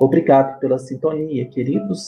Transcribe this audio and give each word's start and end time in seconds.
Obrigado 0.00 0.58
pela 0.58 0.78
sintonia, 0.78 1.46
queridos 1.46 2.06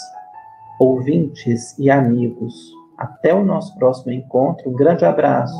ouvintes 0.80 1.78
e 1.78 1.90
amigos. 1.90 2.54
Até 2.96 3.34
o 3.34 3.44
nosso 3.44 3.74
próximo 3.78 4.12
encontro. 4.12 4.70
Um 4.70 4.74
grande 4.74 5.04
abraço. 5.04 5.54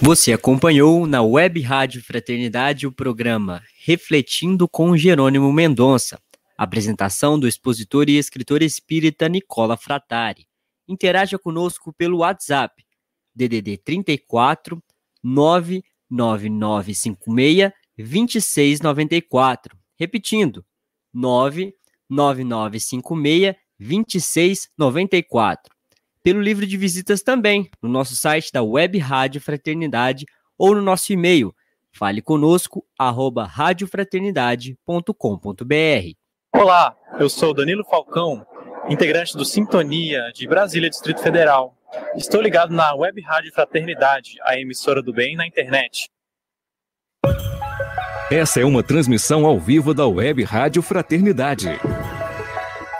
Você 0.00 0.32
acompanhou 0.32 1.06
na 1.06 1.22
Web 1.22 1.60
Rádio 1.62 2.02
Fraternidade 2.02 2.86
o 2.86 2.92
programa 2.92 3.62
Refletindo 3.84 4.68
com 4.68 4.96
Jerônimo 4.96 5.52
Mendonça. 5.52 6.20
Apresentação 6.56 7.38
do 7.38 7.48
expositor 7.48 8.08
e 8.08 8.16
escritor 8.16 8.62
espírita 8.62 9.28
Nicola 9.28 9.76
Fratari. 9.76 10.46
Interaja 10.86 11.38
conosco 11.38 11.92
pelo 11.92 12.18
WhatsApp 12.18 12.85
DDD 13.36 13.76
34 13.84 14.82
99956 15.22 17.72
2694. 17.96 19.78
Repetindo, 19.98 20.64
99956 21.12 23.54
2694. 23.78 25.74
Pelo 26.22 26.40
livro 26.40 26.66
de 26.66 26.76
visitas 26.76 27.22
também, 27.22 27.70
no 27.80 27.88
nosso 27.88 28.14
site 28.16 28.52
da 28.52 28.62
Web 28.62 28.98
Rádio 28.98 29.40
Fraternidade 29.40 30.26
ou 30.58 30.74
no 30.74 30.82
nosso 30.82 31.12
e-mail, 31.12 31.54
fale 31.92 32.20
conosco. 32.20 32.84
Olá, 36.52 36.96
eu 37.20 37.28
sou 37.28 37.54
Danilo 37.54 37.84
Falcão, 37.84 38.44
integrante 38.88 39.36
do 39.36 39.44
Sintonia 39.44 40.30
de 40.32 40.46
Brasília, 40.46 40.88
Distrito 40.88 41.20
Federal. 41.20 41.76
Estou 42.14 42.40
ligado 42.40 42.72
na 42.72 42.94
Web 42.94 43.20
Rádio 43.20 43.52
Fraternidade, 43.52 44.36
a 44.42 44.58
emissora 44.58 45.02
do 45.02 45.12
bem 45.12 45.36
na 45.36 45.46
internet. 45.46 46.08
Essa 48.30 48.60
é 48.60 48.64
uma 48.64 48.82
transmissão 48.82 49.46
ao 49.46 49.58
vivo 49.58 49.94
da 49.94 50.06
Web 50.06 50.42
Rádio 50.44 50.82
Fraternidade. 50.82 51.68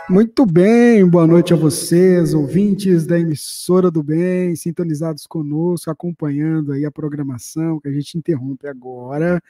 Muito 0.09 0.45
bem, 0.45 1.05
boa 1.05 1.27
noite 1.27 1.53
a 1.53 1.57
vocês, 1.57 2.33
ouvintes 2.33 3.05
da 3.05 3.19
emissora 3.19 3.91
do 3.91 4.01
bem, 4.01 4.55
sintonizados 4.55 5.27
conosco, 5.27 5.91
acompanhando 5.91 6.71
aí 6.71 6.85
a 6.85 6.91
programação 6.91 7.79
que 7.79 7.89
a 7.89 7.91
gente 7.91 8.17
interrompe 8.17 8.67
agora, 8.67 9.41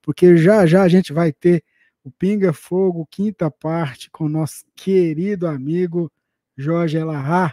porque 0.00 0.36
já 0.38 0.64
já 0.64 0.82
a 0.82 0.88
gente 0.88 1.12
vai 1.12 1.32
ter 1.32 1.62
o 2.06 2.10
Pinga 2.12 2.52
Fogo, 2.52 3.04
quinta 3.10 3.50
parte, 3.50 4.08
com 4.08 4.28
nosso 4.28 4.64
querido 4.76 5.44
amigo 5.48 6.08
Jorge 6.56 6.96
Elahá. 6.96 7.52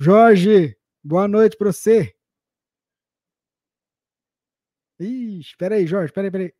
Jorge, 0.00 0.74
boa 1.04 1.28
noite 1.28 1.58
para 1.58 1.70
você. 1.70 2.14
Ih, 4.98 5.40
espera 5.40 5.74
aí, 5.74 5.86
Jorge, 5.86 6.06
espera 6.06 6.24
aí, 6.24 6.28
espera 6.28 6.44
aí. 6.44 6.54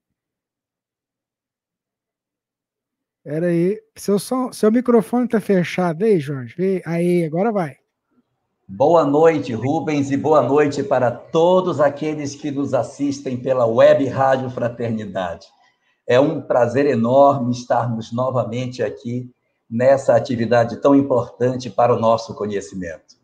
Espera 3.24 3.46
aí, 3.46 3.82
seu, 3.96 4.18
som, 4.18 4.52
seu 4.52 4.70
microfone 4.70 5.26
tá 5.26 5.40
fechado 5.40 6.04
aí, 6.04 6.20
Jorge. 6.20 6.82
Aí, 6.84 7.24
agora 7.24 7.50
vai. 7.50 7.78
Boa 8.68 9.06
noite, 9.06 9.54
Rubens, 9.54 10.10
e 10.10 10.18
boa 10.18 10.42
noite 10.42 10.82
para 10.82 11.10
todos 11.10 11.80
aqueles 11.80 12.34
que 12.34 12.50
nos 12.50 12.74
assistem 12.74 13.38
pela 13.38 13.64
Web 13.64 14.06
Rádio 14.08 14.50
Fraternidade. 14.50 15.46
É 16.06 16.18
um 16.18 16.40
prazer 16.40 16.86
enorme 16.86 17.52
estarmos 17.52 18.12
novamente 18.12 18.82
aqui 18.82 19.30
nessa 19.70 20.14
atividade 20.14 20.80
tão 20.80 20.94
importante 20.94 21.70
para 21.70 21.94
o 21.94 21.98
nosso 21.98 22.34
conhecimento. 22.34 23.16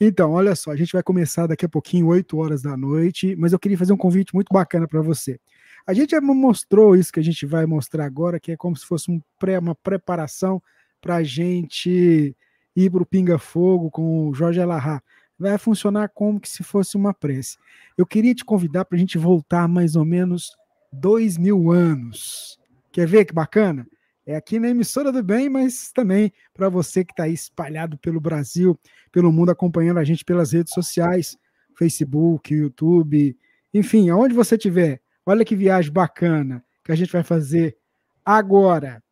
Então, 0.00 0.32
olha 0.32 0.54
só, 0.54 0.70
a 0.70 0.76
gente 0.76 0.92
vai 0.92 1.02
começar 1.02 1.46
daqui 1.46 1.66
a 1.66 1.68
pouquinho, 1.68 2.06
8 2.06 2.38
horas 2.38 2.62
da 2.62 2.76
noite, 2.76 3.34
mas 3.36 3.52
eu 3.52 3.58
queria 3.58 3.76
fazer 3.76 3.92
um 3.92 3.96
convite 3.96 4.34
muito 4.34 4.52
bacana 4.52 4.86
para 4.86 5.02
você. 5.02 5.40
A 5.86 5.92
gente 5.92 6.10
já 6.10 6.20
mostrou 6.20 6.96
isso 6.96 7.12
que 7.12 7.20
a 7.20 7.24
gente 7.24 7.44
vai 7.46 7.66
mostrar 7.66 8.04
agora, 8.04 8.40
que 8.40 8.52
é 8.52 8.56
como 8.56 8.76
se 8.76 8.84
fosse 8.84 9.10
um 9.10 9.20
pré, 9.38 9.58
uma 9.58 9.74
preparação 9.74 10.62
para 11.00 11.16
a 11.16 11.22
gente 11.22 12.36
ir 12.74 12.90
para 12.90 13.02
o 13.02 13.06
Pinga 13.06 13.38
Fogo 13.38 13.90
com 13.90 14.28
o 14.28 14.34
Jorge 14.34 14.60
Alahá. 14.60 15.00
Vai 15.38 15.58
funcionar 15.58 16.08
como 16.08 16.40
que 16.40 16.48
se 16.48 16.62
fosse 16.62 16.96
uma 16.96 17.12
prece. 17.12 17.56
Eu 17.96 18.06
queria 18.06 18.34
te 18.34 18.44
convidar 18.44 18.84
para 18.84 18.96
a 18.96 18.98
gente 18.98 19.18
voltar 19.18 19.68
mais 19.68 19.94
ou 19.96 20.04
menos 20.04 20.56
dois 20.92 21.36
mil 21.36 21.70
anos. 21.70 22.58
Quer 22.92 23.06
ver 23.06 23.24
que 23.24 23.34
bacana? 23.34 23.86
É 24.24 24.34
aqui 24.34 24.58
na 24.58 24.68
emissora 24.68 25.12
do 25.12 25.22
bem, 25.22 25.48
mas 25.48 25.92
também 25.92 26.32
para 26.52 26.68
você 26.68 27.04
que 27.04 27.12
está 27.12 27.28
espalhado 27.28 27.96
pelo 27.98 28.20
Brasil, 28.20 28.78
pelo 29.12 29.30
mundo, 29.30 29.50
acompanhando 29.50 29.98
a 29.98 30.04
gente 30.04 30.24
pelas 30.24 30.52
redes 30.52 30.74
sociais, 30.74 31.36
Facebook, 31.78 32.52
YouTube, 32.52 33.36
enfim, 33.72 34.10
aonde 34.10 34.34
você 34.34 34.56
estiver. 34.56 35.00
Olha 35.24 35.44
que 35.44 35.54
viagem 35.54 35.92
bacana 35.92 36.64
que 36.84 36.90
a 36.90 36.96
gente 36.96 37.12
vai 37.12 37.22
fazer 37.22 37.76
agora. 38.24 39.02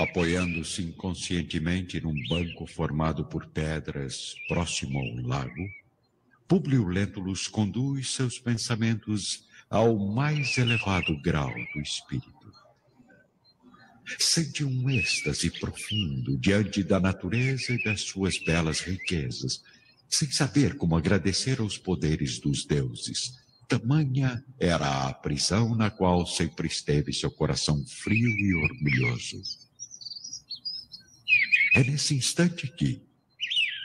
Apoiando-se 0.00 0.80
inconscientemente 0.80 2.00
num 2.00 2.14
banco 2.26 2.66
formado 2.66 3.22
por 3.26 3.46
pedras 3.48 4.34
próximo 4.48 4.98
ao 4.98 5.14
lago, 5.26 5.68
Publio 6.48 6.88
Lentulus 6.88 7.46
conduz 7.46 8.14
seus 8.14 8.38
pensamentos 8.38 9.44
ao 9.68 9.98
mais 9.98 10.56
elevado 10.56 11.20
grau 11.20 11.52
do 11.74 11.82
espírito. 11.82 12.50
Sente 14.18 14.64
um 14.64 14.88
êxtase 14.88 15.50
profundo 15.60 16.38
diante 16.38 16.82
da 16.82 16.98
natureza 16.98 17.74
e 17.74 17.84
das 17.84 18.00
suas 18.00 18.38
belas 18.38 18.80
riquezas, 18.80 19.62
sem 20.08 20.30
saber 20.30 20.78
como 20.78 20.96
agradecer 20.96 21.60
aos 21.60 21.76
poderes 21.76 22.38
dos 22.38 22.64
deuses. 22.64 23.38
Tamanha 23.68 24.42
era 24.58 25.08
a 25.08 25.12
prisão 25.12 25.74
na 25.74 25.90
qual 25.90 26.26
sempre 26.26 26.68
esteve 26.68 27.12
seu 27.12 27.30
coração 27.30 27.84
frio 27.86 28.30
e 28.30 28.54
orgulhoso. 28.54 29.69
É 31.74 31.84
nesse 31.84 32.14
instante 32.14 32.66
que, 32.66 33.00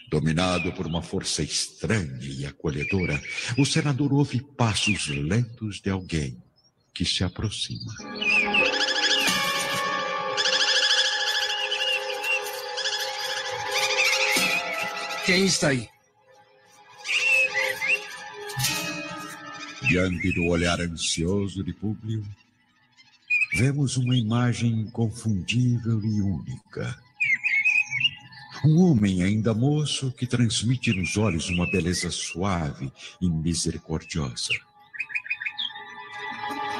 dominado 0.10 0.72
por 0.74 0.88
uma 0.88 1.04
força 1.04 1.44
estranha 1.44 2.18
e 2.22 2.46
acolhedora, 2.46 3.22
o 3.58 3.66
senador 3.66 4.12
ouve 4.12 4.42
passos 4.42 5.08
lentos 5.08 5.80
de 5.80 5.92
alguém 5.92 6.42
que 6.94 7.06
se 7.06 7.24
aproxima. 7.24 7.94
Quem 15.26 15.46
está 15.46 15.70
aí? 15.70 15.88
Diante 19.88 20.32
do 20.34 20.46
olhar 20.46 20.80
ansioso 20.82 21.64
de 21.64 21.74
Públio, 21.74 22.26
vemos 23.56 23.98
uma 23.98 24.16
imagem 24.16 24.72
inconfundível 24.72 26.02
e 26.04 26.22
única 26.22 27.06
um 28.66 28.80
homem 28.80 29.22
ainda 29.22 29.54
moço 29.54 30.12
que 30.12 30.26
transmite 30.26 30.92
nos 30.92 31.18
olhos 31.18 31.50
uma 31.50 31.70
beleza 31.70 32.10
suave 32.10 32.92
e 33.22 33.30
misericordiosa. 33.30 34.54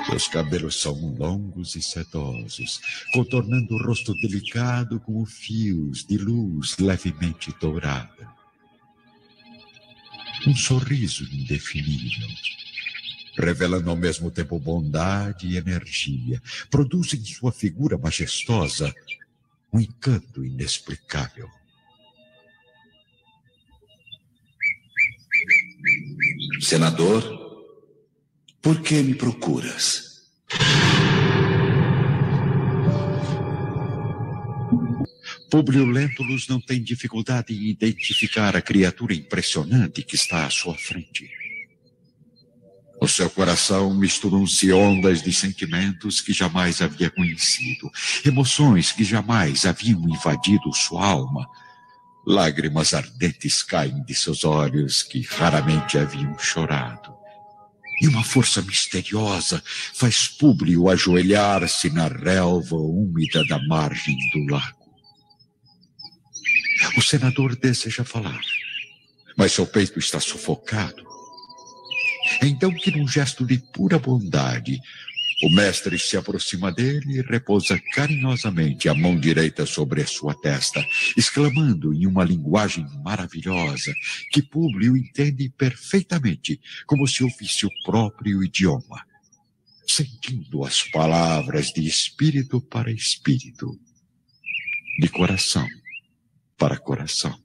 Seus 0.08 0.28
cabelos 0.28 0.82
são 0.82 0.94
longos 1.16 1.76
e 1.76 1.82
sedosos, 1.82 2.80
contornando 3.14 3.76
o 3.76 3.84
rosto 3.84 4.14
delicado 4.16 5.00
com 5.00 5.26
fios 5.26 6.04
de 6.04 6.18
luz 6.18 6.78
levemente 6.78 7.54
dourada. 7.60 8.34
Um 10.48 10.56
sorriso 10.56 11.24
indefinível, 11.24 12.28
revelando 13.38 13.90
ao 13.90 13.96
mesmo 13.96 14.32
tempo 14.32 14.60
bondade 14.60 15.48
e 15.48 15.58
energia, 15.58 16.42
produz 16.70 17.14
em 17.14 17.24
sua 17.24 17.52
figura 17.52 17.98
majestosa 17.98 18.94
um 19.74 19.80
encanto 19.80 20.44
inexplicável. 20.44 21.50
Senador, 26.62 27.24
por 28.62 28.82
que 28.82 29.02
me 29.02 29.14
procuras? 29.14 30.26
Publio 35.50 35.86
Lentulus 35.86 36.48
não 36.48 36.60
tem 36.60 36.82
dificuldade 36.82 37.54
em 37.54 37.70
identificar 37.70 38.56
a 38.56 38.62
criatura 38.62 39.14
impressionante 39.14 40.04
que 40.04 40.16
está 40.16 40.46
à 40.46 40.50
sua 40.50 40.76
frente. 40.76 41.30
O 43.00 43.08
seu 43.08 43.30
coração 43.30 43.94
misturam-se 43.94 44.72
ondas 44.72 45.22
de 45.22 45.32
sentimentos 45.32 46.22
que 46.22 46.34
jamais 46.34 46.82
havia 46.82 47.10
conhecido, 47.10 47.92
emoções 48.26 48.92
que 48.92 49.04
jamais 49.04 49.66
haviam 49.66 50.02
invadido 50.10 50.74
sua 50.74 51.06
alma 51.06 51.48
Lágrimas 52.26 52.94
ardentes 52.94 53.62
caem 53.62 54.04
de 54.04 54.16
seus 54.16 54.44
olhos 54.44 55.04
que 55.04 55.22
raramente 55.22 55.98
haviam 55.98 56.38
chorado. 56.40 57.14
E 58.02 58.08
uma 58.08 58.24
força 58.24 58.62
misteriosa 58.62 59.64
faz 59.94 60.28
Públio 60.28 60.90
ajoelhar-se 60.90 61.90
na 61.90 62.08
relva 62.08 62.76
úmida 62.76 63.46
da 63.46 63.60
margem 63.68 64.18
do 64.34 64.52
lago. 64.52 64.86
O 66.98 67.02
senador 67.02 67.56
deseja 67.56 68.04
falar, 68.04 68.42
mas 69.38 69.54
seu 69.54 69.66
peito 69.66 70.00
está 70.00 70.20
sufocado. 70.20 71.06
Então, 72.42 72.74
que 72.74 72.92
num 72.92 73.08
gesto 73.08 73.46
de 73.46 73.60
pura 73.72 74.00
bondade, 74.00 74.80
o 75.44 75.50
mestre 75.50 76.00
se 76.00 76.16
aproxima 76.16 76.72
dele 76.72 77.20
e 77.20 77.22
repousa 77.22 77.80
carinhosamente 77.94 78.88
a 78.88 78.94
mão 78.94 79.20
direita 79.20 79.66
sobre 79.66 80.02
a 80.02 80.08
sua 80.08 80.34
testa, 80.34 80.86
exclamando 81.18 81.94
em 81.94 82.08
uma 82.08 82.24
linguagem 82.24 82.86
maravilhosa 83.04 83.94
que 84.32 84.42
Públio 84.42 84.96
entende 84.96 85.50
perfeitamente, 85.50 86.60
como 86.86 87.06
se 87.08 87.24
ouvisse 87.24 87.66
o 87.66 87.70
próprio 87.84 88.44
idioma, 88.44 89.06
sentindo 89.86 90.64
as 90.64 90.84
palavras 90.84 91.68
de 91.68 91.86
espírito 91.86 92.62
para 92.62 92.92
espírito, 92.92 93.78
de 95.00 95.10
coração 95.10 95.68
para 96.58 96.78
coração. 96.78 97.38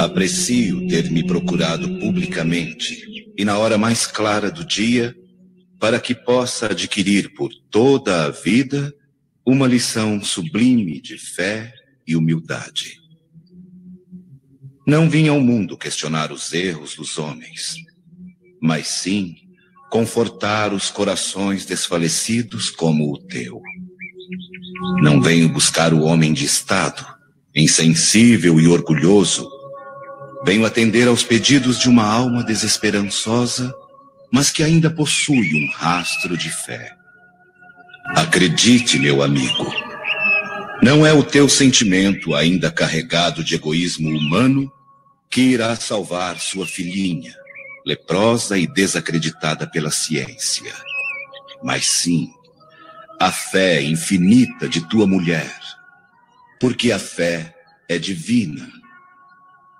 Aprecio 0.00 0.88
ter 0.88 1.10
me 1.10 1.22
procurado 1.22 1.86
publicamente 1.98 3.32
e 3.36 3.44
na 3.44 3.58
hora 3.58 3.76
mais 3.76 4.06
clara 4.06 4.50
do 4.50 4.64
dia, 4.64 5.14
para 5.78 6.00
que 6.00 6.14
possa 6.14 6.68
adquirir 6.70 7.34
por 7.34 7.50
toda 7.70 8.24
a 8.24 8.30
vida 8.30 8.94
uma 9.44 9.68
lição 9.68 10.24
sublime 10.24 11.02
de 11.02 11.18
fé 11.18 11.70
e 12.08 12.16
humildade. 12.16 12.98
Não 14.86 15.08
vim 15.08 15.28
ao 15.28 15.38
mundo 15.38 15.76
questionar 15.76 16.32
os 16.32 16.50
erros 16.54 16.96
dos 16.96 17.18
homens, 17.18 17.74
mas 18.58 18.86
sim 18.88 19.36
confortar 19.90 20.72
os 20.72 20.90
corações 20.90 21.66
desfalecidos 21.66 22.70
como 22.70 23.12
o 23.12 23.18
teu. 23.18 23.60
Não 25.02 25.20
venho 25.20 25.46
buscar 25.50 25.92
o 25.92 26.04
homem 26.04 26.32
de 26.32 26.46
Estado, 26.46 27.04
insensível 27.54 28.58
e 28.58 28.66
orgulhoso. 28.66 29.59
Venho 30.44 30.64
atender 30.64 31.06
aos 31.06 31.22
pedidos 31.22 31.78
de 31.78 31.88
uma 31.88 32.04
alma 32.04 32.42
desesperançosa, 32.42 33.74
mas 34.32 34.50
que 34.50 34.62
ainda 34.62 34.90
possui 34.90 35.54
um 35.54 35.70
rastro 35.72 36.36
de 36.36 36.50
fé. 36.50 36.92
Acredite, 38.16 38.98
meu 38.98 39.22
amigo, 39.22 39.72
não 40.82 41.06
é 41.06 41.12
o 41.12 41.22
teu 41.22 41.48
sentimento 41.48 42.34
ainda 42.34 42.70
carregado 42.70 43.44
de 43.44 43.54
egoísmo 43.54 44.08
humano 44.08 44.72
que 45.30 45.42
irá 45.42 45.76
salvar 45.76 46.40
sua 46.40 46.66
filhinha, 46.66 47.34
leprosa 47.86 48.56
e 48.56 48.66
desacreditada 48.66 49.66
pela 49.66 49.90
ciência, 49.90 50.72
mas 51.62 51.86
sim 51.86 52.30
a 53.20 53.30
fé 53.30 53.82
infinita 53.82 54.66
de 54.66 54.80
tua 54.88 55.06
mulher, 55.06 55.54
porque 56.58 56.90
a 56.90 56.98
fé 56.98 57.54
é 57.86 57.98
divina. 57.98 58.79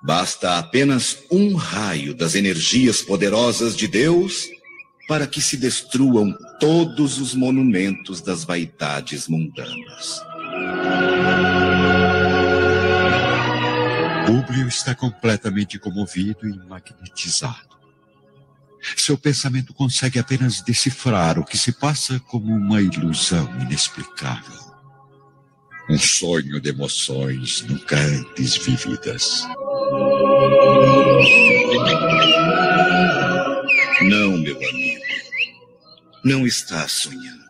Basta 0.02 0.58
apenas 0.58 1.18
um 1.30 1.54
raio 1.54 2.14
das 2.14 2.34
energias 2.34 3.02
poderosas 3.02 3.76
de 3.76 3.86
Deus 3.86 4.48
para 5.06 5.26
que 5.26 5.40
se 5.40 5.56
destruam 5.56 6.34
todos 6.58 7.18
os 7.18 7.34
monumentos 7.34 8.20
das 8.22 8.44
vaidades 8.44 9.28
mundanas. 9.28 10.22
Públio 14.26 14.68
está 14.68 14.94
completamente 14.94 15.78
comovido 15.78 16.48
e 16.48 16.56
magnetizado. 16.66 17.76
Seu 18.96 19.18
pensamento 19.18 19.74
consegue 19.74 20.18
apenas 20.18 20.62
decifrar 20.62 21.38
o 21.38 21.44
que 21.44 21.58
se 21.58 21.72
passa 21.72 22.18
como 22.20 22.54
uma 22.54 22.80
ilusão 22.80 23.50
inexplicável. 23.60 24.69
Um 25.88 25.98
sonho 25.98 26.60
de 26.60 26.68
emoções 26.68 27.62
nunca 27.62 27.96
antes 27.96 28.56
vividas. 28.56 29.42
Não, 34.02 34.38
meu 34.38 34.56
amigo. 34.56 35.00
Não 36.24 36.46
está 36.46 36.86
sonhando. 36.86 37.40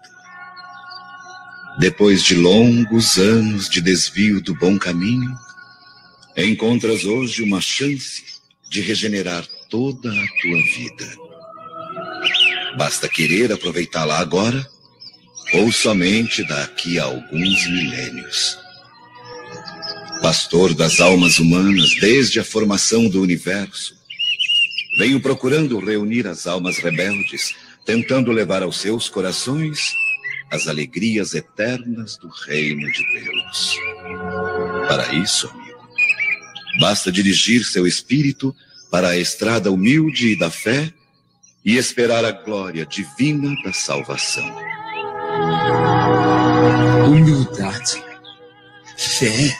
Depois 1.78 2.22
de 2.22 2.34
longos 2.34 3.18
anos 3.18 3.68
de 3.68 3.80
desvio 3.80 4.40
do 4.40 4.54
bom 4.54 4.78
caminho, 4.78 5.34
encontras 6.36 7.04
hoje 7.04 7.42
uma 7.42 7.60
chance 7.60 8.24
de 8.68 8.80
regenerar 8.80 9.46
toda 9.68 10.10
a 10.10 10.26
tua 10.40 10.62
vida. 10.76 11.16
Basta 12.76 13.08
querer 13.08 13.52
aproveitá-la 13.52 14.18
agora 14.18 14.66
ou 15.54 15.72
somente 15.72 16.44
daqui 16.46 16.98
a 16.98 17.04
alguns 17.04 17.66
milênios. 17.68 18.58
Pastor 20.22 20.74
das 20.74 21.00
almas 21.00 21.38
humanas 21.38 21.90
desde 22.00 22.38
a 22.38 22.44
formação 22.44 23.08
do 23.08 23.20
universo, 23.20 23.96
venho 24.98 25.20
procurando 25.20 25.78
reunir 25.78 26.26
as 26.26 26.46
almas 26.46 26.78
rebeldes, 26.78 27.54
tentando 27.84 28.30
levar 28.30 28.62
aos 28.62 28.78
seus 28.78 29.08
corações 29.08 29.80
as 30.50 30.68
alegrias 30.68 31.34
eternas 31.34 32.16
do 32.16 32.28
reino 32.28 32.90
de 32.92 33.20
Deus. 33.20 33.76
Para 34.88 35.14
isso, 35.14 35.48
amigo, 35.48 35.88
basta 36.80 37.10
dirigir 37.10 37.64
seu 37.64 37.86
espírito 37.86 38.54
para 38.90 39.10
a 39.10 39.16
estrada 39.18 39.70
humilde 39.70 40.36
da 40.36 40.50
fé 40.50 40.92
e 41.64 41.76
esperar 41.76 42.24
a 42.24 42.32
glória 42.32 42.84
divina 42.84 43.54
da 43.62 43.72
salvação. 43.72 44.69
Humildade, 47.06 48.02
fé. 48.96 49.56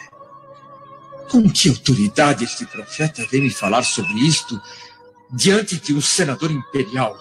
Com 1.30 1.48
que 1.48 1.68
autoridade 1.68 2.44
este 2.44 2.66
profeta 2.66 3.24
vem 3.30 3.42
me 3.42 3.50
falar 3.50 3.84
sobre 3.84 4.14
isto 4.14 4.60
diante 5.32 5.76
de 5.76 5.94
um 5.94 6.00
senador 6.00 6.50
imperial, 6.50 7.16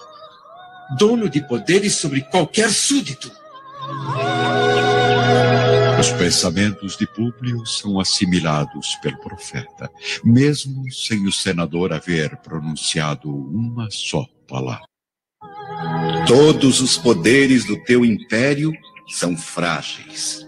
dono 0.98 1.28
de 1.28 1.40
poderes 1.46 1.94
sobre 1.94 2.22
qualquer 2.22 2.70
súdito? 2.70 3.30
Os 6.00 6.10
pensamentos 6.12 6.96
de 6.96 7.06
Públio 7.06 7.64
são 7.66 8.00
assimilados 8.00 8.96
pelo 9.02 9.18
profeta, 9.18 9.90
mesmo 10.24 10.90
sem 10.90 11.26
o 11.26 11.32
senador 11.32 11.92
haver 11.92 12.36
pronunciado 12.38 13.30
uma 13.30 13.88
só 13.90 14.24
palavra. 14.48 14.89
Todos 16.30 16.80
os 16.80 16.96
poderes 16.96 17.64
do 17.64 17.76
teu 17.82 18.04
império 18.04 18.72
são 19.08 19.36
frágeis, 19.36 20.46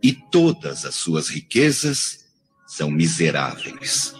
e 0.00 0.12
todas 0.12 0.84
as 0.84 0.94
suas 0.94 1.28
riquezas 1.28 2.20
são 2.68 2.88
miseráveis. 2.88 4.14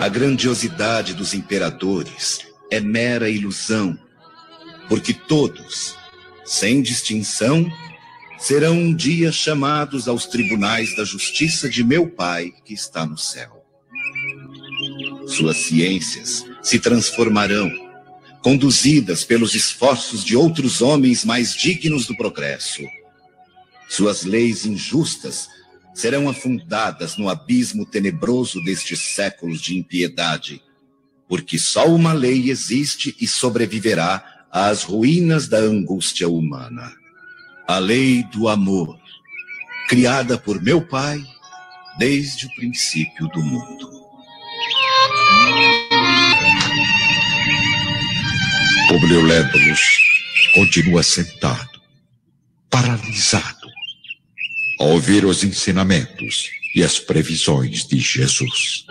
A 0.00 0.08
grandiosidade 0.08 1.12
dos 1.12 1.34
imperadores 1.34 2.46
é 2.70 2.78
mera 2.78 3.28
ilusão, 3.28 3.98
porque 4.88 5.12
todos, 5.12 5.96
sem 6.44 6.80
distinção, 6.80 7.68
serão 8.38 8.78
um 8.78 8.94
dia 8.94 9.32
chamados 9.32 10.06
aos 10.06 10.24
tribunais 10.26 10.94
da 10.94 11.02
justiça 11.02 11.68
de 11.68 11.82
meu 11.82 12.08
Pai 12.08 12.52
que 12.64 12.74
está 12.74 13.04
no 13.04 13.18
céu. 13.18 13.66
Suas 15.26 15.56
ciências 15.56 16.46
se 16.62 16.78
transformarão, 16.78 17.83
conduzidas 18.44 19.24
pelos 19.24 19.54
esforços 19.54 20.22
de 20.22 20.36
outros 20.36 20.82
homens 20.82 21.24
mais 21.24 21.54
dignos 21.54 22.06
do 22.06 22.14
progresso. 22.14 22.82
Suas 23.88 24.22
leis 24.22 24.66
injustas 24.66 25.48
serão 25.94 26.28
afundadas 26.28 27.16
no 27.16 27.30
abismo 27.30 27.86
tenebroso 27.86 28.62
destes 28.62 29.00
séculos 29.00 29.62
de 29.62 29.78
impiedade, 29.78 30.62
porque 31.26 31.58
só 31.58 31.86
uma 31.88 32.12
lei 32.12 32.50
existe 32.50 33.16
e 33.18 33.26
sobreviverá 33.26 34.44
às 34.52 34.82
ruínas 34.82 35.48
da 35.48 35.56
angústia 35.56 36.28
humana 36.28 36.92
a 37.66 37.78
lei 37.78 38.22
do 38.24 38.46
amor, 38.46 38.98
criada 39.88 40.36
por 40.36 40.60
meu 40.60 40.86
Pai 40.86 41.18
desde 41.98 42.44
o 42.44 42.54
princípio 42.56 43.26
do 43.28 43.42
mundo. 43.42 43.90
Publio 48.88 49.22
Lentulus 49.22 49.80
continua 50.54 51.02
sentado, 51.02 51.80
paralisado, 52.68 53.66
a 54.78 54.84
ouvir 54.84 55.24
os 55.24 55.42
ensinamentos 55.42 56.50
e 56.74 56.82
as 56.82 56.98
previsões 56.98 57.86
de 57.86 57.98
Jesus. 57.98 58.84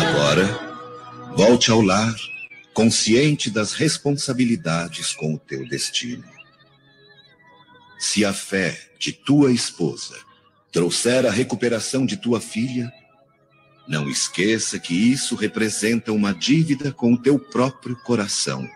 Agora, 0.00 0.46
volte 1.36 1.70
ao 1.70 1.82
lar 1.82 2.14
consciente 2.72 3.50
das 3.50 3.74
responsabilidades 3.74 5.12
com 5.12 5.34
o 5.34 5.38
teu 5.38 5.68
destino. 5.68 6.24
Se 7.98 8.24
a 8.24 8.32
fé 8.32 8.78
de 8.98 9.12
tua 9.12 9.52
esposa 9.52 10.16
trouxer 10.72 11.26
a 11.26 11.30
recuperação 11.30 12.06
de 12.06 12.16
tua 12.16 12.40
filha, 12.40 12.90
não 13.86 14.08
esqueça 14.08 14.78
que 14.78 14.94
isso 14.94 15.34
representa 15.34 16.12
uma 16.12 16.32
dívida 16.32 16.92
com 16.92 17.12
o 17.12 17.18
teu 17.18 17.38
próprio 17.38 17.96
coração, 17.96 18.66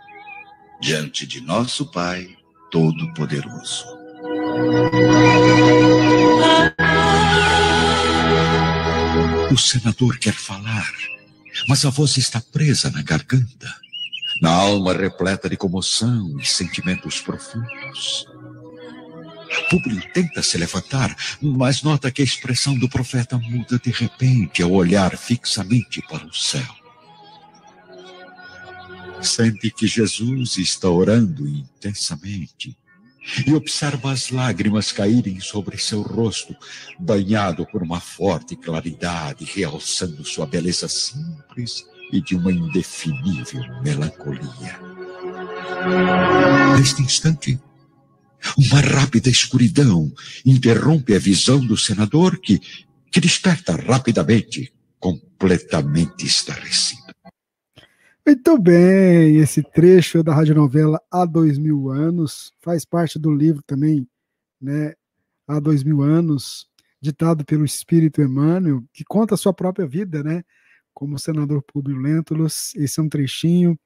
diante 0.80 1.26
de 1.26 1.40
nosso 1.40 1.90
Pai 1.90 2.36
Todo-Poderoso. 2.70 3.84
O 9.52 9.58
senador 9.58 10.18
quer 10.18 10.34
falar, 10.34 10.90
mas 11.68 11.84
a 11.84 11.90
voz 11.90 12.16
está 12.16 12.40
presa 12.40 12.90
na 12.90 13.02
garganta, 13.02 13.74
na 14.42 14.50
alma 14.50 14.92
repleta 14.92 15.48
de 15.48 15.56
comoção 15.56 16.36
e 16.38 16.44
sentimentos 16.44 17.20
profundos. 17.20 18.26
Públio 19.70 20.02
tenta 20.12 20.42
se 20.42 20.58
levantar, 20.58 21.14
mas 21.40 21.82
nota 21.82 22.10
que 22.10 22.22
a 22.22 22.24
expressão 22.24 22.76
do 22.76 22.88
profeta 22.88 23.38
muda 23.38 23.78
de 23.78 23.90
repente 23.90 24.62
ao 24.62 24.72
olhar 24.72 25.16
fixamente 25.16 26.02
para 26.02 26.24
o 26.24 26.34
céu. 26.34 26.74
Sente 29.20 29.70
que 29.70 29.86
Jesus 29.86 30.58
está 30.58 30.88
orando 30.88 31.48
intensamente 31.48 32.76
e 33.46 33.54
observa 33.54 34.12
as 34.12 34.30
lágrimas 34.30 34.92
caírem 34.92 35.40
sobre 35.40 35.78
seu 35.78 36.02
rosto, 36.02 36.54
banhado 36.98 37.66
por 37.66 37.82
uma 37.82 38.00
forte 38.00 38.54
claridade, 38.54 39.44
realçando 39.44 40.24
sua 40.24 40.46
beleza 40.46 40.88
simples 40.88 41.84
e 42.12 42.20
de 42.20 42.36
uma 42.36 42.52
indefinível 42.52 43.62
melancolia. 43.82 44.78
Neste 46.78 47.02
instante, 47.02 47.58
uma 48.56 48.80
rápida 48.80 49.28
escuridão 49.28 50.12
interrompe 50.44 51.14
a 51.14 51.18
visão 51.18 51.64
do 51.64 51.76
senador 51.76 52.38
que, 52.38 52.60
que 53.10 53.20
desperta 53.20 53.74
rapidamente, 53.74 54.72
completamente 54.98 56.26
estarrecido. 56.26 57.06
Muito 58.26 58.58
bem, 58.58 59.36
esse 59.36 59.62
trecho 59.62 60.20
da 60.20 60.34
radionovela 60.34 61.00
Há 61.10 61.24
Dois 61.24 61.58
Mil 61.58 61.90
Anos 61.90 62.52
faz 62.60 62.84
parte 62.84 63.20
do 63.20 63.32
livro 63.32 63.62
também, 63.64 64.04
né? 64.60 64.94
Há 65.46 65.60
Dois 65.60 65.84
Mil 65.84 66.02
Anos, 66.02 66.66
ditado 67.00 67.44
pelo 67.44 67.64
Espírito 67.64 68.20
Emmanuel, 68.20 68.82
que 68.92 69.04
conta 69.04 69.34
a 69.34 69.38
sua 69.38 69.54
própria 69.54 69.86
vida, 69.86 70.24
né? 70.24 70.42
Como 70.92 71.16
senador 71.20 71.62
Públio 71.62 71.96
Lentulus. 72.00 72.74
Esse 72.74 72.98
é 72.98 73.02
um 73.04 73.08
trechinho 73.08 73.78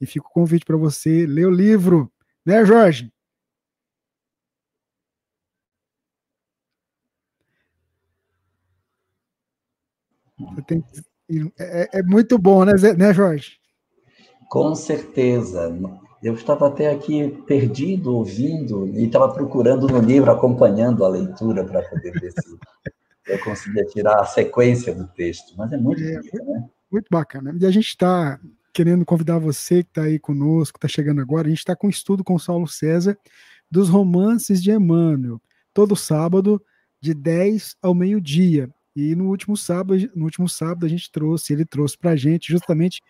e 0.00 0.06
fica 0.06 0.26
o 0.26 0.32
convite 0.32 0.64
para 0.64 0.76
você 0.76 1.26
ler 1.26 1.48
o 1.48 1.50
livro, 1.50 2.08
né, 2.46 2.64
Jorge? 2.64 3.12
Tem, 10.66 10.84
é, 11.58 11.98
é, 11.98 12.02
muito 12.02 12.38
bom, 12.38 12.64
né, 12.64 12.72
né, 12.96 13.12
Jorge? 13.12 13.58
Com 14.48 14.74
certeza. 14.74 15.76
Eu 16.22 16.34
estava 16.34 16.68
até 16.68 16.90
aqui 16.90 17.28
perdido, 17.46 18.14
ouvindo, 18.14 18.88
e 18.88 19.06
estava 19.06 19.32
procurando 19.32 19.86
no 19.86 20.00
livro, 20.00 20.30
acompanhando 20.30 21.04
a 21.04 21.08
leitura 21.08 21.64
para 21.64 21.82
poder 21.82 22.12
ver 22.12 22.32
se 22.32 22.58
eu 23.26 23.38
conseguia 23.44 23.84
tirar 23.84 24.20
a 24.20 24.24
sequência 24.24 24.94
do 24.94 25.06
texto. 25.08 25.54
Mas 25.56 25.72
é 25.72 25.76
muito 25.76 26.02
é, 26.02 26.14
bonito, 26.14 26.44
né? 26.44 26.68
Muito 26.90 27.06
bacana. 27.10 27.54
E 27.60 27.66
a 27.66 27.70
gente 27.70 27.88
está 27.88 28.40
querendo 28.72 29.04
convidar 29.04 29.38
você 29.38 29.82
que 29.82 29.90
está 29.90 30.02
aí 30.02 30.18
conosco, 30.18 30.78
está 30.78 30.88
chegando 30.88 31.20
agora, 31.20 31.46
a 31.46 31.50
gente 31.50 31.58
está 31.58 31.76
com 31.76 31.88
um 31.88 31.90
estudo 31.90 32.24
com 32.24 32.34
o 32.34 32.40
Saulo 32.40 32.66
César 32.66 33.18
dos 33.70 33.88
romances 33.88 34.62
de 34.62 34.70
Emmanuel, 34.70 35.40
todo 35.74 35.94
sábado, 35.94 36.62
de 37.00 37.12
10 37.12 37.76
ao 37.82 37.94
meio-dia. 37.94 38.70
E 39.00 39.14
no 39.14 39.28
último 39.28 39.56
sábado, 39.56 40.10
no 40.12 40.24
último 40.24 40.48
sábado 40.48 40.84
a 40.84 40.88
gente 40.88 41.08
trouxe, 41.12 41.52
ele 41.52 41.64
trouxe 41.64 41.96
para 41.96 42.10
a 42.10 42.16
gente 42.16 42.50
justamente 42.50 43.00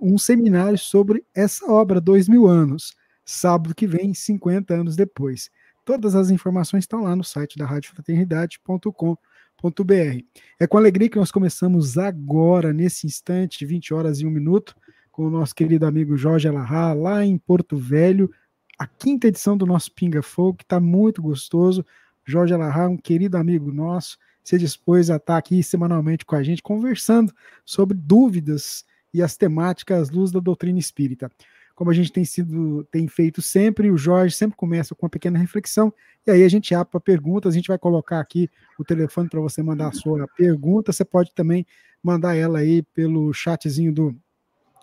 um 0.00 0.16
seminário 0.16 0.78
sobre 0.78 1.22
essa 1.34 1.70
obra, 1.70 2.00
dois 2.00 2.26
mil 2.26 2.46
anos, 2.46 2.96
sábado 3.26 3.74
que 3.74 3.86
vem, 3.86 4.14
50 4.14 4.72
anos 4.72 4.96
depois. 4.96 5.50
Todas 5.84 6.14
as 6.14 6.30
informações 6.30 6.84
estão 6.84 7.02
lá 7.02 7.14
no 7.14 7.22
site 7.22 7.58
da 7.58 7.66
radiofraternidade.com.br. 7.66 10.24
É 10.58 10.66
com 10.66 10.78
alegria 10.78 11.10
que 11.10 11.18
nós 11.18 11.30
começamos 11.30 11.98
agora, 11.98 12.72
nesse 12.72 13.06
instante, 13.06 13.66
20 13.66 13.92
horas 13.92 14.20
e 14.20 14.26
um 14.26 14.30
minuto, 14.30 14.74
com 15.12 15.26
o 15.26 15.30
nosso 15.30 15.54
querido 15.54 15.84
amigo 15.84 16.16
Jorge 16.16 16.48
Alahá, 16.48 16.94
lá 16.94 17.22
em 17.22 17.36
Porto 17.36 17.76
Velho, 17.76 18.32
a 18.78 18.86
quinta 18.86 19.28
edição 19.28 19.58
do 19.58 19.66
nosso 19.66 19.92
Pinga 19.92 20.22
Folk, 20.22 20.56
que 20.56 20.64
está 20.64 20.80
muito 20.80 21.20
gostoso. 21.20 21.84
Jorge 22.24 22.54
Alahá, 22.54 22.88
um 22.88 22.96
querido 22.96 23.36
amigo 23.36 23.70
nosso, 23.70 24.16
se 24.44 24.58
dispôs 24.58 25.10
a 25.10 25.16
estar 25.16 25.38
aqui 25.38 25.62
semanalmente 25.62 26.24
com 26.26 26.36
a 26.36 26.42
gente, 26.42 26.62
conversando 26.62 27.32
sobre 27.64 27.96
dúvidas 27.96 28.84
e 29.12 29.22
as 29.22 29.36
temáticas 29.36 30.10
luz 30.10 30.30
da 30.30 30.38
doutrina 30.38 30.78
espírita. 30.78 31.30
Como 31.74 31.90
a 31.90 31.94
gente 31.94 32.12
tem 32.12 32.24
sido, 32.24 32.84
tem 32.84 33.08
feito 33.08 33.42
sempre, 33.42 33.90
o 33.90 33.96
Jorge 33.96 34.36
sempre 34.36 34.56
começa 34.56 34.94
com 34.94 35.06
uma 35.06 35.10
pequena 35.10 35.38
reflexão, 35.38 35.92
e 36.24 36.30
aí 36.30 36.44
a 36.44 36.48
gente 36.48 36.72
abre 36.74 36.90
para 36.92 37.00
perguntas, 37.00 37.52
a 37.52 37.56
gente 37.56 37.66
vai 37.66 37.78
colocar 37.78 38.20
aqui 38.20 38.48
o 38.78 38.84
telefone 38.84 39.28
para 39.28 39.40
você 39.40 39.62
mandar 39.62 39.88
a 39.88 39.92
sua 39.92 40.28
pergunta, 40.36 40.92
você 40.92 41.04
pode 41.04 41.34
também 41.34 41.66
mandar 42.02 42.36
ela 42.36 42.58
aí 42.58 42.82
pelo 42.94 43.32
chatzinho 43.32 43.92
do, 43.92 44.14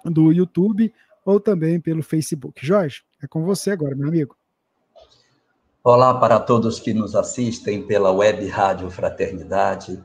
do 0.04 0.34
YouTube 0.34 0.92
ou 1.24 1.40
também 1.40 1.80
pelo 1.80 2.02
Facebook. 2.02 2.66
Jorge, 2.66 3.04
é 3.22 3.28
com 3.28 3.44
você 3.44 3.72
agora, 3.72 3.96
meu 3.96 4.08
amigo. 4.08 4.36
Olá 5.84 6.14
para 6.14 6.40
todos 6.40 6.80
que 6.80 6.94
nos 6.94 7.16
assistem 7.16 7.82
pela 7.82 8.12
Web 8.12 8.46
Rádio 8.46 8.92
Fraternidade. 8.92 10.00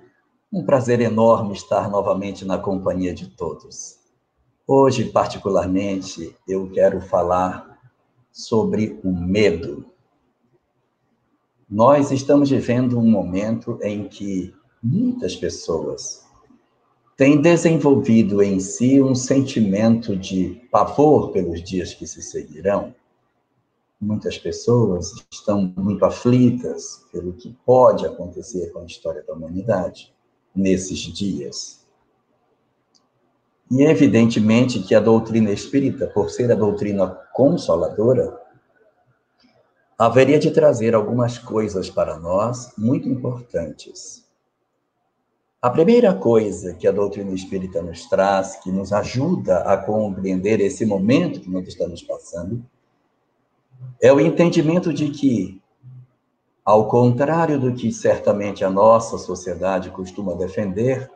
Um 0.51 0.65
prazer 0.65 1.03
enorme 1.03 1.53
estar 1.53 1.91
novamente 1.91 2.47
na 2.47 2.57
companhia 2.57 3.13
de 3.13 3.29
todos. 3.29 3.99
Hoje, 4.67 5.05
particularmente, 5.05 6.35
eu 6.49 6.71
quero 6.71 6.99
falar 7.03 7.79
sobre 8.33 8.99
o 9.05 9.13
medo. 9.13 9.85
Nós 11.69 12.11
estamos 12.11 12.49
vivendo 12.49 12.99
um 12.99 13.11
momento 13.11 13.79
em 13.83 14.09
que 14.09 14.55
muitas 14.83 15.37
pessoas 15.37 16.25
têm 17.19 17.39
desenvolvido 17.39 18.43
em 18.43 18.61
si 18.61 19.03
um 19.03 19.15
sentimento 19.15 20.17
de 20.17 20.59
pavor 20.71 21.33
pelos 21.33 21.63
dias 21.63 21.93
que 21.93 22.07
se 22.07 22.23
seguirão 22.23 22.95
Muitas 24.01 24.37
pessoas 24.37 25.15
estão 25.33 25.73
muito 25.77 26.05
aflitas 26.05 27.05
pelo 27.11 27.33
que 27.33 27.57
pode 27.65 28.05
acontecer 28.05 28.71
com 28.71 28.81
a 28.81 28.85
história 28.85 29.23
da 29.23 29.33
humanidade 29.33 30.15
nesses 30.55 30.99
dias. 30.99 31.87
E 33.71 33.83
é 33.83 33.91
evidentemente 33.91 34.83
que 34.83 34.95
a 34.95 35.01
doutrina 35.01 35.51
espírita, 35.51 36.07
por 36.07 36.31
ser 36.31 36.53
a 36.53 36.55
doutrina 36.55 37.09
consoladora, 37.33 38.39
haveria 39.99 40.39
de 40.39 40.51
trazer 40.51 40.95
algumas 40.95 41.39
coisas 41.39 41.89
para 41.89 42.19
nós 42.19 42.73
muito 42.77 43.09
importantes. 43.09 44.27
A 45.61 45.71
primeira 45.71 46.15
coisa 46.15 46.75
que 46.75 46.87
a 46.87 46.93
doutrina 46.93 47.33
espírita 47.33 47.83
nos 47.83 48.07
traz, 48.07 48.57
que 48.57 48.71
nos 48.71 48.93
ajuda 48.93 49.61
a 49.61 49.77
compreender 49.77 50.61
esse 50.61 50.85
momento 50.85 51.41
que 51.41 51.51
nós 51.51 51.67
estamos 51.67 52.03
passando, 52.03 52.65
é 54.01 54.13
o 54.13 54.21
entendimento 54.21 54.93
de 54.93 55.11
que, 55.11 55.61
ao 56.65 56.89
contrário 56.89 57.59
do 57.59 57.75
que 57.75 57.93
certamente 57.93 58.65
a 58.65 58.71
nossa 58.71 59.19
sociedade 59.19 59.91
costuma 59.91 60.35
defender, 60.35 61.11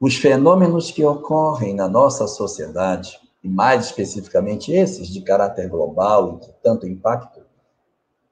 os 0.00 0.16
fenômenos 0.16 0.90
que 0.90 1.04
ocorrem 1.04 1.74
na 1.74 1.88
nossa 1.88 2.26
sociedade, 2.26 3.18
e 3.42 3.48
mais 3.48 3.86
especificamente 3.86 4.72
esses 4.72 5.08
de 5.08 5.20
caráter 5.22 5.68
global 5.68 6.34
e 6.34 6.46
de 6.46 6.52
tanto 6.62 6.86
impacto, 6.86 7.40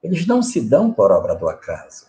eles 0.03 0.27
não 0.27 0.41
se 0.41 0.61
dão 0.61 0.91
por 0.91 1.11
obra 1.11 1.35
do 1.35 1.47
acaso. 1.47 2.05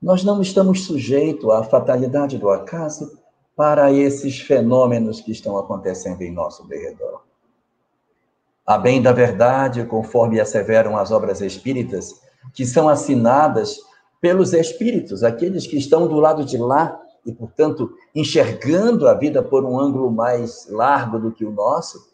Nós 0.00 0.24
não 0.24 0.40
estamos 0.40 0.84
sujeitos 0.84 1.48
à 1.50 1.62
fatalidade 1.62 2.38
do 2.38 2.48
acaso 2.48 3.18
para 3.54 3.92
esses 3.92 4.40
fenômenos 4.40 5.20
que 5.20 5.30
estão 5.30 5.56
acontecendo 5.56 6.22
em 6.22 6.32
nosso 6.32 6.66
derredor. 6.66 7.25
A 8.66 8.76
bem 8.76 9.00
da 9.00 9.12
verdade, 9.12 9.84
conforme 9.84 10.40
asseveram 10.40 10.96
as 10.96 11.12
obras 11.12 11.40
espíritas, 11.40 12.20
que 12.52 12.66
são 12.66 12.88
assinadas 12.88 13.78
pelos 14.20 14.52
espíritos, 14.52 15.22
aqueles 15.22 15.66
que 15.66 15.76
estão 15.76 16.08
do 16.08 16.16
lado 16.16 16.44
de 16.44 16.58
lá 16.58 17.00
e, 17.24 17.32
portanto, 17.32 17.92
enxergando 18.14 19.06
a 19.06 19.14
vida 19.14 19.42
por 19.42 19.64
um 19.64 19.78
ângulo 19.78 20.10
mais 20.10 20.66
largo 20.68 21.18
do 21.18 21.30
que 21.30 21.44
o 21.44 21.52
nosso, 21.52 22.10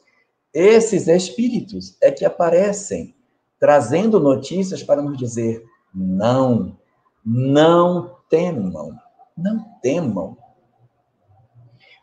esses 0.52 1.09
espíritos 1.09 1.97
é 2.02 2.11
que 2.11 2.25
aparecem 2.25 3.14
trazendo 3.59 4.21
notícias 4.21 4.82
para 4.82 5.00
nos 5.00 5.16
dizer: 5.16 5.64
não, 5.94 6.76
não 7.25 8.16
temam, 8.28 8.99
não 9.37 9.64
temam. 9.80 10.37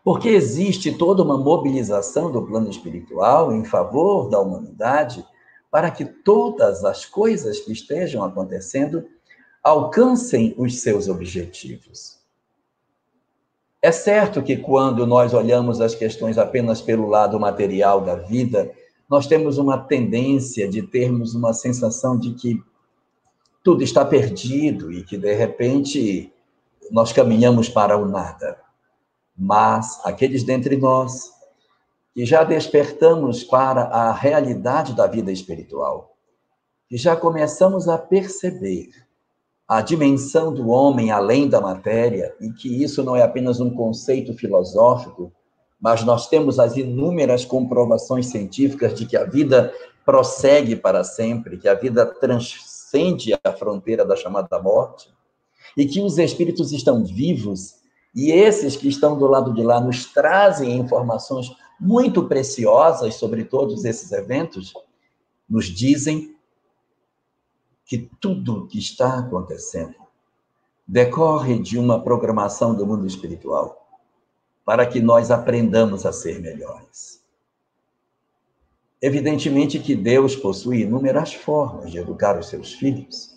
Porque 0.10 0.30
existe 0.30 0.92
toda 0.92 1.22
uma 1.22 1.38
mobilização 1.38 2.32
do 2.32 2.42
plano 2.42 2.68
espiritual 2.68 3.54
em 3.54 3.64
favor 3.64 4.28
da 4.28 4.40
humanidade 4.40 5.24
para 5.70 5.92
que 5.92 6.04
todas 6.04 6.84
as 6.84 7.06
coisas 7.06 7.60
que 7.60 7.72
estejam 7.72 8.24
acontecendo 8.24 9.06
alcancem 9.64 10.56
os 10.58 10.82
seus 10.82 11.08
objetivos. 11.08 12.18
É 13.84 13.92
certo 13.92 14.42
que 14.42 14.58
quando 14.58 15.06
nós 15.06 15.32
olhamos 15.32 15.80
as 15.80 15.94
questões 15.94 16.40
apenas 16.40 16.82
pelo 16.82 17.08
lado 17.08 17.40
material 17.40 18.02
da 18.02 18.16
vida, 18.16 18.72
nós 19.08 19.28
temos 19.28 19.60
uma 19.60 19.78
tendência 19.78 20.68
de 20.68 20.82
termos 20.82 21.36
uma 21.36 21.54
sensação 21.54 22.18
de 22.18 22.34
que 22.34 22.60
tudo 23.64 23.84
está 23.84 24.04
perdido 24.04 24.92
e 24.92 25.04
que, 25.04 25.20
de 25.20 25.36
repente, 25.36 26.34
nós 26.90 27.14
caminhamos 27.14 27.70
para 27.70 27.96
o 27.96 28.08
nada. 28.08 28.69
Mas 29.40 30.02
aqueles 30.04 30.44
dentre 30.44 30.76
nós 30.76 31.32
que 32.14 32.26
já 32.26 32.44
despertamos 32.44 33.42
para 33.42 33.84
a 33.84 34.12
realidade 34.12 34.94
da 34.94 35.08
vida 35.08 35.32
espiritual, 35.32 36.18
que 36.90 36.98
já 36.98 37.16
começamos 37.16 37.88
a 37.88 37.98
perceber 37.98 38.90
a 39.66 39.82
dimensão 39.82 40.54
do 40.54 40.68
homem 40.68 41.12
além 41.12 41.48
da 41.48 41.62
matéria 41.62 42.36
e 42.42 42.52
que 42.52 42.84
isso 42.84 43.02
não 43.02 43.16
é 43.16 43.22
apenas 43.22 43.62
um 43.62 43.70
conceito 43.70 44.34
filosófico, 44.34 45.32
mas 45.80 46.04
nós 46.04 46.28
temos 46.28 46.60
as 46.60 46.76
inúmeras 46.76 47.46
comprovações 47.46 48.26
científicas 48.26 48.94
de 48.94 49.06
que 49.06 49.16
a 49.16 49.24
vida 49.24 49.72
prossegue 50.04 50.76
para 50.76 51.04
sempre, 51.04 51.58
que 51.58 51.70
a 51.70 51.76
vida 51.76 52.06
transcende 52.06 53.34
a 53.42 53.54
fronteira 53.54 54.04
da 54.04 54.16
chamada 54.16 54.60
morte, 54.60 55.10
e 55.78 55.86
que 55.86 56.02
os 56.02 56.18
espíritos 56.18 56.74
estão 56.74 57.06
vivos, 57.06 57.76
e 58.14 58.32
esses 58.32 58.76
que 58.76 58.88
estão 58.88 59.18
do 59.18 59.28
lado 59.28 59.54
de 59.54 59.64
lá 59.64 59.80
nos 59.80 60.06
trazem 60.06 60.78
informações 60.78 61.52
muito 61.80 62.28
preciosas 62.28 63.16
sobre 63.16 63.46
todos 63.46 63.86
esses 63.86 64.12
eventos, 64.12 64.74
nos 65.50 65.66
dizem 65.66 66.36
que 67.86 68.10
tudo 68.20 68.58
o 68.58 68.68
que 68.68 68.78
está 68.78 69.20
acontecendo 69.20 69.96
decorre 70.88 71.60
de 71.60 71.78
uma 71.78 72.04
programação 72.04 72.76
do 72.76 72.86
mundo 72.86 73.06
espiritual 73.06 73.88
para 74.66 74.86
que 74.86 75.00
nós 75.00 75.32
aprendamos 75.32 76.06
a 76.06 76.12
ser 76.12 76.40
melhores. 76.40 77.24
Evidentemente 79.02 79.80
que 79.80 79.96
Deus 79.96 80.36
possui 80.36 80.82
inúmeras 80.82 81.34
formas 81.34 81.90
de 81.90 81.98
educar 81.98 82.38
os 82.38 82.50
seus 82.50 82.74
filhos. 82.74 83.29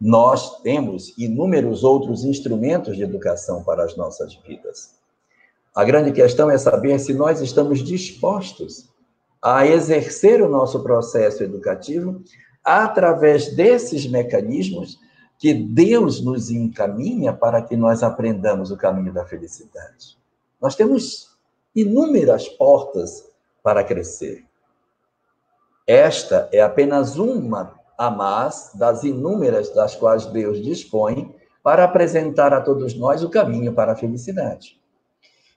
Nós 0.00 0.60
temos 0.62 1.16
inúmeros 1.16 1.84
outros 1.84 2.24
instrumentos 2.24 2.96
de 2.96 3.02
educação 3.02 3.62
para 3.62 3.84
as 3.84 3.96
nossas 3.96 4.34
vidas. 4.36 4.94
A 5.74 5.84
grande 5.84 6.12
questão 6.12 6.50
é 6.50 6.58
saber 6.58 6.98
se 6.98 7.14
nós 7.14 7.40
estamos 7.40 7.82
dispostos 7.82 8.88
a 9.42 9.66
exercer 9.66 10.40
o 10.40 10.48
nosso 10.48 10.82
processo 10.82 11.42
educativo 11.42 12.22
através 12.62 13.54
desses 13.54 14.06
mecanismos 14.06 14.98
que 15.38 15.52
Deus 15.52 16.22
nos 16.22 16.50
encaminha 16.50 17.32
para 17.32 17.60
que 17.60 17.76
nós 17.76 18.02
aprendamos 18.02 18.70
o 18.70 18.76
caminho 18.76 19.12
da 19.12 19.26
felicidade. 19.26 20.16
Nós 20.60 20.74
temos 20.74 21.36
inúmeras 21.74 22.48
portas 22.48 23.28
para 23.62 23.84
crescer. 23.84 24.44
Esta 25.86 26.48
é 26.52 26.62
apenas 26.62 27.18
uma 27.18 27.74
a 27.98 28.10
mais 28.10 28.72
das 28.74 29.04
inúmeras 29.04 29.72
das 29.74 29.94
quais 29.94 30.26
Deus 30.26 30.62
dispõe 30.62 31.34
para 31.62 31.84
apresentar 31.84 32.52
a 32.52 32.60
todos 32.60 32.94
nós 32.94 33.22
o 33.22 33.30
caminho 33.30 33.72
para 33.72 33.92
a 33.92 33.96
felicidade. 33.96 34.78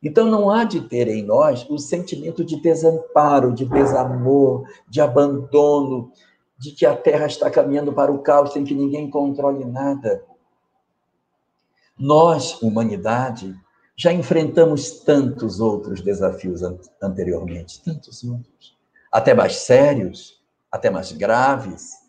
Então 0.01 0.27
não 0.27 0.49
há 0.49 0.63
de 0.63 0.81
ter 0.81 1.07
em 1.07 1.23
nós 1.23 1.67
o 1.69 1.77
sentimento 1.77 2.45
de 2.45 2.61
desamparo, 2.61 3.53
de 3.53 3.65
desamor, 3.65 4.67
de 4.87 5.01
abandono, 5.01 6.11
de 6.57 6.71
que 6.71 6.85
a 6.85 6.95
Terra 6.95 7.25
está 7.25 7.49
caminhando 7.49 7.91
para 7.91 8.11
o 8.11 8.19
caos 8.19 8.53
sem 8.53 8.63
que 8.63 8.73
ninguém 8.73 9.09
controle 9.09 9.65
nada. 9.65 10.23
Nós, 11.97 12.61
humanidade, 12.61 13.55
já 13.95 14.13
enfrentamos 14.13 14.99
tantos 14.99 15.59
outros 15.59 16.01
desafios 16.01 16.61
anteriormente, 17.01 17.83
tantos 17.83 18.23
outros, 18.23 18.77
até 19.11 19.33
mais 19.33 19.55
sérios, 19.57 20.39
até 20.71 20.91
mais 20.91 21.11
graves, 21.11 22.06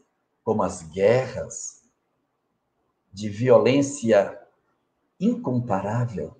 como 0.48 0.62
as 0.62 0.82
guerras, 0.82 1.82
de 3.12 3.28
violência 3.28 4.40
incomparável. 5.20 6.34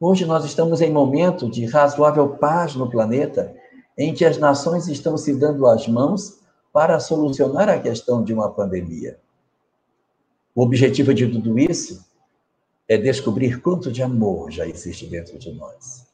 Hoje 0.00 0.24
nós 0.24 0.42
estamos 0.46 0.80
em 0.80 0.90
momento 0.90 1.46
de 1.50 1.66
razoável 1.66 2.38
paz 2.38 2.74
no 2.74 2.88
planeta, 2.88 3.54
em 3.98 4.14
que 4.14 4.24
as 4.24 4.38
nações 4.38 4.88
estão 4.88 5.18
se 5.18 5.38
dando 5.38 5.66
as 5.66 5.86
mãos 5.86 6.40
para 6.72 6.98
solucionar 6.98 7.68
a 7.68 7.78
questão 7.78 8.24
de 8.24 8.32
uma 8.32 8.50
pandemia. 8.50 9.20
O 10.54 10.62
objetivo 10.62 11.12
de 11.12 11.28
tudo 11.28 11.58
isso 11.58 12.02
é 12.88 12.96
descobrir 12.96 13.60
quanto 13.60 13.92
de 13.92 14.02
amor 14.02 14.50
já 14.50 14.66
existe 14.66 15.06
dentro 15.06 15.38
de 15.38 15.52
nós. 15.52 16.06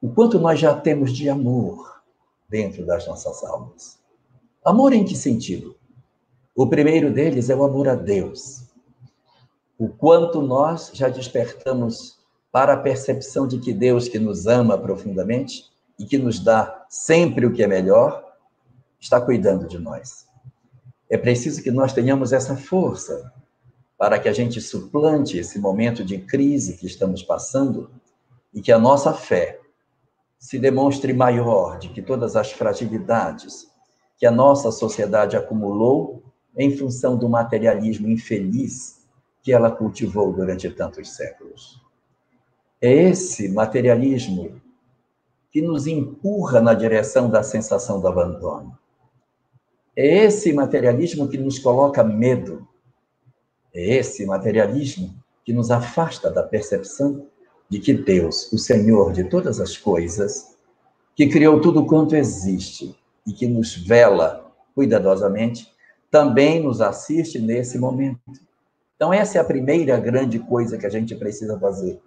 O 0.00 0.08
quanto 0.14 0.38
nós 0.38 0.60
já 0.60 0.78
temos 0.80 1.12
de 1.12 1.28
amor 1.28 2.00
dentro 2.48 2.86
das 2.86 3.04
nossas 3.04 3.42
almas. 3.42 4.00
Amor 4.64 4.92
em 4.92 5.04
que 5.04 5.16
sentido? 5.16 5.74
O 6.54 6.68
primeiro 6.68 7.12
deles 7.12 7.50
é 7.50 7.56
o 7.56 7.64
amor 7.64 7.88
a 7.88 7.96
Deus. 7.96 8.62
O 9.76 9.88
quanto 9.88 10.40
nós 10.40 10.92
já 10.94 11.08
despertamos 11.08 12.20
para 12.52 12.74
a 12.74 12.76
percepção 12.76 13.48
de 13.48 13.58
que 13.58 13.72
Deus 13.72 14.06
que 14.06 14.20
nos 14.20 14.46
ama 14.46 14.78
profundamente 14.78 15.64
e 15.98 16.04
que 16.04 16.16
nos 16.16 16.38
dá 16.38 16.86
sempre 16.88 17.44
o 17.44 17.52
que 17.52 17.64
é 17.64 17.66
melhor, 17.66 18.24
está 19.00 19.20
cuidando 19.20 19.66
de 19.66 19.80
nós. 19.80 20.28
É 21.10 21.18
preciso 21.18 21.60
que 21.60 21.72
nós 21.72 21.92
tenhamos 21.92 22.32
essa 22.32 22.56
força 22.56 23.32
para 23.98 24.16
que 24.16 24.28
a 24.28 24.32
gente 24.32 24.60
suplante 24.60 25.38
esse 25.38 25.58
momento 25.58 26.04
de 26.04 26.18
crise 26.18 26.76
que 26.76 26.86
estamos 26.86 27.20
passando 27.20 27.90
e 28.54 28.62
que 28.62 28.70
a 28.70 28.78
nossa 28.78 29.12
fé 29.12 29.58
se 30.38 30.56
demonstre 30.56 31.12
maior 31.12 31.80
de 31.80 31.88
que 31.88 32.00
todas 32.00 32.36
as 32.36 32.52
fragilidades 32.52 33.71
que 34.22 34.26
a 34.26 34.30
nossa 34.30 34.70
sociedade 34.70 35.36
acumulou 35.36 36.22
em 36.56 36.76
função 36.76 37.16
do 37.18 37.28
materialismo 37.28 38.08
infeliz 38.08 39.04
que 39.42 39.52
ela 39.52 39.68
cultivou 39.68 40.32
durante 40.32 40.70
tantos 40.70 41.10
séculos. 41.16 41.82
É 42.80 42.92
esse 42.92 43.48
materialismo 43.48 44.62
que 45.50 45.60
nos 45.60 45.88
empurra 45.88 46.60
na 46.60 46.72
direção 46.72 47.28
da 47.28 47.42
sensação 47.42 48.00
do 48.00 48.06
abandono. 48.06 48.78
É 49.96 50.06
esse 50.06 50.52
materialismo 50.52 51.26
que 51.26 51.36
nos 51.36 51.58
coloca 51.58 52.04
medo. 52.04 52.64
É 53.74 53.96
esse 53.96 54.24
materialismo 54.24 55.12
que 55.44 55.52
nos 55.52 55.68
afasta 55.68 56.30
da 56.30 56.44
percepção 56.44 57.26
de 57.68 57.80
que 57.80 57.92
Deus, 57.92 58.52
o 58.52 58.56
Senhor 58.56 59.12
de 59.12 59.24
todas 59.24 59.58
as 59.58 59.76
coisas, 59.76 60.56
que 61.16 61.26
criou 61.26 61.60
tudo 61.60 61.84
quanto 61.84 62.14
existe 62.14 63.01
e 63.26 63.32
que 63.32 63.46
nos 63.46 63.74
vela 63.76 64.52
cuidadosamente, 64.74 65.72
também 66.10 66.62
nos 66.62 66.80
assiste 66.80 67.38
nesse 67.38 67.78
momento. 67.78 68.20
Então, 68.96 69.12
essa 69.12 69.38
é 69.38 69.40
a 69.40 69.44
primeira 69.44 69.98
grande 69.98 70.38
coisa 70.38 70.78
que 70.78 70.86
a 70.86 70.90
gente 70.90 71.14
precisa 71.14 71.58
fazer. 71.58 72.00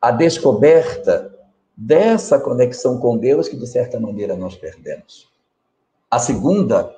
A 0.00 0.10
descoberta 0.10 1.32
dessa 1.76 2.38
conexão 2.38 2.98
com 2.98 3.16
Deus 3.16 3.48
que, 3.48 3.56
de 3.56 3.66
certa 3.66 3.98
maneira, 4.00 4.36
nós 4.36 4.56
perdemos. 4.56 5.30
A 6.10 6.18
segunda 6.18 6.94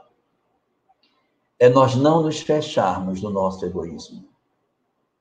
é 1.59 1.69
nós 1.69 1.95
não 1.95 2.23
nos 2.23 2.41
fecharmos 2.41 3.23
no 3.23 3.31
nosso 3.31 3.65
egoísmo. 3.65 4.25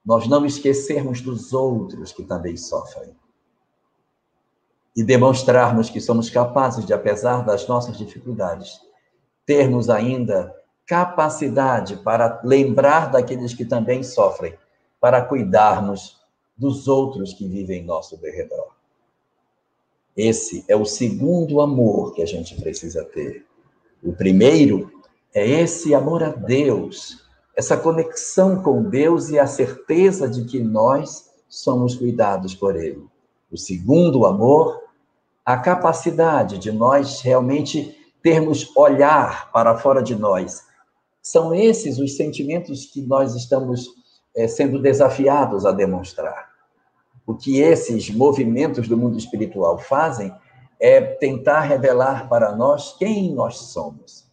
Nós 0.04 0.28
não 0.28 0.46
esquecermos 0.46 1.22
dos 1.22 1.54
outros 1.54 2.12
que 2.12 2.24
também 2.24 2.58
sofrem. 2.58 3.16
E 4.96 5.04
demonstrarmos 5.04 5.90
que 5.90 6.02
somos 6.02 6.30
capazes 6.30 6.86
de, 6.86 6.94
apesar 6.94 7.46
das 7.46 7.68
nossas 7.68 7.98
dificuldades, 7.98 8.80
termos 9.46 9.90
ainda 9.90 10.54
capacidade 10.86 11.98
para 11.98 12.42
lembrar 12.44 13.10
daqueles 13.10 13.54
que 13.54 13.64
também 13.64 14.04
sofrem, 14.04 14.54
para 15.00 15.22
cuidarmos 15.22 16.20
dos 16.58 16.88
outros 16.88 17.34
que 17.34 17.48
vivem 17.48 17.82
em 17.82 17.86
nosso 17.86 18.18
derredor. 18.18 18.72
Esse 20.16 20.66
é 20.68 20.76
o 20.76 20.86
segundo 20.86 21.62
amor 21.62 22.14
que 22.14 22.22
a 22.22 22.26
gente 22.26 22.60
precisa 22.60 23.06
ter. 23.06 23.46
O 24.04 24.12
primeiro 24.12 24.92
é 25.34 25.48
esse 25.48 25.96
amor 25.96 26.22
a 26.22 26.30
Deus, 26.30 27.26
essa 27.56 27.78
conexão 27.78 28.62
com 28.62 28.84
Deus 28.84 29.30
e 29.30 29.40
a 29.40 29.48
certeza 29.48 30.28
de 30.28 30.44
que 30.46 30.60
nós 30.60 31.30
somos 31.48 31.96
cuidados 31.96 32.54
por 32.54 32.76
Ele. 32.76 33.06
O 33.50 33.58
segundo 33.58 34.26
amor, 34.26 34.81
a 35.46 35.58
capacidade 35.58 36.58
de 36.58 36.72
nós 36.72 37.22
realmente 37.22 37.98
termos 38.22 38.76
olhar 38.76 39.52
para 39.52 39.78
fora 39.78 40.02
de 40.02 40.16
nós. 40.16 40.64
São 41.22 41.54
esses 41.54 41.98
os 41.98 42.16
sentimentos 42.16 42.86
que 42.86 43.02
nós 43.02 43.36
estamos 43.36 43.88
é, 44.36 44.48
sendo 44.48 44.82
desafiados 44.82 45.66
a 45.66 45.72
demonstrar. 45.72 46.50
O 47.26 47.36
que 47.36 47.60
esses 47.60 48.10
movimentos 48.10 48.88
do 48.88 48.98
mundo 48.98 49.18
espiritual 49.18 49.78
fazem 49.78 50.34
é 50.80 51.00
tentar 51.02 51.62
revelar 51.62 52.28
para 52.28 52.56
nós 52.56 52.96
quem 52.98 53.34
nós 53.34 53.58
somos 53.58 54.32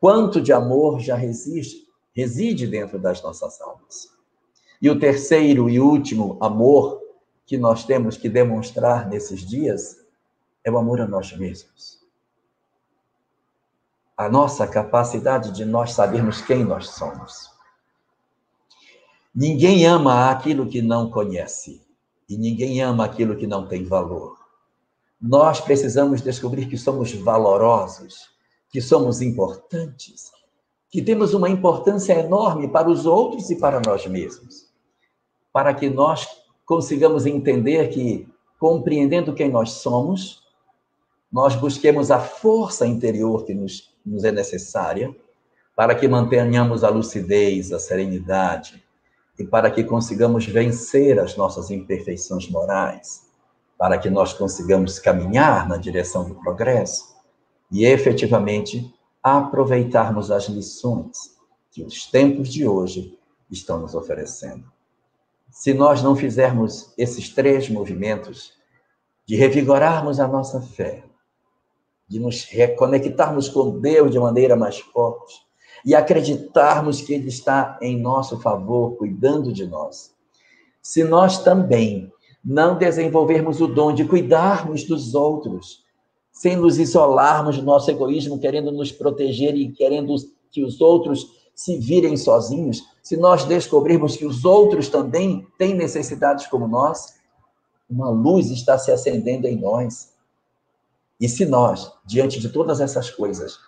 quanto 0.00 0.40
de 0.40 0.52
amor 0.52 1.00
já 1.00 1.16
resiste, 1.16 1.86
reside 2.14 2.66
dentro 2.66 2.98
das 2.98 3.22
nossas 3.22 3.60
almas. 3.60 4.08
E 4.80 4.88
o 4.88 4.98
terceiro 4.98 5.68
e 5.68 5.80
último 5.80 6.38
amor 6.40 7.00
que 7.44 7.56
nós 7.56 7.84
temos 7.84 8.16
que 8.16 8.28
demonstrar 8.28 9.08
nesses 9.08 9.40
dias 9.40 9.96
é 10.64 10.70
o 10.70 10.78
amor 10.78 11.00
a 11.00 11.06
nós 11.06 11.32
mesmos. 11.36 11.98
a 14.18 14.28
nossa 14.28 14.66
capacidade 14.66 15.52
de 15.52 15.64
nós 15.64 15.92
sabermos 15.92 16.40
quem 16.40 16.64
nós 16.64 16.90
somos. 16.90 17.52
Ninguém 19.32 19.86
ama 19.86 20.28
aquilo 20.28 20.66
que 20.66 20.82
não 20.82 21.08
conhece, 21.08 21.80
e 22.28 22.36
ninguém 22.36 22.82
ama 22.82 23.04
aquilo 23.04 23.36
que 23.36 23.46
não 23.46 23.68
tem 23.68 23.84
valor. 23.84 24.36
Nós 25.22 25.60
precisamos 25.60 26.20
descobrir 26.20 26.66
que 26.66 26.76
somos 26.76 27.12
valorosos, 27.12 28.28
que 28.70 28.80
somos 28.80 29.22
importantes, 29.22 30.32
que 30.90 31.00
temos 31.00 31.32
uma 31.32 31.48
importância 31.48 32.14
enorme 32.14 32.66
para 32.66 32.90
os 32.90 33.06
outros 33.06 33.50
e 33.50 33.56
para 33.56 33.80
nós 33.86 34.04
mesmos. 34.08 34.68
Para 35.52 35.72
que 35.72 35.88
nós 35.88 36.26
consigamos 36.66 37.24
entender 37.24 37.88
que, 37.90 38.28
compreendendo 38.58 39.32
quem 39.32 39.48
nós 39.48 39.74
somos, 39.74 40.42
nós 41.30 41.54
busquemos 41.54 42.10
a 42.10 42.18
força 42.18 42.86
interior 42.86 43.44
que 43.44 43.54
nos, 43.54 43.94
nos 44.04 44.24
é 44.24 44.32
necessária 44.32 45.14
para 45.76 45.94
que 45.94 46.08
mantenhamos 46.08 46.82
a 46.82 46.88
lucidez, 46.88 47.70
a 47.70 47.78
serenidade 47.78 48.82
e 49.38 49.44
para 49.44 49.70
que 49.70 49.84
consigamos 49.84 50.46
vencer 50.46 51.20
as 51.20 51.36
nossas 51.36 51.70
imperfeições 51.70 52.50
morais, 52.50 53.28
para 53.78 53.98
que 53.98 54.10
nós 54.10 54.32
consigamos 54.32 54.98
caminhar 54.98 55.68
na 55.68 55.76
direção 55.76 56.28
do 56.28 56.34
progresso 56.34 57.16
e 57.70 57.84
efetivamente 57.84 58.92
aproveitarmos 59.22 60.30
as 60.30 60.48
lições 60.48 61.36
que 61.70 61.84
os 61.84 62.06
tempos 62.06 62.48
de 62.48 62.66
hoje 62.66 63.16
estão 63.50 63.78
nos 63.78 63.94
oferecendo. 63.94 64.64
Se 65.50 65.72
nós 65.72 66.02
não 66.02 66.16
fizermos 66.16 66.92
esses 66.98 67.28
três 67.28 67.68
movimentos 67.68 68.52
de 69.26 69.36
revigorarmos 69.36 70.18
a 70.18 70.26
nossa 70.26 70.60
fé, 70.60 71.04
de 72.08 72.18
nos 72.18 72.44
reconectarmos 72.44 73.48
com 73.48 73.78
Deus 73.78 74.10
de 74.10 74.18
maneira 74.18 74.56
mais 74.56 74.78
forte 74.78 75.34
e 75.84 75.94
acreditarmos 75.94 77.02
que 77.02 77.12
Ele 77.12 77.28
está 77.28 77.78
em 77.80 78.00
nosso 78.00 78.40
favor, 78.40 78.96
cuidando 78.96 79.52
de 79.52 79.66
nós. 79.66 80.12
Se 80.82 81.04
nós 81.04 81.42
também 81.42 82.10
não 82.44 82.78
desenvolvermos 82.78 83.60
o 83.60 83.66
dom 83.66 83.92
de 83.92 84.04
cuidarmos 84.04 84.84
dos 84.84 85.14
outros, 85.14 85.84
sem 86.32 86.56
nos 86.56 86.78
isolarmos 86.78 87.58
do 87.58 87.64
nosso 87.64 87.90
egoísmo, 87.90 88.38
querendo 88.38 88.70
nos 88.72 88.92
proteger 88.92 89.54
e 89.56 89.70
querendo 89.72 90.14
que 90.50 90.64
os 90.64 90.80
outros 90.80 91.36
se 91.54 91.76
virem 91.76 92.16
sozinhos, 92.16 92.84
se 93.02 93.16
nós 93.16 93.44
descobrirmos 93.44 94.16
que 94.16 94.24
os 94.24 94.44
outros 94.44 94.88
também 94.88 95.46
têm 95.58 95.74
necessidades 95.74 96.46
como 96.46 96.68
nós, 96.68 97.18
uma 97.90 98.08
luz 98.08 98.50
está 98.50 98.78
se 98.78 98.92
acendendo 98.92 99.46
em 99.46 99.56
nós. 99.56 100.12
E 101.20 101.28
se 101.28 101.44
nós, 101.44 101.92
diante 102.04 102.38
de 102.38 102.48
todas 102.48 102.80
essas 102.80 103.10
coisas, 103.10 103.58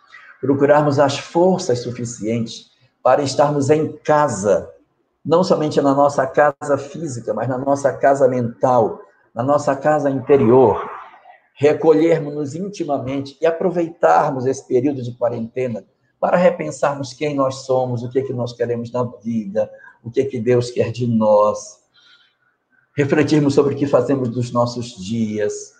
procurarmos 0.41 0.99
as 0.99 1.19
forças 1.19 1.81
suficientes 1.81 2.71
para 3.03 3.23
estarmos 3.23 3.71
em 3.71 3.93
casa, 3.99 4.71
não 5.25 5.43
somente 5.43 5.81
na 5.81 5.95
nossa 5.95 6.27
casa 6.27 6.79
física, 6.79 7.35
mas 7.35 7.49
na 7.49 7.59
nossa 7.59 7.93
casa 7.93 8.29
mental, 8.29 9.01
na 9.35 9.43
nossa 9.43 9.75
casa 9.77 10.09
interior, 10.11 10.89
recolhermos-nos 11.55 12.55
intimamente 12.55 13.37
e 13.41 13.47
aproveitarmos 13.47 14.47
esse 14.47 14.67
período 14.67 15.03
de 15.03 15.13
quarentena 15.13 15.85
para 16.19 16.37
repensarmos 16.37 17.13
quem 17.13 17.35
nós 17.35 17.67
somos, 17.67 18.03
o 18.03 18.11
que 18.11 18.19
é 18.19 18.23
que 18.23 18.33
nós 18.33 18.53
queremos 18.53 18.91
na 18.93 19.05
vida, 19.23 19.71
o 20.03 20.11
que 20.11 20.21
é 20.21 20.25
que 20.25 20.39
Deus 20.39 20.71
quer 20.71 20.91
de 20.93 21.07
nós, 21.07 21.81
refletirmos 22.97 23.55
sobre 23.55 23.75
o 23.75 23.77
que 23.77 23.87
fazemos 23.87 24.29
dos 24.29 24.51
nossos 24.53 24.97
dias, 24.97 25.73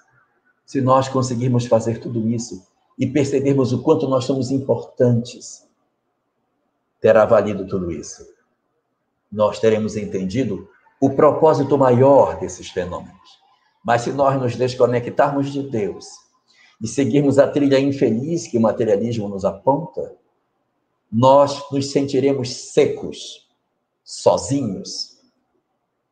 se 0.71 0.81
nós 0.81 1.09
conseguirmos 1.09 1.67
fazer 1.67 1.99
tudo 1.99 2.29
isso 2.29 2.65
e 2.97 3.05
percebermos 3.05 3.73
o 3.73 3.83
quanto 3.83 4.07
nós 4.07 4.25
somos 4.25 4.53
importantes, 4.53 5.67
terá 7.01 7.27
valido 7.27 7.67
tudo 7.67 7.91
isso. 7.91 8.25
Nós 9.33 9.59
teremos 9.59 9.97
entendido 9.97 10.69
o 11.01 11.11
propósito 11.11 11.77
maior 11.77 12.39
desses 12.39 12.71
fenômenos. 12.71 13.41
Mas 13.85 14.03
se 14.03 14.13
nós 14.13 14.41
nos 14.41 14.55
desconectarmos 14.55 15.53
de 15.53 15.61
Deus 15.61 16.07
e 16.81 16.87
seguirmos 16.87 17.37
a 17.41 17.49
trilha 17.49 17.81
infeliz 17.81 18.47
que 18.47 18.57
o 18.57 18.61
materialismo 18.61 19.29
nos 19.29 19.45
aponta, 19.45 20.15
nós 21.11 21.69
nos 21.73 21.91
sentiremos 21.91 22.49
secos, 22.71 23.49
sozinhos, 24.05 25.10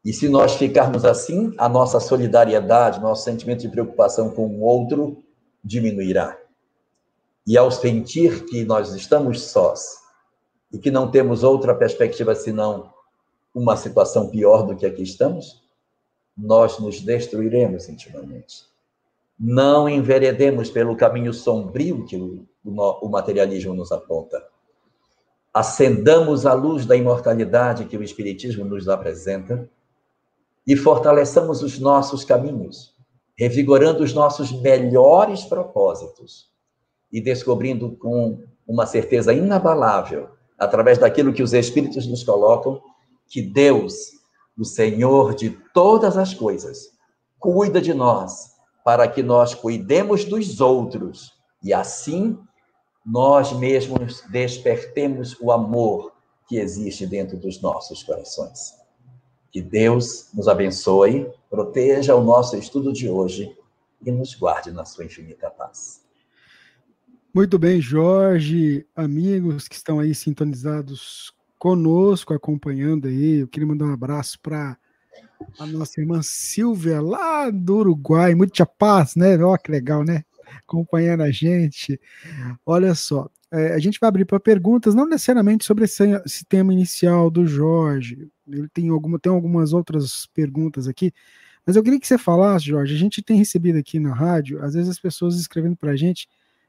e 0.04 0.12
se 0.12 0.28
nós 0.28 0.54
ficarmos 0.54 1.04
assim, 1.04 1.52
a 1.58 1.68
nossa 1.68 1.98
solidariedade, 2.00 3.00
nosso 3.00 3.24
sentimento 3.24 3.60
de 3.60 3.68
preocupação 3.68 4.30
com 4.30 4.46
o 4.46 4.60
outro 4.62 5.22
diminuirá. 5.62 6.38
E 7.46 7.56
ao 7.58 7.70
sentir 7.70 8.44
que 8.44 8.64
nós 8.64 8.94
estamos 8.94 9.42
sós 9.42 9.98
e 10.72 10.78
que 10.78 10.90
não 10.90 11.10
temos 11.10 11.42
outra 11.42 11.74
perspectiva 11.74 12.34
senão 12.34 12.92
uma 13.54 13.76
situação 13.76 14.28
pior 14.28 14.62
do 14.62 14.76
que 14.76 14.86
aqui 14.86 15.02
estamos, 15.02 15.62
nós 16.36 16.78
nos 16.78 17.00
destruiremos 17.00 17.88
intimamente. 17.88 18.66
Não 19.38 19.88
enveredemos 19.88 20.70
pelo 20.70 20.96
caminho 20.96 21.32
sombrio 21.32 22.04
que 22.04 22.16
o, 22.64 23.08
materialismo 23.08 23.74
nos 23.74 23.90
aponta. 23.90 24.44
Acendamos 25.52 26.46
a 26.46 26.52
luz 26.52 26.86
da 26.86 26.96
imortalidade 26.96 27.86
que 27.86 27.96
o 27.96 28.02
Espiritismo 28.02 28.64
nos 28.64 28.88
apresenta 28.88 29.68
e 30.68 30.76
fortaleçamos 30.76 31.62
os 31.62 31.78
nossos 31.78 32.26
caminhos, 32.26 32.94
revigorando 33.38 34.04
os 34.04 34.12
nossos 34.12 34.52
melhores 34.52 35.42
propósitos 35.44 36.50
e 37.10 37.22
descobrindo 37.22 37.96
com 37.96 38.44
uma 38.66 38.84
certeza 38.84 39.32
inabalável, 39.32 40.28
através 40.58 40.98
daquilo 40.98 41.32
que 41.32 41.42
os 41.42 41.54
Espíritos 41.54 42.06
nos 42.06 42.22
colocam, 42.22 42.82
que 43.26 43.40
Deus, 43.40 44.10
o 44.58 44.64
Senhor 44.64 45.34
de 45.34 45.56
todas 45.72 46.18
as 46.18 46.34
coisas, 46.34 46.90
cuida 47.38 47.80
de 47.80 47.94
nós 47.94 48.50
para 48.84 49.08
que 49.08 49.22
nós 49.22 49.54
cuidemos 49.54 50.26
dos 50.26 50.60
outros 50.60 51.32
e 51.62 51.72
assim 51.72 52.38
nós 53.06 53.54
mesmos 53.54 54.22
despertemos 54.30 55.34
o 55.40 55.50
amor 55.50 56.12
que 56.46 56.58
existe 56.58 57.06
dentro 57.06 57.38
dos 57.38 57.62
nossos 57.62 58.02
corações. 58.02 58.77
Que 59.50 59.62
Deus 59.62 60.28
nos 60.34 60.48
abençoe, 60.48 61.30
proteja 61.48 62.14
o 62.14 62.22
nosso 62.22 62.56
estudo 62.56 62.92
de 62.92 63.08
hoje 63.08 63.56
e 64.04 64.10
nos 64.10 64.34
guarde 64.34 64.70
na 64.70 64.84
sua 64.84 65.04
infinita 65.04 65.50
paz. 65.50 66.02
Muito 67.34 67.58
bem, 67.58 67.80
Jorge, 67.80 68.86
amigos 68.94 69.68
que 69.68 69.74
estão 69.74 70.00
aí 70.00 70.14
sintonizados 70.14 71.32
conosco, 71.58 72.34
acompanhando 72.34 73.08
aí. 73.08 73.40
Eu 73.40 73.48
queria 73.48 73.66
mandar 73.66 73.86
um 73.86 73.92
abraço 73.92 74.38
para 74.40 74.76
a 75.58 75.66
nossa 75.66 76.00
irmã 76.00 76.20
Silvia, 76.22 77.00
lá 77.00 77.50
do 77.50 77.76
Uruguai. 77.76 78.34
Muita 78.34 78.64
paz, 78.64 79.14
né? 79.14 79.36
Olha 79.38 79.58
que 79.58 79.70
legal, 79.70 80.04
né? 80.04 80.24
Acompanhando 80.66 81.22
a 81.22 81.30
gente. 81.30 82.00
Olha 82.64 82.94
só, 82.94 83.28
é, 83.50 83.74
a 83.74 83.78
gente 83.78 83.98
vai 84.00 84.08
abrir 84.08 84.24
para 84.24 84.38
perguntas, 84.38 84.94
não 84.94 85.06
necessariamente 85.06 85.64
sobre 85.64 85.84
esse, 85.84 86.04
esse, 86.24 86.44
tema 86.44 86.72
inicial 86.72 87.30
do 87.30 87.46
Jorge. 87.46 88.28
Ele 88.50 88.68
tem, 88.68 88.88
alguma, 88.88 89.18
tem 89.18 89.32
algumas 89.32 89.72
outras 89.72 90.26
perguntas 90.26 90.88
aqui, 90.88 91.12
mas 91.66 91.76
eu 91.76 91.82
queria 91.82 92.00
que 92.00 92.06
você 92.06 92.16
falasse, 92.16 92.66
Jorge. 92.66 92.94
A 92.94 92.98
gente 92.98 93.22
tem 93.22 93.36
recebido 93.36 93.78
aqui 93.78 93.98
na 93.98 94.14
rádio, 94.14 94.62
às 94.62 94.74
vezes 94.74 94.88
as 94.88 94.98
pessoas 94.98 95.38
escrevendo 95.38 95.76
para 95.76 95.92
a 95.92 95.96
gente 95.96 96.28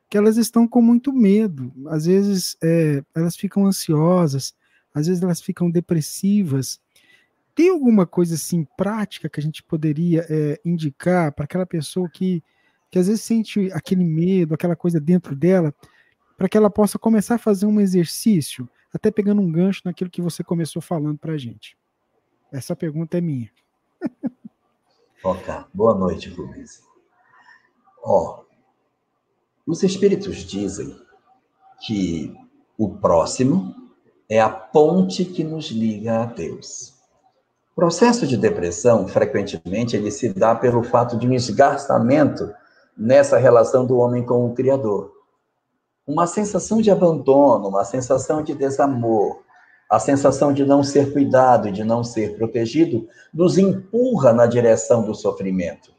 que 0.10 0.18
elas 0.18 0.38
estão 0.38 0.68
com 0.68 0.82
muito 0.82 1.14
medo, 1.14 1.72
às 1.88 2.06
vezes 2.06 2.58
é, 2.64 3.04
elas 3.16 3.36
ficam 3.36 3.66
ansiosas, 3.66 4.56
às 4.94 5.08
vezes 5.08 5.22
elas 5.22 5.40
ficam 5.40 5.70
depressivas. 5.70 6.82
Tem 7.54 7.70
alguma 7.70 8.08
coisa 8.08 8.36
assim 8.36 8.66
prática 8.76 9.30
que 9.30 9.40
a 9.40 9.44
gente 9.44 9.62
poderia 9.62 10.26
é, 10.30 10.60
indicar 10.66 11.32
para 11.32 11.46
aquela 11.46 11.66
pessoa 11.66 12.10
que, 12.10 12.44
que 12.90 12.98
às 12.98 13.08
vezes 13.08 13.22
sente 13.22 13.72
aquele 13.72 14.04
medo, 14.04 14.54
aquela 14.54 14.76
coisa 14.76 15.00
dentro 15.00 15.36
dela? 15.36 15.74
para 16.40 16.48
que 16.48 16.56
ela 16.56 16.70
possa 16.70 16.98
começar 16.98 17.36
a 17.36 17.38
fazer 17.38 17.66
um 17.66 17.82
exercício, 17.82 18.68
até 18.94 19.12
pegando 19.12 19.42
um 19.42 19.52
gancho 19.52 19.82
naquilo 19.86 20.10
que 20.10 20.22
você 20.22 20.44
começou 20.44 20.82
falando 20.82 21.18
para 21.18 21.34
a 21.34 21.38
gente? 21.38 21.78
Essa 22.52 22.76
pergunta 22.76 23.18
é 23.18 23.22
minha. 23.22 23.52
ok, 25.24 25.54
boa 25.74 25.94
noite, 25.94 26.30
Rubens. 26.30 26.82
Ó, 28.04 28.44
os 29.66 29.84
espíritos 29.84 30.38
dizem 30.38 31.00
que 31.86 32.36
o 32.78 32.98
próximo 32.98 33.76
é 34.28 34.40
a 34.40 34.50
ponte 34.50 35.26
que 35.26 35.44
nos 35.44 35.70
liga 35.70 36.24
a 36.24 36.26
Deus. 36.26 36.96
O 37.72 37.76
processo 37.76 38.26
de 38.26 38.36
depressão, 38.36 39.08
frequentemente, 39.08 39.96
ele 39.96 40.12
se 40.12 40.34
dá 40.34 40.56
pelo 40.56 40.84
fato 40.84 41.18
de 41.18 41.28
um 41.28 41.34
esgarçamento 41.34 42.52
nessa 42.98 43.38
relação 43.38 43.86
do 43.86 43.98
homem 43.98 44.26
com 44.26 44.46
o 44.46 44.54
Criador 44.54 45.19
uma 46.10 46.26
sensação 46.26 46.82
de 46.82 46.90
abandono, 46.90 47.68
uma 47.68 47.86
sensação 47.86 48.42
de 48.42 48.56
desamor, 48.56 49.44
a 49.88 50.00
sensação 50.00 50.52
de 50.52 50.66
não 50.66 50.84
ser 50.84 51.14
cuidado, 51.14 51.72
de 51.72 51.84
não 51.84 52.04
ser 52.04 52.36
protegido, 52.36 53.08
nos 53.32 53.60
empurra 53.60 54.34
na 54.34 54.48
direção 54.48 55.04
do 55.04 55.14
sofrimento. 55.14 55.94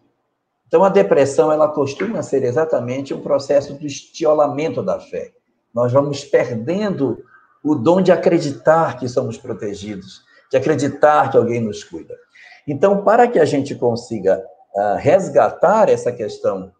Então, 0.66 0.82
a 0.82 0.88
depressão, 0.88 1.52
ela 1.52 1.68
costuma 1.68 2.22
ser 2.22 2.42
exatamente 2.42 3.14
um 3.14 3.20
processo 3.20 3.78
de 3.78 3.86
estiolamento 3.86 4.82
da 4.82 4.98
fé. 4.98 5.30
Nós 5.72 5.92
vamos 5.92 6.24
perdendo 6.24 7.22
o 7.62 7.76
dom 7.76 8.00
de 8.00 8.10
acreditar 8.10 8.98
que 8.98 9.08
somos 9.08 9.38
protegidos, 9.38 10.22
de 10.50 10.56
acreditar 10.56 11.30
que 11.30 11.36
alguém 11.36 11.60
nos 11.60 11.84
cuida. 11.84 12.16
Então, 12.66 13.04
para 13.04 13.28
que 13.28 13.38
a 13.38 13.44
gente 13.44 13.76
consiga 13.76 14.44
uh, 14.74 14.96
resgatar 14.96 15.88
essa 15.88 16.10
questão 16.10 16.72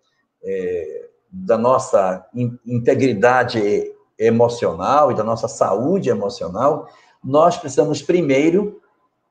é, 0.42 1.09
da 1.30 1.56
nossa 1.56 2.26
in 2.34 2.58
integridade 2.66 3.94
emocional 4.18 5.10
e 5.10 5.14
da 5.14 5.24
nossa 5.24 5.48
saúde 5.48 6.10
emocional, 6.10 6.88
nós 7.24 7.56
precisamos 7.56 8.02
primeiro 8.02 8.80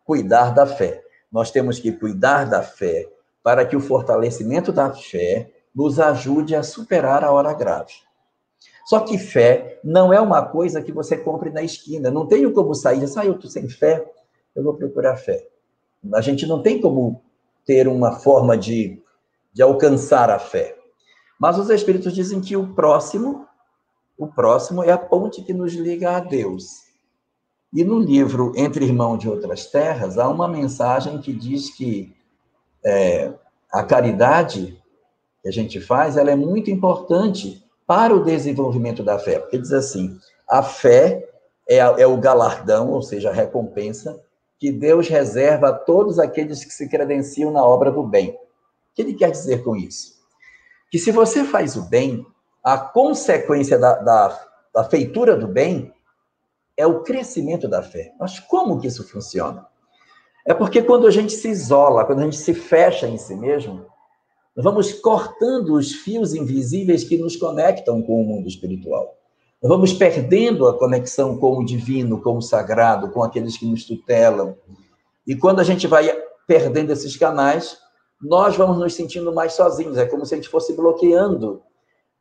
cuidar 0.03 0.51
da 0.51 0.65
fé. 0.65 1.03
Nós 1.31 1.51
temos 1.51 1.77
que 1.79 1.91
cuidar 1.91 2.45
da 2.45 2.63
fé 2.63 3.07
para 3.43 3.65
que 3.65 3.75
o 3.75 3.79
fortalecimento 3.79 4.71
da 4.71 4.91
fé 4.91 5.51
nos 5.75 5.99
ajude 5.99 6.55
a 6.55 6.63
superar 6.63 7.23
a 7.23 7.31
hora 7.31 7.53
grave. 7.53 7.93
Só 8.87 9.01
que 9.01 9.19
fé 9.19 9.79
não 9.83 10.11
é 10.11 10.19
uma 10.19 10.43
coisa 10.43 10.81
que 10.81 10.91
você 10.91 11.15
compre 11.15 11.51
na 11.51 11.61
esquina. 11.61 12.09
Não 12.09 12.25
tenho 12.25 12.51
como 12.51 12.73
sair 12.73 13.05
ah, 13.15 13.25
eu 13.25 13.33
estou 13.33 13.49
sem 13.49 13.69
fé, 13.69 14.03
eu 14.55 14.63
vou 14.63 14.73
procurar 14.73 15.15
fé. 15.15 15.47
A 16.15 16.21
gente 16.21 16.47
não 16.47 16.63
tem 16.63 16.81
como 16.81 17.21
ter 17.63 17.87
uma 17.87 18.13
forma 18.13 18.57
de, 18.57 18.99
de 19.53 19.61
alcançar 19.61 20.31
a 20.31 20.39
fé. 20.39 20.78
Mas 21.39 21.57
os 21.57 21.69
Espíritos 21.69 22.13
dizem 22.13 22.41
que 22.41 22.57
o 22.57 22.73
próximo, 22.73 23.47
o 24.17 24.27
próximo 24.27 24.83
é 24.83 24.91
a 24.91 24.97
ponte 24.97 25.41
que 25.41 25.53
nos 25.53 25.73
liga 25.73 26.17
a 26.17 26.19
Deus. 26.19 26.89
E 27.71 27.83
no 27.83 27.97
livro 27.97 28.51
Entre 28.57 28.83
Irmão 28.83 29.17
de 29.17 29.29
Outras 29.29 29.67
Terras, 29.67 30.17
há 30.17 30.27
uma 30.27 30.47
mensagem 30.47 31.21
que 31.21 31.31
diz 31.31 31.69
que 31.69 32.13
é, 32.83 33.31
a 33.71 33.83
caridade 33.83 34.77
que 35.41 35.47
a 35.47 35.51
gente 35.51 35.79
faz, 35.79 36.17
ela 36.17 36.31
é 36.31 36.35
muito 36.35 36.69
importante 36.69 37.63
para 37.87 38.13
o 38.13 38.23
desenvolvimento 38.23 39.01
da 39.01 39.17
fé. 39.17 39.39
Porque 39.39 39.57
diz 39.57 39.71
assim, 39.71 40.19
a 40.47 40.61
fé 40.61 41.29
é, 41.69 41.77
é 41.77 42.05
o 42.05 42.17
galardão, 42.17 42.91
ou 42.91 43.01
seja, 43.01 43.29
a 43.29 43.33
recompensa, 43.33 44.21
que 44.59 44.71
Deus 44.71 45.07
reserva 45.07 45.69
a 45.69 45.73
todos 45.73 46.19
aqueles 46.19 46.65
que 46.65 46.73
se 46.73 46.89
credenciam 46.89 47.49
na 47.49 47.63
obra 47.63 47.89
do 47.89 48.03
bem. 48.03 48.31
O 48.31 48.37
que 48.93 49.01
ele 49.01 49.13
quer 49.13 49.31
dizer 49.31 49.63
com 49.63 49.75
isso? 49.75 50.18
Que 50.89 50.97
se 50.97 51.11
você 51.11 51.43
faz 51.43 51.75
o 51.75 51.83
bem, 51.83 52.25
a 52.63 52.77
consequência 52.77 53.77
da, 53.77 53.95
da, 53.95 54.47
da 54.73 54.83
feitura 54.83 55.35
do 55.35 55.47
bem 55.47 55.93
é 56.75 56.85
o 56.87 57.01
crescimento 57.01 57.67
da 57.67 57.83
fé. 57.83 58.13
Mas 58.19 58.39
como 58.39 58.79
que 58.79 58.87
isso 58.87 59.07
funciona? 59.07 59.67
É 60.45 60.53
porque 60.53 60.81
quando 60.81 61.05
a 61.05 61.11
gente 61.11 61.33
se 61.33 61.49
isola, 61.49 62.05
quando 62.05 62.19
a 62.19 62.23
gente 62.23 62.37
se 62.37 62.53
fecha 62.53 63.07
em 63.07 63.17
si 63.17 63.35
mesmo, 63.35 63.85
nós 64.55 64.63
vamos 64.63 64.93
cortando 64.93 65.75
os 65.75 65.93
fios 65.93 66.33
invisíveis 66.33 67.03
que 67.03 67.17
nos 67.17 67.35
conectam 67.35 68.01
com 68.01 68.21
o 68.21 68.25
mundo 68.25 68.47
espiritual. 68.47 69.15
Nós 69.61 69.69
vamos 69.69 69.93
perdendo 69.93 70.67
a 70.67 70.77
conexão 70.77 71.37
com 71.37 71.57
o 71.57 71.65
divino, 71.65 72.21
com 72.21 72.37
o 72.37 72.41
sagrado, 72.41 73.11
com 73.11 73.21
aqueles 73.21 73.57
que 73.57 73.65
nos 73.65 73.83
tutelam. 73.83 74.55
E 75.27 75.35
quando 75.35 75.59
a 75.59 75.63
gente 75.63 75.85
vai 75.85 76.09
perdendo 76.47 76.91
esses 76.91 77.15
canais, 77.15 77.77
nós 78.21 78.55
vamos 78.55 78.77
nos 78.77 78.93
sentindo 78.93 79.33
mais 79.33 79.53
sozinhos. 79.53 79.97
É 79.97 80.05
como 80.05 80.25
se 80.25 80.33
a 80.33 80.37
gente 80.37 80.49
fosse 80.49 80.73
bloqueando. 80.73 81.61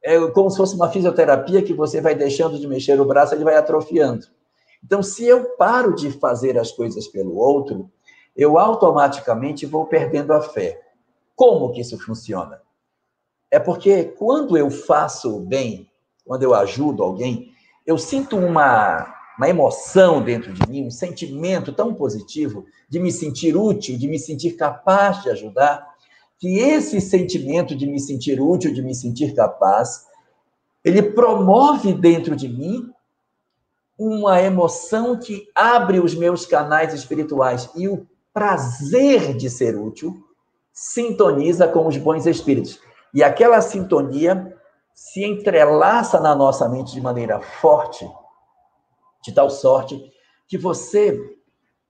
É 0.02 0.18
como 0.30 0.50
se 0.50 0.56
fosse 0.56 0.74
uma 0.74 0.90
fisioterapia 0.90 1.62
que 1.62 1.74
você 1.74 2.00
vai 2.00 2.14
deixando 2.14 2.58
de 2.58 2.68
mexer 2.68 3.00
o 3.00 3.04
braço, 3.04 3.34
ele 3.34 3.44
vai 3.44 3.56
atrofiando. 3.56 4.26
Então, 4.84 5.02
se 5.02 5.24
eu 5.24 5.56
paro 5.56 5.94
de 5.94 6.10
fazer 6.12 6.56
as 6.56 6.70
coisas 6.70 7.08
pelo 7.08 7.36
outro, 7.36 7.90
eu 8.36 8.58
automaticamente 8.58 9.66
vou 9.66 9.86
perdendo 9.86 10.32
a 10.32 10.40
fé. 10.40 10.80
Como 11.34 11.72
que 11.72 11.80
isso 11.80 11.98
funciona? 11.98 12.62
É 13.50 13.58
porque 13.58 14.04
quando 14.04 14.56
eu 14.56 14.70
faço 14.70 15.36
o 15.36 15.40
bem, 15.40 15.90
quando 16.24 16.44
eu 16.44 16.54
ajudo 16.54 17.02
alguém, 17.02 17.50
eu 17.84 17.98
sinto 17.98 18.36
uma, 18.36 19.17
uma 19.38 19.48
emoção 19.48 20.20
dentro 20.20 20.52
de 20.52 20.68
mim, 20.68 20.86
um 20.86 20.90
sentimento 20.90 21.72
tão 21.72 21.94
positivo 21.94 22.66
de 22.88 22.98
me 22.98 23.12
sentir 23.12 23.56
útil, 23.56 23.96
de 23.96 24.08
me 24.08 24.18
sentir 24.18 24.54
capaz 24.54 25.22
de 25.22 25.30
ajudar, 25.30 25.86
que 26.38 26.58
esse 26.58 27.00
sentimento 27.00 27.76
de 27.76 27.86
me 27.86 28.00
sentir 28.00 28.40
útil, 28.40 28.74
de 28.74 28.82
me 28.82 28.94
sentir 28.94 29.34
capaz, 29.34 30.06
ele 30.84 31.02
promove 31.02 31.92
dentro 31.92 32.34
de 32.34 32.48
mim 32.48 32.90
uma 33.96 34.40
emoção 34.40 35.18
que 35.18 35.48
abre 35.54 36.00
os 36.00 36.14
meus 36.14 36.44
canais 36.44 36.92
espirituais 36.92 37.70
e 37.76 37.88
o 37.88 38.06
prazer 38.32 39.36
de 39.36 39.48
ser 39.48 39.76
útil 39.76 40.24
sintoniza 40.72 41.66
com 41.66 41.86
os 41.86 41.96
bons 41.96 42.26
espíritos. 42.26 42.80
E 43.12 43.22
aquela 43.22 43.60
sintonia 43.60 44.56
se 44.94 45.24
entrelaça 45.24 46.20
na 46.20 46.34
nossa 46.34 46.68
mente 46.68 46.92
de 46.92 47.00
maneira 47.00 47.40
forte, 47.40 48.08
de 49.22 49.32
tal 49.32 49.50
sorte 49.50 50.00
que 50.46 50.56
você, 50.56 51.18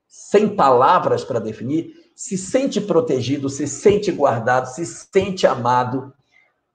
sem 0.07 0.55
palavras 0.55 1.25
para 1.25 1.39
definir, 1.39 1.95
se 2.15 2.37
sente 2.37 2.81
protegido, 2.81 3.49
se 3.49 3.67
sente 3.69 4.11
guardado, 4.11 4.67
se 4.67 4.85
sente 4.85 5.47
amado. 5.47 6.13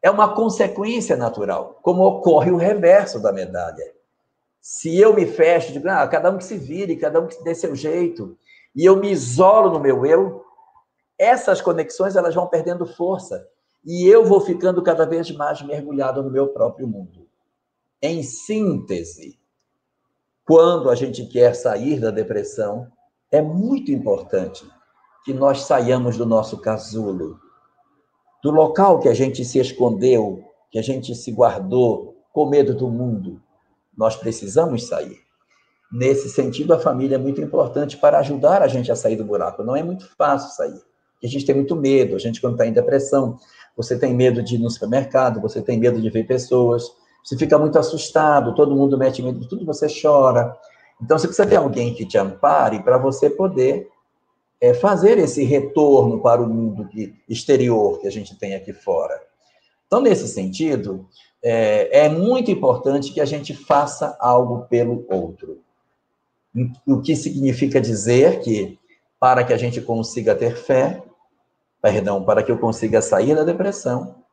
É 0.02 0.10
uma 0.10 0.34
consequência 0.34 1.18
natural, 1.18 1.80
como 1.82 2.04
ocorre 2.04 2.52
o 2.52 2.58
reverso 2.58 3.22
da 3.22 3.32
medalha. 3.32 3.94
Se 4.62 4.98
eu 4.98 5.14
me 5.14 5.26
fecho, 5.26 5.74
digo, 5.74 5.90
ah, 5.90 6.08
cada 6.08 6.32
um 6.32 6.38
que 6.38 6.46
se 6.46 6.58
vire, 6.58 6.96
cada 6.96 7.20
um 7.20 7.28
que 7.28 7.44
dê 7.44 7.54
seu 7.54 7.76
jeito, 7.76 8.38
e 8.74 8.86
eu 8.86 8.96
me 8.96 9.12
isolo 9.12 9.70
no 9.70 9.80
meu 9.80 10.06
eu, 10.06 10.46
essas 11.18 11.62
conexões 11.62 12.16
elas 12.16 12.34
vão 12.34 12.48
perdendo 12.48 12.86
força 12.86 13.48
e 13.86 14.08
eu 14.08 14.26
vou 14.26 14.40
ficando 14.42 14.82
cada 14.82 15.06
vez 15.06 15.30
mais 15.32 15.62
mergulhado 15.62 16.24
no 16.24 16.32
meu 16.32 16.48
próprio 16.50 16.88
mundo. 16.88 17.28
Em 18.02 18.24
síntese, 18.24 19.40
quando 20.46 20.90
a 20.90 20.96
gente 20.96 21.26
quer 21.26 21.56
sair 21.56 22.00
da 22.00 22.12
depressão, 22.12 22.88
é 23.32 23.42
muito 23.42 23.92
importante 23.92 24.66
que 25.24 25.34
nós 25.34 25.62
saiamos 25.62 26.18
do 26.18 26.26
nosso 26.26 26.58
casulo, 26.58 27.40
do 28.44 28.52
local 28.52 29.00
que 29.00 29.08
a 29.08 29.14
gente 29.14 29.46
se 29.46 29.58
escondeu, 29.58 30.44
que 30.70 30.78
a 30.78 30.82
gente 30.82 31.16
se 31.16 31.32
guardou 31.32 32.16
com 32.34 32.50
medo 32.50 32.76
do 32.76 32.90
mundo, 32.90 33.42
nós 33.98 34.16
precisamos 34.16 34.88
sair. 34.88 35.18
Nesse 35.92 36.28
sentido, 36.28 36.74
a 36.74 36.80
família 36.80 37.16
é 37.16 37.20
muito 37.20 37.40
importante 37.40 37.96
para 37.98 38.18
ajudar 38.20 38.62
a 38.64 38.68
gente 38.68 38.92
a 38.92 38.96
sair 38.96 39.16
do 39.16 39.24
buraco. 39.24 39.64
Não 39.64 39.76
é 39.76 39.84
muito 39.84 40.10
fácil 40.18 40.50
sair. 40.50 40.82
A 41.24 41.28
gente 41.28 41.46
tem 41.46 41.56
muito 41.56 41.76
medo. 41.76 42.16
A 42.16 42.20
gente, 42.20 42.42
quando 42.42 42.54
está 42.54 42.66
em 42.66 42.74
depressão, 42.74 43.38
você 43.78 43.98
tem 43.98 44.14
medo 44.14 44.42
de 44.42 44.56
ir 44.56 44.58
no 44.58 44.70
supermercado, 44.70 45.40
você 45.40 45.62
tem 45.62 45.80
medo 45.80 46.02
de 46.02 46.10
ver 46.10 46.26
pessoas, 46.26 46.84
você 47.24 47.38
fica 47.38 47.58
muito 47.58 47.80
assustado, 47.80 48.54
todo 48.54 48.76
mundo 48.76 48.98
mete 48.98 49.24
medo 49.24 49.40
de 49.40 49.48
tudo, 49.48 49.66
você 49.66 49.88
chora. 49.88 50.58
Então, 51.02 51.18
você 51.18 51.28
precisa 51.28 51.48
ter 51.48 51.56
alguém 51.56 51.94
que 51.94 52.06
te 52.06 52.18
ampare 52.18 52.84
para 52.84 52.98
você 52.98 53.30
poder 53.30 53.90
é, 54.60 54.74
fazer 54.74 55.18
esse 55.18 55.44
retorno 55.44 56.22
para 56.22 56.42
o 56.42 56.48
mundo 56.48 56.90
exterior 57.28 58.00
que 58.00 58.08
a 58.08 58.12
gente 58.12 58.38
tem 58.38 58.56
aqui 58.56 58.74
fora. 58.74 59.22
Então, 59.88 60.02
nesse 60.02 60.28
sentido, 60.28 61.08
é, 61.42 62.06
é 62.06 62.10
muito 62.10 62.52
importante 62.52 63.14
que 63.14 63.22
a 63.22 63.26
gente 63.26 63.54
faça 63.54 64.18
algo 64.20 64.66
pelo 64.70 65.06
outro. 65.10 65.60
O 66.88 67.02
que 67.02 67.16
significa 67.16 67.82
dizer 67.82 68.42
que, 68.42 68.78
para 69.20 69.44
que 69.44 69.54
a 69.54 69.58
gente 69.58 69.82
consiga 69.82 70.36
ter 70.36 70.56
fé, 70.56 71.04
perdão, 71.82 72.24
para 72.24 72.44
que 72.44 72.52
eu 72.52 72.58
consiga 72.58 73.02
sair 73.02 73.36
da 73.36 73.44
depressão, 73.44 74.24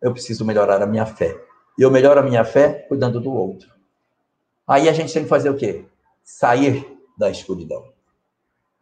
eu 0.00 0.12
preciso 0.12 0.44
melhorar 0.44 0.80
a 0.82 0.86
minha 0.86 1.06
fé. 1.06 1.47
E 1.78 1.82
eu 1.82 1.90
melhoro 1.90 2.18
a 2.18 2.22
minha 2.24 2.44
fé 2.44 2.86
cuidando 2.88 3.20
do 3.20 3.32
outro. 3.32 3.72
Aí 4.66 4.88
a 4.88 4.92
gente 4.92 5.12
tem 5.12 5.22
que 5.22 5.28
fazer 5.28 5.48
o 5.48 5.56
quê? 5.56 5.84
Sair 6.24 6.98
da 7.16 7.30
escuridão. 7.30 7.84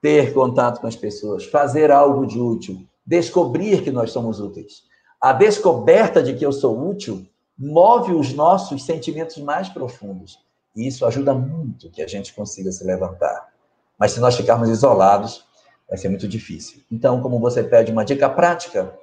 Ter 0.00 0.32
contato 0.32 0.80
com 0.80 0.87
as 0.87 0.96
pessoas, 0.96 1.44
fazer 1.44 1.90
algo 1.90 2.26
de 2.26 2.40
útil, 2.40 2.87
descobrir 3.04 3.82
que 3.82 3.90
nós 3.90 4.11
somos 4.11 4.40
úteis. 4.40 4.85
A 5.20 5.32
descoberta 5.32 6.22
de 6.22 6.35
que 6.35 6.44
eu 6.44 6.52
sou 6.52 6.88
útil 6.88 7.26
move 7.59 8.12
os 8.12 8.32
nossos 8.32 8.85
sentimentos 8.85 9.37
mais 9.38 9.68
profundos. 9.68 10.38
E 10.74 10.87
isso 10.87 11.06
ajuda 11.06 11.35
muito 11.35 11.90
que 11.90 12.02
a 12.02 12.06
gente 12.06 12.35
consiga 12.35 12.72
se 12.72 12.85
levantar. 12.85 13.48
Mas 13.98 14.12
se 14.12 14.20
nós 14.20 14.37
ficarmos 14.37 14.68
isolados, 14.68 15.44
vai 15.88 15.96
ser 15.96 16.09
muito 16.09 16.28
difícil. 16.28 16.82
Então, 16.90 17.20
como 17.22 17.38
você 17.38 17.62
pede 17.62 17.92
uma 17.92 18.04
dica 18.04 18.28
prática, 18.28 18.94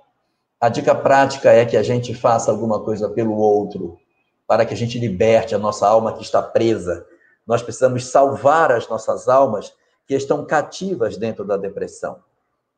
a 0.64 0.70
dica 0.70 0.96
prática 0.96 1.52
é 1.52 1.66
que 1.66 1.76
a 1.76 1.84
gente 1.84 2.16
faça 2.16 2.50
alguma 2.50 2.82
coisa 2.82 3.10
pelo 3.10 3.36
outro, 3.36 4.00
para 4.48 4.66
que 4.66 4.74
a 4.74 4.78
gente 4.78 4.98
liberte 4.98 5.54
a 5.54 5.60
nossa 5.60 5.86
alma 5.86 6.14
que 6.14 6.22
está 6.22 6.42
presa. 6.42 7.06
Nós 7.46 7.62
precisamos 7.62 8.06
salvar 8.06 8.72
as 8.72 8.88
nossas 8.88 9.28
almas 9.28 9.76
que 10.08 10.16
estão 10.16 10.46
cativas 10.46 11.18
dentro 11.18 11.44
da 11.44 11.58
depressão. 11.58 12.24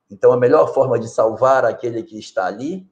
Então, 0.10 0.32
a 0.32 0.38
melhor 0.38 0.74
forma 0.74 0.98
de 0.98 1.08
salvar 1.08 1.64
aquele 1.64 2.02
que 2.02 2.18
está 2.18 2.48
ali 2.48 2.90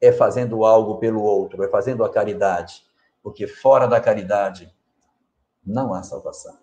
é 0.00 0.10
fazendo 0.10 0.64
algo 0.64 0.98
pelo 0.98 1.22
outro, 1.22 1.62
é 1.62 1.68
fazendo 1.68 2.02
a 2.02 2.10
caridade, 2.10 2.82
porque 3.22 3.46
fora 3.46 3.86
da 3.86 4.00
caridade 4.00 4.68
não 5.64 5.94
há 5.94 6.02
salvação. 6.02 6.58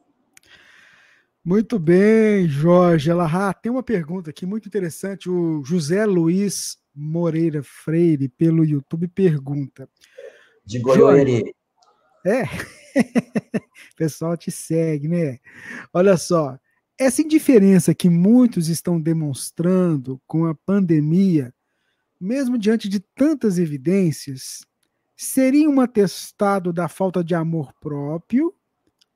Muito 1.42 1.80
bem, 1.80 2.50
Jorge 2.50 3.10
Alahá. 3.10 3.54
Tem 3.54 3.72
uma 3.72 3.82
pergunta 3.82 4.30
aqui 4.30 4.46
muito 4.46 4.68
interessante. 4.68 5.30
O 5.30 5.64
José 5.64 6.06
Luiz 6.06 6.81
Moreira 6.94 7.64
Freire, 7.64 8.28
pelo 8.28 8.66
YouTube, 8.66 9.08
pergunta. 9.08 9.90
De 10.66 10.80
Goiôerê. 10.80 11.56
É. 12.26 12.44
o 12.44 12.48
pessoal 13.96 14.38
te 14.38 14.52
segue, 14.52 15.08
né? 15.08 15.40
Olha 15.94 16.18
só, 16.18 16.60
essa 16.98 17.22
indiferença 17.22 17.96
que 17.96 18.10
muitos 18.10 18.68
estão 18.68 19.00
demonstrando 19.02 20.22
com 20.28 20.46
a 20.46 20.54
pandemia, 20.54 21.54
mesmo 22.20 22.58
diante 22.58 22.88
de 22.88 23.00
tantas 23.00 23.58
evidências, 23.58 24.66
seria 25.16 25.70
um 25.70 25.82
atestado 25.82 26.72
da 26.72 26.88
falta 26.88 27.24
de 27.24 27.34
amor 27.34 27.74
próprio 27.80 28.54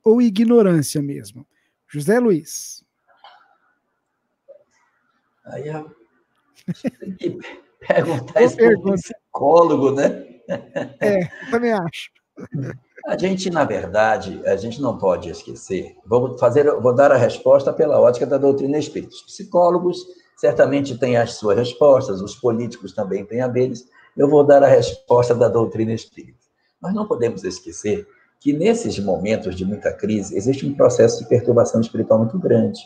ou 0.03 0.21
ignorância 0.21 1.01
mesmo? 1.01 1.47
José 1.87 2.19
Luiz. 2.19 2.83
Aí 5.45 5.67
eu 5.67 5.93
perguntar 7.87 8.41
isso 8.41 8.57
para 8.57 8.77
um 8.77 8.93
psicólogo, 8.93 9.91
né? 9.91 10.25
É, 10.99 11.25
também 11.49 11.73
acho. 11.73 12.09
A 13.07 13.17
gente, 13.17 13.49
na 13.49 13.63
verdade, 13.63 14.41
a 14.45 14.55
gente 14.55 14.81
não 14.81 14.97
pode 14.97 15.29
esquecer. 15.29 15.95
Vou 16.05 16.37
fazer, 16.37 16.69
vou 16.81 16.93
dar 16.93 17.11
a 17.11 17.17
resposta 17.17 17.71
pela 17.71 17.99
ótica 17.99 18.25
da 18.25 18.37
doutrina 18.37 18.77
espírita. 18.77 19.13
Os 19.13 19.21
psicólogos 19.21 20.05
certamente 20.35 20.97
têm 20.97 21.15
as 21.15 21.33
suas 21.33 21.57
respostas, 21.57 22.21
os 22.21 22.35
políticos 22.35 22.93
também 22.93 23.23
têm 23.25 23.41
a 23.41 23.47
deles. 23.47 23.87
Eu 24.17 24.29
vou 24.29 24.43
dar 24.43 24.63
a 24.63 24.67
resposta 24.67 25.35
da 25.35 25.47
doutrina 25.47 25.93
espírita. 25.93 26.45
Nós 26.81 26.93
não 26.93 27.07
podemos 27.07 27.43
esquecer 27.43 28.07
que 28.39 28.53
nesses 28.53 28.99
momentos 28.99 29.55
de 29.55 29.65
muita 29.65 29.93
crise 29.93 30.35
existe 30.35 30.65
um 30.65 30.73
processo 30.73 31.19
de 31.19 31.29
perturbação 31.29 31.81
espiritual 31.81 32.19
muito 32.19 32.37
grande. 32.37 32.79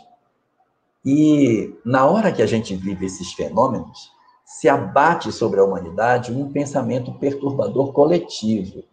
E 1.06 1.74
na 1.86 2.06
hora 2.06 2.32
que 2.32 2.42
a 2.42 2.46
gente 2.46 2.76
vive 2.76 3.06
esses 3.06 3.34
fenômenos, 3.34 4.12
se 4.50 4.68
abate 4.68 5.32
sobre 5.32 5.60
a 5.60 5.64
humanidade 5.64 6.32
um 6.32 6.52
pensamento 6.52 7.14
perturbador 7.14 7.94
coletivo, 7.94 8.84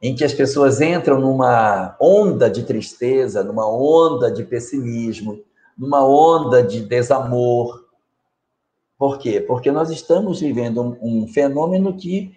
em 0.00 0.14
que 0.14 0.22
as 0.22 0.32
pessoas 0.32 0.80
entram 0.80 1.18
numa 1.18 1.96
onda 2.00 2.48
de 2.48 2.62
tristeza, 2.62 3.42
numa 3.42 3.68
onda 3.68 4.30
de 4.30 4.44
pessimismo, 4.44 5.40
numa 5.76 6.06
onda 6.06 6.62
de 6.62 6.80
desamor. 6.80 7.86
Por 8.96 9.18
quê? 9.18 9.40
Porque 9.40 9.72
nós 9.72 9.90
estamos 9.90 10.38
vivendo 10.38 10.80
um, 10.80 11.24
um 11.24 11.26
fenômeno 11.26 11.96
que 11.96 12.32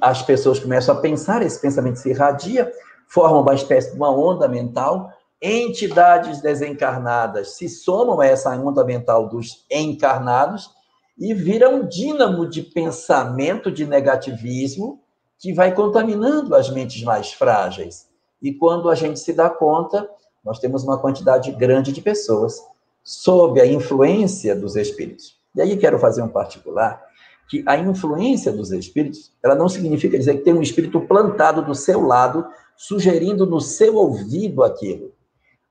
as 0.00 0.22
pessoas 0.22 0.58
começam 0.58 0.96
a 0.96 1.00
pensar, 1.00 1.40
esse 1.40 1.60
pensamento 1.60 2.00
se 2.00 2.10
irradia, 2.10 2.68
forma 3.06 3.38
uma 3.38 3.54
espécie 3.54 3.92
de 3.92 3.96
uma 3.96 4.10
onda 4.10 4.48
mental 4.48 5.12
entidades 5.40 6.40
desencarnadas 6.40 7.56
se 7.56 7.68
somam 7.68 8.20
a 8.20 8.26
essa 8.26 8.50
onda 8.50 8.84
mental 8.84 9.28
dos 9.28 9.64
encarnados 9.70 10.81
e 11.18 11.34
vira 11.34 11.68
um 11.68 11.86
dínamo 11.86 12.48
de 12.48 12.62
pensamento 12.62 13.70
de 13.70 13.86
negativismo 13.86 15.00
que 15.38 15.52
vai 15.52 15.74
contaminando 15.74 16.54
as 16.54 16.70
mentes 16.70 17.02
mais 17.02 17.32
frágeis. 17.32 18.08
E 18.40 18.52
quando 18.52 18.88
a 18.88 18.94
gente 18.94 19.20
se 19.20 19.32
dá 19.32 19.50
conta, 19.50 20.08
nós 20.44 20.58
temos 20.58 20.82
uma 20.82 20.98
quantidade 20.98 21.50
grande 21.52 21.92
de 21.92 22.00
pessoas 22.00 22.60
sob 23.02 23.60
a 23.60 23.66
influência 23.66 24.54
dos 24.54 24.76
espíritos. 24.76 25.36
E 25.54 25.60
aí 25.60 25.76
quero 25.76 25.98
fazer 25.98 26.22
um 26.22 26.28
particular 26.28 27.02
que 27.48 27.62
a 27.66 27.76
influência 27.76 28.50
dos 28.50 28.72
espíritos, 28.72 29.32
ela 29.44 29.54
não 29.54 29.68
significa 29.68 30.18
dizer 30.18 30.38
que 30.38 30.44
tem 30.44 30.54
um 30.54 30.62
espírito 30.62 31.00
plantado 31.02 31.62
do 31.62 31.74
seu 31.74 32.00
lado, 32.00 32.46
sugerindo 32.76 33.44
no 33.44 33.60
seu 33.60 33.96
ouvido 33.96 34.62
aquilo. 34.64 35.12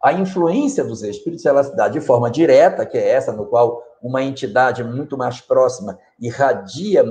A 0.04 0.14
influência 0.14 0.84
dos 0.84 1.04
espíritos 1.04 1.46
ela 1.46 1.64
se 1.64 1.76
dá 1.76 1.88
de 1.88 2.02
forma 2.02 2.30
direta, 2.32 2.86
que 2.86 2.98
é 2.98 3.10
essa 3.10 3.32
no 3.32 3.46
qual 3.46 3.84
uma 4.02 4.24
entidade 4.24 4.84
muito 4.84 5.18
mais 5.18 5.40
próxima 5.40 5.98
irradia 6.20 7.06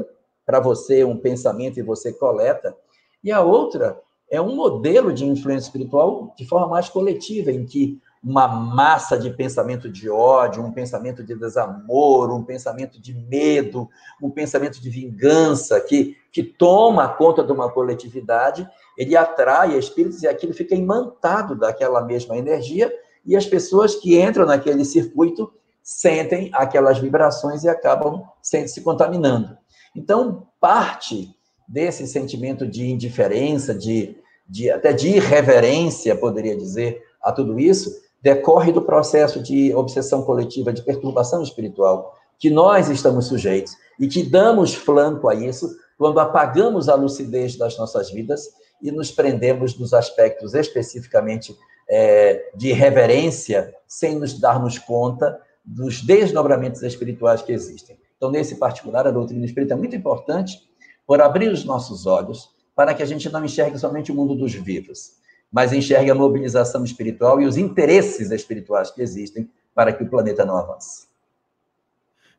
para 0.44 0.58
você 0.58 1.04
um 1.04 1.16
pensamento 1.16 1.78
e 1.78 1.82
você 1.82 2.12
coleta. 2.12 2.74
E 3.22 3.30
a 3.30 3.40
outra 3.40 4.00
é 4.28 4.40
um 4.40 4.56
modelo 4.56 5.12
de 5.12 5.24
influência 5.24 5.66
espiritual 5.66 6.34
de 6.36 6.44
forma 6.46 6.66
mais 6.66 6.88
coletiva, 6.88 7.52
em 7.52 7.64
que 7.64 8.00
uma 8.22 8.46
massa 8.46 9.18
de 9.18 9.30
pensamento 9.30 9.88
de 9.88 10.10
ódio, 10.10 10.62
um 10.62 10.72
pensamento 10.72 11.24
de 11.24 11.34
desamor, 11.34 12.30
um 12.30 12.44
pensamento 12.44 13.00
de 13.00 13.14
medo, 13.14 13.88
um 14.20 14.30
pensamento 14.30 14.80
de 14.80 14.90
vingança 14.90 15.80
que, 15.80 16.16
que 16.30 16.42
toma 16.42 17.08
conta 17.08 17.42
de 17.42 17.50
uma 17.50 17.70
coletividade 17.70 18.68
ele 19.00 19.16
atrai 19.16 19.78
espíritos 19.78 20.22
e 20.22 20.28
aquilo 20.28 20.52
fica 20.52 20.74
imantado 20.74 21.54
daquela 21.54 22.02
mesma 22.02 22.36
energia 22.36 22.92
e 23.24 23.34
as 23.34 23.46
pessoas 23.46 23.94
que 23.94 24.20
entram 24.20 24.44
naquele 24.44 24.84
circuito 24.84 25.50
sentem 25.82 26.50
aquelas 26.52 26.98
vibrações 26.98 27.64
e 27.64 27.68
acabam 27.70 28.22
se 28.42 28.82
contaminando. 28.82 29.56
Então, 29.96 30.46
parte 30.60 31.34
desse 31.66 32.06
sentimento 32.06 32.66
de 32.66 32.90
indiferença, 32.90 33.74
de, 33.74 34.18
de 34.46 34.70
até 34.70 34.92
de 34.92 35.08
irreverência, 35.08 36.14
poderia 36.14 36.54
dizer, 36.54 37.02
a 37.22 37.32
tudo 37.32 37.58
isso, 37.58 37.90
decorre 38.20 38.70
do 38.70 38.82
processo 38.82 39.42
de 39.42 39.74
obsessão 39.74 40.20
coletiva, 40.24 40.74
de 40.74 40.82
perturbação 40.82 41.42
espiritual, 41.42 42.14
que 42.38 42.50
nós 42.50 42.90
estamos 42.90 43.28
sujeitos 43.28 43.74
e 43.98 44.06
que 44.06 44.22
damos 44.22 44.74
flanco 44.74 45.26
a 45.26 45.34
isso 45.34 45.74
quando 45.96 46.20
apagamos 46.20 46.86
a 46.90 46.94
lucidez 46.94 47.56
das 47.56 47.78
nossas 47.78 48.10
vidas 48.10 48.59
e 48.82 48.90
nos 48.90 49.10
prendemos 49.10 49.78
nos 49.78 49.92
aspectos 49.92 50.54
especificamente 50.54 51.56
é, 51.88 52.50
de 52.54 52.72
reverência, 52.72 53.74
sem 53.86 54.18
nos 54.18 54.38
darmos 54.38 54.78
conta 54.78 55.40
dos 55.64 56.02
desdobramentos 56.02 56.82
espirituais 56.82 57.42
que 57.42 57.52
existem. 57.52 57.98
Então, 58.16 58.30
nesse 58.30 58.56
particular, 58.56 59.06
a 59.06 59.10
doutrina 59.10 59.44
espírita 59.44 59.74
é 59.74 59.76
muito 59.76 59.96
importante 59.96 60.58
por 61.06 61.20
abrir 61.20 61.48
os 61.50 61.64
nossos 61.64 62.06
olhos 62.06 62.54
para 62.74 62.94
que 62.94 63.02
a 63.02 63.06
gente 63.06 63.28
não 63.30 63.44
enxergue 63.44 63.78
somente 63.78 64.12
o 64.12 64.14
mundo 64.14 64.34
dos 64.34 64.54
vivos, 64.54 65.16
mas 65.50 65.72
enxergue 65.72 66.10
a 66.10 66.14
mobilização 66.14 66.84
espiritual 66.84 67.40
e 67.40 67.46
os 67.46 67.56
interesses 67.56 68.30
espirituais 68.30 68.90
que 68.90 69.02
existem 69.02 69.50
para 69.74 69.92
que 69.92 70.02
o 70.02 70.08
planeta 70.08 70.44
não 70.44 70.56
avance. 70.56 71.08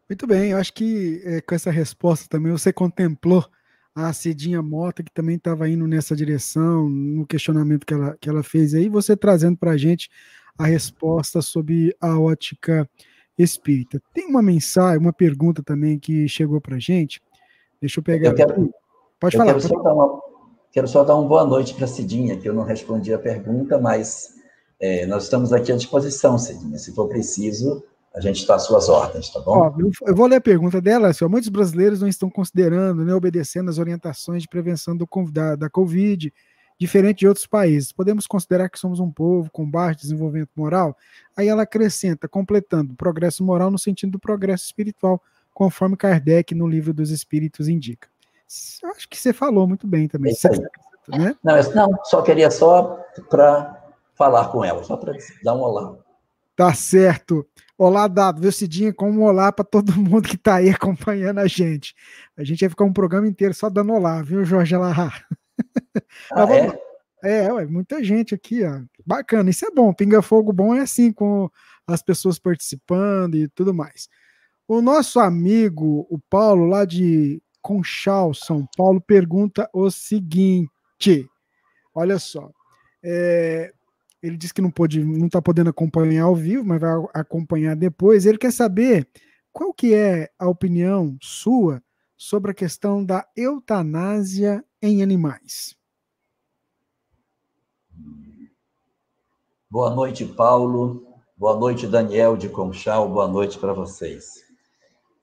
Muito 0.09 0.27
bem, 0.27 0.51
eu 0.51 0.57
acho 0.57 0.73
que 0.73 1.21
é, 1.23 1.41
com 1.41 1.55
essa 1.55 1.71
resposta 1.71 2.27
também 2.29 2.51
você 2.51 2.71
contemplou 2.73 3.45
a 3.95 4.11
Cidinha 4.13 4.61
Mota, 4.61 5.03
que 5.03 5.11
também 5.11 5.35
estava 5.35 5.67
indo 5.67 5.85
nessa 5.85 6.15
direção, 6.15 6.87
no 6.87 7.25
questionamento 7.25 7.85
que 7.85 7.93
ela, 7.93 8.17
que 8.19 8.29
ela 8.29 8.43
fez 8.43 8.73
aí, 8.73 8.87
você 8.87 9.15
trazendo 9.15 9.57
para 9.57 9.71
a 9.71 9.77
gente 9.77 10.09
a 10.57 10.65
resposta 10.65 11.41
sobre 11.41 11.95
a 11.99 12.19
ótica 12.19 12.89
espírita. 13.37 14.01
Tem 14.13 14.25
uma 14.27 14.41
mensagem, 14.41 14.99
uma 14.99 15.13
pergunta 15.13 15.63
também 15.63 15.99
que 15.99 16.27
chegou 16.27 16.61
para 16.61 16.75
a 16.75 16.79
gente. 16.79 17.21
Deixa 17.79 17.99
eu 17.99 18.03
pegar. 18.03 18.29
Eu 18.29 18.35
quero, 18.35 18.73
pode 19.19 19.35
eu 19.35 19.39
falar. 19.39 19.53
Quero, 19.53 19.67
pode... 19.67 19.83
Só 19.83 19.93
uma, 19.93 20.21
quero, 20.71 20.87
Só 20.87 21.03
dar 21.03 21.15
uma 21.15 21.27
boa 21.27 21.45
noite 21.45 21.73
para 21.73 21.85
a 21.85 21.87
Cidinha, 21.87 22.37
que 22.37 22.47
eu 22.47 22.53
não 22.53 22.63
respondi 22.63 23.13
a 23.13 23.19
pergunta, 23.19 23.79
mas 23.79 24.35
é, 24.79 25.05
nós 25.05 25.23
estamos 25.23 25.51
aqui 25.51 25.71
à 25.71 25.75
disposição, 25.75 26.37
Cidinha. 26.37 26.77
Se 26.77 26.93
for 26.93 27.07
preciso, 27.07 27.83
a 28.13 28.19
gente 28.19 28.39
está 28.39 28.55
às 28.55 28.63
suas 28.63 28.89
ordens, 28.89 29.29
tá 29.29 29.39
bom? 29.39 29.57
Ó, 29.57 29.73
eu 30.05 30.15
vou 30.15 30.27
ler 30.27 30.35
a 30.35 30.41
pergunta 30.41 30.81
dela. 30.81 31.09
Assim, 31.09 31.25
muitos 31.25 31.49
brasileiros 31.49 32.01
não 32.01 32.07
estão 32.07 32.29
considerando, 32.29 33.05
né, 33.05 33.13
obedecendo 33.13 33.69
as 33.69 33.77
orientações 33.77 34.41
de 34.41 34.49
prevenção 34.49 34.95
do, 34.97 35.07
da, 35.31 35.55
da 35.55 35.69
Covid, 35.69 36.33
diferente 36.77 37.19
de 37.19 37.27
outros 37.27 37.47
países. 37.47 37.93
Podemos 37.93 38.27
considerar 38.27 38.69
que 38.69 38.77
somos 38.77 38.99
um 38.99 39.09
povo 39.09 39.49
com 39.49 39.69
baixo 39.69 40.01
desenvolvimento 40.01 40.51
moral? 40.55 40.97
Aí 41.37 41.47
ela 41.47 41.63
acrescenta, 41.63 42.27
completando, 42.27 42.95
progresso 42.95 43.43
moral 43.45 43.71
no 43.71 43.79
sentido 43.79 44.11
do 44.11 44.19
progresso 44.19 44.65
espiritual, 44.65 45.21
conforme 45.53 45.95
Kardec 45.95 46.53
no 46.53 46.67
livro 46.67 46.93
dos 46.93 47.11
Espíritos 47.11 47.69
indica. 47.69 48.09
Acho 48.93 49.07
que 49.07 49.17
você 49.17 49.31
falou 49.31 49.65
muito 49.65 49.87
bem 49.87 50.09
também. 50.09 50.33
É 51.09 51.17
né? 51.17 51.35
Não, 51.41 51.55
não, 51.73 51.99
só 52.03 52.21
queria 52.21 52.51
só 52.51 52.99
para 53.29 53.81
falar 54.15 54.49
com 54.49 54.65
ela, 54.65 54.83
só 54.83 54.97
para 54.97 55.13
dar 55.43 55.55
um 55.55 55.61
olá. 55.61 55.95
Tá 56.61 56.75
certo. 56.75 57.43
Olá, 57.75 58.07
Dado. 58.07 58.39
Viu, 58.39 58.51
Cidinha? 58.51 58.93
Como 58.93 59.21
um 59.21 59.23
olá 59.23 59.51
para 59.51 59.65
todo 59.65 59.91
mundo 59.97 60.29
que 60.29 60.35
está 60.35 60.57
aí 60.57 60.69
acompanhando 60.69 61.39
a 61.39 61.47
gente. 61.47 61.95
A 62.37 62.43
gente 62.43 62.59
vai 62.59 62.69
ficar 62.69 62.85
um 62.85 62.93
programa 62.93 63.27
inteiro 63.27 63.51
só 63.51 63.67
dando 63.67 63.91
olá, 63.93 64.21
viu, 64.21 64.45
Jorge 64.45 64.75
Alahá? 64.75 65.11
Ah, 66.31 66.45
é? 67.23 67.41
É, 67.47 67.51
ué, 67.51 67.65
muita 67.65 68.03
gente 68.03 68.35
aqui, 68.35 68.63
ó. 68.63 68.79
Bacana, 69.03 69.49
isso 69.49 69.65
é 69.65 69.71
bom. 69.71 69.91
Pinga 69.91 70.21
Fogo 70.21 70.53
bom 70.53 70.75
é 70.75 70.81
assim, 70.81 71.11
com 71.11 71.49
as 71.87 72.03
pessoas 72.03 72.37
participando 72.37 73.33
e 73.33 73.47
tudo 73.47 73.73
mais. 73.73 74.07
O 74.67 74.83
nosso 74.83 75.19
amigo, 75.19 76.05
o 76.11 76.19
Paulo, 76.29 76.67
lá 76.67 76.85
de 76.85 77.41
Conchal, 77.59 78.35
São 78.35 78.67
Paulo, 78.77 79.01
pergunta 79.01 79.67
o 79.73 79.89
seguinte: 79.89 81.27
olha 81.95 82.19
só. 82.19 82.51
É, 83.03 83.73
ele 84.21 84.37
disse 84.37 84.53
que 84.53 84.61
não 84.61 84.69
pode, 84.69 85.03
não 85.03 85.25
está 85.25 85.41
podendo 85.41 85.69
acompanhar 85.69 86.25
ao 86.25 86.35
vivo, 86.35 86.63
mas 86.63 86.79
vai 86.79 86.91
acompanhar 87.13 87.75
depois. 87.75 88.25
Ele 88.25 88.37
quer 88.37 88.51
saber 88.51 89.07
qual 89.51 89.73
que 89.73 89.93
é 89.93 90.29
a 90.37 90.47
opinião 90.47 91.17
sua 91.21 91.81
sobre 92.15 92.51
a 92.51 92.53
questão 92.53 93.03
da 93.03 93.27
eutanásia 93.35 94.63
em 94.81 95.01
animais. 95.01 95.75
Boa 99.69 99.89
noite, 99.95 100.25
Paulo. 100.25 101.07
Boa 101.35 101.57
noite, 101.57 101.87
Daniel 101.87 102.37
de 102.37 102.47
Conchal. 102.47 103.09
Boa 103.09 103.27
noite 103.27 103.57
para 103.57 103.73
vocês. 103.73 104.43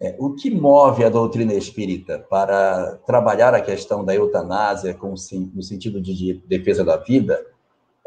É, 0.00 0.16
o 0.18 0.34
que 0.34 0.50
move 0.50 1.04
a 1.04 1.08
doutrina 1.08 1.54
espírita 1.54 2.18
para 2.30 2.96
trabalhar 3.06 3.54
a 3.54 3.60
questão 3.60 4.04
da 4.04 4.14
eutanásia 4.14 4.94
com, 4.94 5.10
no 5.10 5.62
sentido 5.62 6.00
de 6.00 6.42
defesa 6.46 6.84
da 6.84 6.96
vida 6.96 7.44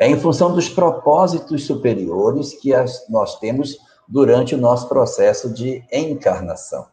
é 0.01 0.09
em 0.09 0.19
função 0.19 0.51
dos 0.51 0.67
propósitos 0.67 1.67
superiores 1.67 2.55
que 2.55 2.73
as, 2.73 3.07
nós 3.07 3.37
temos 3.37 3.77
durante 4.07 4.55
o 4.55 4.57
nosso 4.57 4.89
processo 4.89 5.53
de 5.53 5.83
encarnação. 5.93 6.87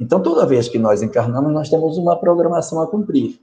Então, 0.00 0.20
toda 0.20 0.44
vez 0.44 0.68
que 0.68 0.76
nós 0.76 1.00
encarnamos, 1.00 1.52
nós 1.52 1.68
temos 1.68 1.96
uma 1.96 2.18
programação 2.18 2.82
a 2.82 2.88
cumprir. 2.88 3.40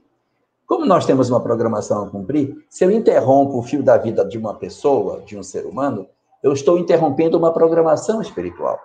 Como 0.66 0.84
nós 0.84 1.06
temos 1.06 1.30
uma 1.30 1.40
programação 1.40 2.04
a 2.04 2.10
cumprir, 2.10 2.54
se 2.68 2.84
eu 2.84 2.90
interrompo 2.90 3.56
o 3.56 3.62
fio 3.62 3.82
da 3.82 3.96
vida 3.96 4.26
de 4.26 4.36
uma 4.36 4.52
pessoa, 4.52 5.22
de 5.22 5.38
um 5.38 5.42
ser 5.42 5.64
humano, 5.64 6.06
eu 6.42 6.52
estou 6.52 6.78
interrompendo 6.78 7.38
uma 7.38 7.50
programação 7.50 8.20
espiritual. 8.20 8.78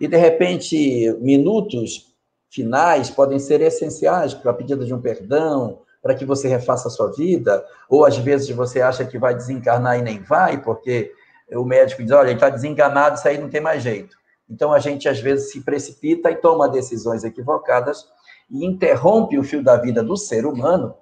E, 0.00 0.08
de 0.08 0.16
repente, 0.16 1.16
minutos 1.20 2.16
finais 2.50 3.10
podem 3.10 3.38
ser 3.38 3.60
essenciais 3.60 4.34
para 4.34 4.50
a 4.50 4.54
pedida 4.54 4.84
de 4.84 4.92
um 4.92 5.00
perdão, 5.00 5.78
para 6.02 6.14
que 6.14 6.24
você 6.24 6.48
refaça 6.48 6.88
a 6.88 6.90
sua 6.90 7.12
vida, 7.12 7.64
ou 7.88 8.04
às 8.04 8.16
vezes 8.16 8.48
você 8.50 8.80
acha 8.80 9.04
que 9.04 9.18
vai 9.18 9.34
desencarnar 9.34 9.98
e 9.98 10.02
nem 10.02 10.22
vai, 10.22 10.62
porque 10.62 11.12
o 11.52 11.64
médico 11.64 12.02
diz: 12.02 12.12
olha, 12.12 12.28
ele 12.28 12.34
está 12.34 12.50
desenganado, 12.50 13.16
isso 13.16 13.28
aí 13.28 13.38
não 13.38 13.48
tem 13.48 13.60
mais 13.60 13.82
jeito. 13.82 14.16
Então 14.48 14.72
a 14.72 14.78
gente 14.78 15.08
às 15.08 15.20
vezes 15.20 15.52
se 15.52 15.60
precipita 15.60 16.30
e 16.30 16.36
toma 16.36 16.68
decisões 16.68 17.24
equivocadas 17.24 18.08
e 18.50 18.64
interrompe 18.64 19.38
o 19.38 19.44
fio 19.44 19.62
da 19.62 19.76
vida 19.76 20.02
do 20.02 20.16
ser 20.16 20.46
humano, 20.46 20.94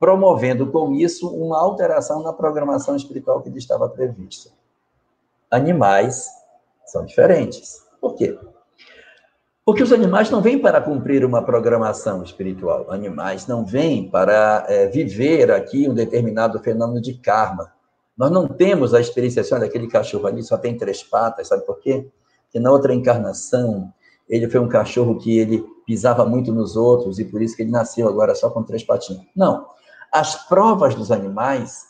promovendo 0.00 0.70
com 0.70 0.92
isso 0.92 1.28
uma 1.28 1.58
alteração 1.58 2.22
na 2.22 2.32
programação 2.32 2.96
espiritual 2.96 3.40
que 3.40 3.50
lhe 3.50 3.58
estava 3.58 3.88
prevista. 3.88 4.50
Animais 5.50 6.28
são 6.84 7.04
diferentes. 7.04 7.86
Por 8.00 8.14
quê? 8.14 8.38
Porque 9.68 9.82
os 9.82 9.92
animais 9.92 10.30
não 10.30 10.40
vêm 10.40 10.58
para 10.58 10.80
cumprir 10.80 11.26
uma 11.26 11.42
programação 11.42 12.22
espiritual. 12.22 12.90
Animais 12.90 13.46
não 13.46 13.66
vêm 13.66 14.08
para 14.08 14.64
é, 14.66 14.86
viver 14.86 15.50
aqui 15.50 15.86
um 15.86 15.92
determinado 15.92 16.58
fenômeno 16.60 17.02
de 17.02 17.12
karma. 17.12 17.70
Nós 18.16 18.30
não 18.30 18.48
temos 18.48 18.94
a 18.94 19.00
experiência 19.00 19.42
assim, 19.42 19.58
daquele 19.58 19.86
cachorro 19.86 20.26
ali 20.26 20.42
só 20.42 20.56
tem 20.56 20.78
três 20.78 21.02
patas, 21.02 21.48
sabe 21.48 21.66
por 21.66 21.80
quê? 21.80 22.08
Porque 22.44 22.58
na 22.58 22.70
outra 22.70 22.94
encarnação 22.94 23.92
ele 24.26 24.48
foi 24.48 24.58
um 24.58 24.68
cachorro 24.68 25.18
que 25.18 25.38
ele 25.38 25.62
pisava 25.86 26.24
muito 26.24 26.50
nos 26.50 26.74
outros 26.74 27.18
e 27.18 27.24
por 27.26 27.42
isso 27.42 27.54
que 27.54 27.60
ele 27.60 27.70
nasceu 27.70 28.08
agora 28.08 28.34
só 28.34 28.48
com 28.48 28.62
três 28.62 28.82
patinhas. 28.82 29.26
Não. 29.36 29.66
As 30.10 30.48
provas 30.48 30.94
dos 30.94 31.12
animais 31.12 31.82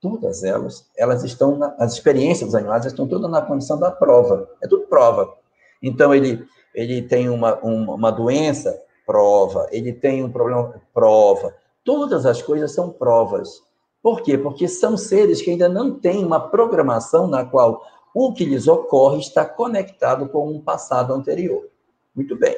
todas 0.00 0.42
elas, 0.42 0.86
elas 0.96 1.22
estão, 1.22 1.58
na, 1.58 1.76
as 1.78 1.92
experiências 1.92 2.48
dos 2.48 2.54
animais 2.54 2.86
estão 2.86 3.06
todas 3.06 3.30
na 3.30 3.42
condição 3.42 3.78
da 3.78 3.90
prova, 3.90 4.48
é 4.62 4.66
tudo 4.66 4.86
prova. 4.86 5.34
Então, 5.82 6.14
ele, 6.14 6.42
ele 6.74 7.02
tem 7.02 7.28
uma, 7.28 7.56
uma, 7.60 7.94
uma 7.94 8.10
doença, 8.10 8.82
prova, 9.06 9.68
ele 9.70 9.92
tem 9.92 10.24
um 10.24 10.30
problema, 10.30 10.80
prova. 10.92 11.54
Todas 11.84 12.26
as 12.26 12.42
coisas 12.42 12.72
são 12.72 12.90
provas. 12.90 13.62
Por 14.02 14.22
quê? 14.22 14.36
Porque 14.36 14.66
são 14.68 14.96
seres 14.96 15.40
que 15.40 15.50
ainda 15.50 15.68
não 15.68 15.98
têm 15.98 16.24
uma 16.24 16.40
programação 16.40 17.26
na 17.26 17.44
qual 17.44 17.82
o 18.14 18.32
que 18.32 18.44
lhes 18.44 18.68
ocorre 18.68 19.18
está 19.20 19.44
conectado 19.44 20.28
com 20.28 20.48
um 20.48 20.60
passado 20.60 21.12
anterior. 21.12 21.68
Muito 22.14 22.36
bem. 22.36 22.56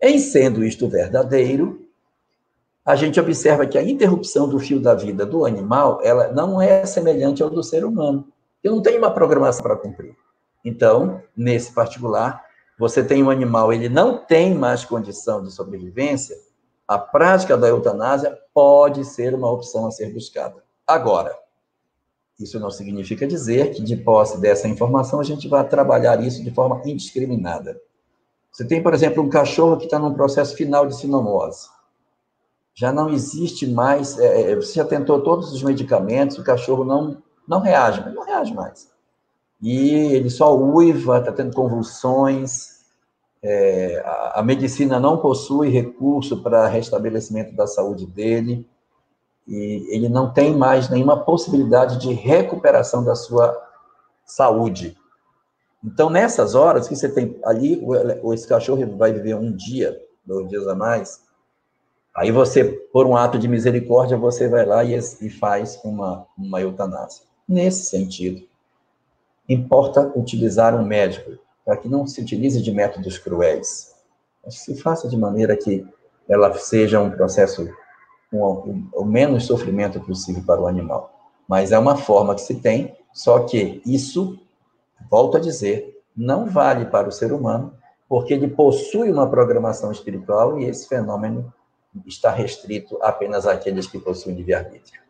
Em 0.00 0.18
sendo 0.18 0.64
isto 0.64 0.88
verdadeiro, 0.88 1.86
a 2.84 2.94
gente 2.94 3.18
observa 3.18 3.66
que 3.66 3.78
a 3.78 3.82
interrupção 3.82 4.48
do 4.48 4.60
fio 4.60 4.78
da 4.78 4.94
vida 4.94 5.26
do 5.26 5.44
animal, 5.44 6.00
ela 6.02 6.28
não 6.28 6.60
é 6.60 6.86
semelhante 6.86 7.42
ao 7.42 7.50
do 7.50 7.62
ser 7.62 7.84
humano. 7.84 8.28
Ele 8.62 8.74
não 8.74 8.82
tem 8.82 8.98
uma 8.98 9.10
programação 9.10 9.62
para 9.62 9.76
cumprir. 9.76 10.14
Então, 10.64 11.22
nesse 11.36 11.72
particular, 11.72 12.45
você 12.78 13.02
tem 13.02 13.22
um 13.22 13.30
animal, 13.30 13.72
ele 13.72 13.88
não 13.88 14.18
tem 14.18 14.54
mais 14.54 14.84
condição 14.84 15.42
de 15.42 15.50
sobrevivência, 15.50 16.36
a 16.86 16.98
prática 16.98 17.56
da 17.56 17.68
eutanásia 17.68 18.36
pode 18.52 19.04
ser 19.04 19.34
uma 19.34 19.50
opção 19.50 19.86
a 19.86 19.90
ser 19.90 20.12
buscada. 20.12 20.62
Agora, 20.86 21.36
isso 22.38 22.60
não 22.60 22.70
significa 22.70 23.26
dizer 23.26 23.72
que, 23.72 23.82
de 23.82 23.96
posse 23.96 24.40
dessa 24.40 24.68
informação, 24.68 25.20
a 25.20 25.24
gente 25.24 25.48
vai 25.48 25.66
trabalhar 25.66 26.22
isso 26.22 26.44
de 26.44 26.50
forma 26.50 26.82
indiscriminada. 26.84 27.80
Você 28.52 28.64
tem, 28.64 28.82
por 28.82 28.94
exemplo, 28.94 29.22
um 29.22 29.28
cachorro 29.28 29.78
que 29.78 29.84
está 29.84 29.98
num 29.98 30.14
processo 30.14 30.54
final 30.54 30.86
de 30.86 30.96
sinomose 30.96 31.68
já 32.76 32.92
não 32.92 33.08
existe 33.08 33.66
mais, 33.66 34.18
é, 34.18 34.52
é, 34.52 34.54
você 34.54 34.74
já 34.74 34.84
tentou 34.84 35.22
todos 35.22 35.50
os 35.50 35.62
medicamentos, 35.62 36.38
o 36.38 36.44
cachorro 36.44 36.84
não, 36.84 37.22
não 37.48 37.58
reage, 37.58 38.06
não 38.14 38.22
reage 38.22 38.52
mais. 38.52 38.92
E 39.68 40.14
ele 40.14 40.30
só 40.30 40.56
uiva, 40.56 41.18
está 41.18 41.32
tendo 41.32 41.52
convulsões, 41.52 42.84
é, 43.42 44.00
a, 44.06 44.38
a, 44.38 44.42
medicina 44.44 45.00
não 45.00 45.18
possui 45.18 45.70
recurso 45.70 46.40
para 46.40 46.68
restabelecimento 46.68 47.52
da 47.52 47.66
saúde 47.66 48.06
dele, 48.06 48.64
e 49.44 49.88
ele 49.88 50.08
não 50.08 50.32
tem 50.32 50.56
mais 50.56 50.88
nenhuma 50.88 51.24
possibilidade 51.24 51.98
de 51.98 52.12
recuperação 52.12 53.02
da 53.02 53.16
sua 53.16 53.60
saúde. 54.24 54.96
Então, 55.84 56.08
nessas 56.08 56.54
horas 56.54 56.86
que 56.86 56.94
você 56.94 57.08
tem 57.08 57.36
ali, 57.44 57.84
esse 58.32 58.46
cachorro 58.46 58.96
vai 58.96 59.12
viver 59.12 59.34
um 59.34 59.50
dia, 59.50 60.00
dois 60.24 60.48
dias 60.48 60.68
a 60.68 60.76
mais, 60.76 61.26
Aí 62.14 62.30
você, 62.30 62.64
por 62.64 63.04
um 63.04 63.14
ato 63.14 63.38
de 63.38 63.46
misericórdia, 63.46 64.16
você 64.16 64.48
vai 64.48 64.64
lá 64.64 64.82
e, 64.82 64.96
e 64.96 65.28
faz 65.28 65.78
uma, 65.84 66.24
uma 66.38 66.62
eutanásia. 66.62 67.26
Nesse 67.46 67.90
sentido, 67.90 68.46
importa 69.48 70.12
utilizar 70.16 70.74
um 70.74 70.84
médico 70.84 71.32
para 71.64 71.76
que 71.76 71.88
não 71.88 72.06
se 72.06 72.20
utilize 72.20 72.62
de 72.62 72.70
métodos 72.70 73.18
cruéis. 73.18 73.94
Mas 74.44 74.60
se 74.60 74.80
faça 74.80 75.08
de 75.08 75.16
maneira 75.16 75.56
que 75.56 75.84
ela 76.28 76.52
seja 76.54 77.00
um 77.00 77.10
processo 77.10 77.68
com 78.30 78.88
o, 78.92 79.04
menos 79.04 79.46
sofrimento 79.46 80.00
possível 80.00 80.42
para 80.44 80.60
o 80.60 80.66
animal. 80.66 81.12
Mas 81.48 81.72
é 81.72 81.78
uma 81.78 81.96
forma 81.96 82.34
que 82.34 82.40
se 82.40 82.56
tem, 82.56 82.96
só 83.12 83.40
que 83.40 83.80
isso, 83.86 84.38
volto 85.10 85.36
a 85.36 85.40
dizer, 85.40 86.00
não 86.16 86.46
vale 86.46 86.86
para 86.86 87.08
o 87.08 87.12
ser 87.12 87.32
humano, 87.32 87.72
porque 88.08 88.34
ele 88.34 88.48
possui 88.48 89.10
uma 89.10 89.28
programação 89.28 89.90
espiritual 89.90 90.60
e 90.60 90.64
esse 90.64 90.88
fenômeno 90.88 91.52
está 92.04 92.30
restrito 92.30 92.98
apenas 93.00 93.46
àqueles 93.46 93.86
que 93.86 93.98
possuem 93.98 94.36
livre-arbítrio. 94.36 95.05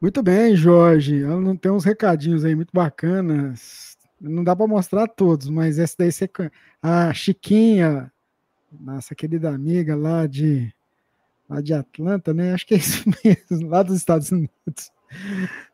Muito 0.00 0.22
bem, 0.22 0.54
Jorge. 0.54 1.22
Ela 1.22 1.56
tem 1.56 1.72
uns 1.72 1.84
recadinhos 1.84 2.44
aí 2.44 2.54
muito 2.54 2.70
bacanas. 2.72 3.96
Não 4.20 4.44
dá 4.44 4.54
para 4.54 4.66
mostrar 4.66 5.06
todos, 5.06 5.48
mas 5.48 5.78
essa 5.78 5.94
daí 5.98 6.12
você. 6.12 6.28
A 6.82 7.12
Chiquinha, 7.14 8.12
nossa 8.78 9.14
querida 9.14 9.50
amiga 9.50 9.96
lá 9.96 10.26
de, 10.26 10.72
lá 11.48 11.60
de 11.60 11.72
Atlanta, 11.72 12.34
né? 12.34 12.52
Acho 12.52 12.66
que 12.66 12.74
é 12.74 12.78
isso 12.78 13.04
mesmo, 13.24 13.68
lá 13.68 13.82
dos 13.82 13.96
Estados 13.96 14.30
Unidos. 14.30 14.90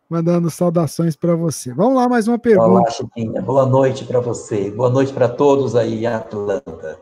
Mandando 0.08 0.50
saudações 0.50 1.16
para 1.16 1.34
você. 1.34 1.72
Vamos 1.72 1.94
lá, 1.94 2.08
mais 2.08 2.28
uma 2.28 2.38
pergunta. 2.38 2.68
Olá, 2.68 2.90
Chiquinha. 2.90 3.42
Boa 3.42 3.66
noite 3.66 4.04
para 4.04 4.20
você. 4.20 4.70
Boa 4.70 4.90
noite 4.90 5.12
para 5.12 5.28
todos 5.28 5.74
aí 5.74 6.04
em 6.04 6.06
Atlanta. 6.06 7.00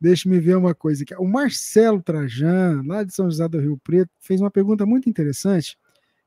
Deixa-me 0.00 0.40
ver 0.40 0.56
uma 0.56 0.74
coisa 0.74 1.02
aqui. 1.02 1.14
O 1.14 1.24
Marcelo 1.24 2.02
Trajan, 2.02 2.82
lá 2.86 3.04
de 3.04 3.14
São 3.14 3.30
José 3.30 3.46
do 3.48 3.60
Rio 3.60 3.78
Preto, 3.82 4.10
fez 4.20 4.40
uma 4.40 4.50
pergunta 4.50 4.84
muito 4.84 5.08
interessante, 5.08 5.78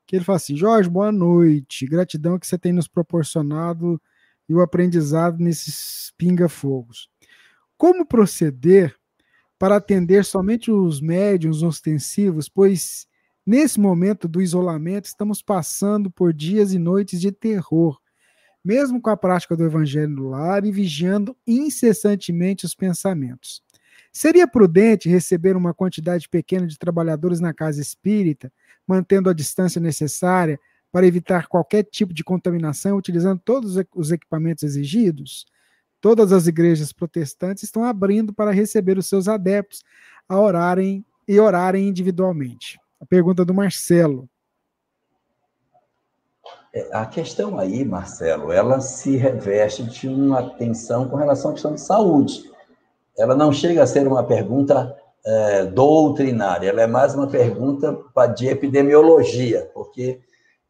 que 0.08 0.16
ele 0.16 0.24
fala 0.24 0.38
assim, 0.38 0.56
Jorge, 0.56 0.90
boa 0.90 1.12
noite, 1.12 1.86
gratidão 1.86 2.40
que 2.40 2.48
você 2.48 2.58
tem 2.58 2.72
nos 2.72 2.88
proporcionado 2.88 4.02
e 4.48 4.54
o 4.54 4.62
aprendizado 4.62 5.38
nesses 5.38 6.14
pinga-fogos. 6.18 7.10
Como 7.78 8.06
proceder 8.06 8.96
para 9.60 9.76
atender 9.76 10.24
somente 10.24 10.72
os 10.72 11.02
médiums 11.02 11.62
ostensivos, 11.62 12.48
pois 12.48 13.06
nesse 13.46 13.80
momento 13.80 14.30
do 14.30 14.42
isolamento 14.42 15.06
estamos 15.06 15.42
passando 15.42 16.10
por 16.10 16.32
dias 16.32 16.72
e 16.72 16.80
noites 16.80 17.20
de 17.20 17.32
terror, 17.32 18.00
mesmo 18.64 19.02
com 19.02 19.10
a 19.10 19.18
prática 19.18 19.58
do 19.58 19.66
evangelho 19.66 20.10
no 20.10 20.30
lar 20.30 20.64
e 20.64 20.72
vigiando 20.72 21.36
incessantemente 21.46 22.66
os 22.66 22.74
pensamentos. 22.74 23.62
Seria 24.18 24.48
prudente 24.48 25.08
receber 25.08 25.56
uma 25.56 25.76
quantidade 25.76 26.28
pequena 26.28 26.66
de 26.66 26.76
trabalhadores 26.80 27.40
na 27.40 27.54
casa 27.54 27.80
espírita, 27.80 28.52
mantendo 28.88 29.30
a 29.30 29.34
distância 29.34 29.80
necessária 29.80 30.60
para 30.92 31.06
evitar 31.06 31.46
qualquer 31.46 31.84
tipo 31.84 32.16
de 32.16 32.24
contaminação, 32.24 32.98
utilizando 32.98 33.40
todos 33.46 33.78
os 33.94 34.12
equipamentos 34.12 34.64
exigidos? 34.64 35.46
Todas 36.02 36.34
as 36.34 36.48
igrejas 36.48 36.92
protestantes 36.92 37.62
estão 37.62 37.84
abrindo 37.84 38.34
para 38.34 38.50
receber 38.50 38.98
os 38.98 39.06
seus 39.06 39.28
adeptos 39.28 39.84
a 40.28 40.40
orarem 40.40 41.06
e 41.28 41.40
orarem 41.40 41.88
individualmente. 41.88 42.80
A 43.00 43.06
pergunta 43.06 43.46
do 43.46 43.54
Marcelo. 43.54 44.28
É, 46.74 46.90
a 46.92 47.06
questão 47.06 47.60
aí, 47.60 47.86
Marcelo, 47.86 48.52
ela 48.52 48.82
se 48.82 49.16
reveste 49.16 49.84
de 49.84 50.08
uma 50.08 50.40
atenção 50.40 51.08
com 51.08 51.18
relação 51.18 51.52
à 51.52 51.54
questão 51.54 51.76
de 51.76 51.82
saúde 51.82 52.57
ela 53.18 53.36
não 53.36 53.52
chega 53.52 53.84
a 53.84 53.88
ser 53.88 54.08
uma 54.08 54.24
pergunta 54.24 54.96
é, 55.26 55.66
doutrinária, 55.66 56.70
ela 56.70 56.82
é 56.82 56.88
mais 56.88 57.14
uma 57.16 57.28
pergunta 57.28 57.98
de 58.36 58.48
epidemiologia, 58.48 59.70
porque 59.74 60.22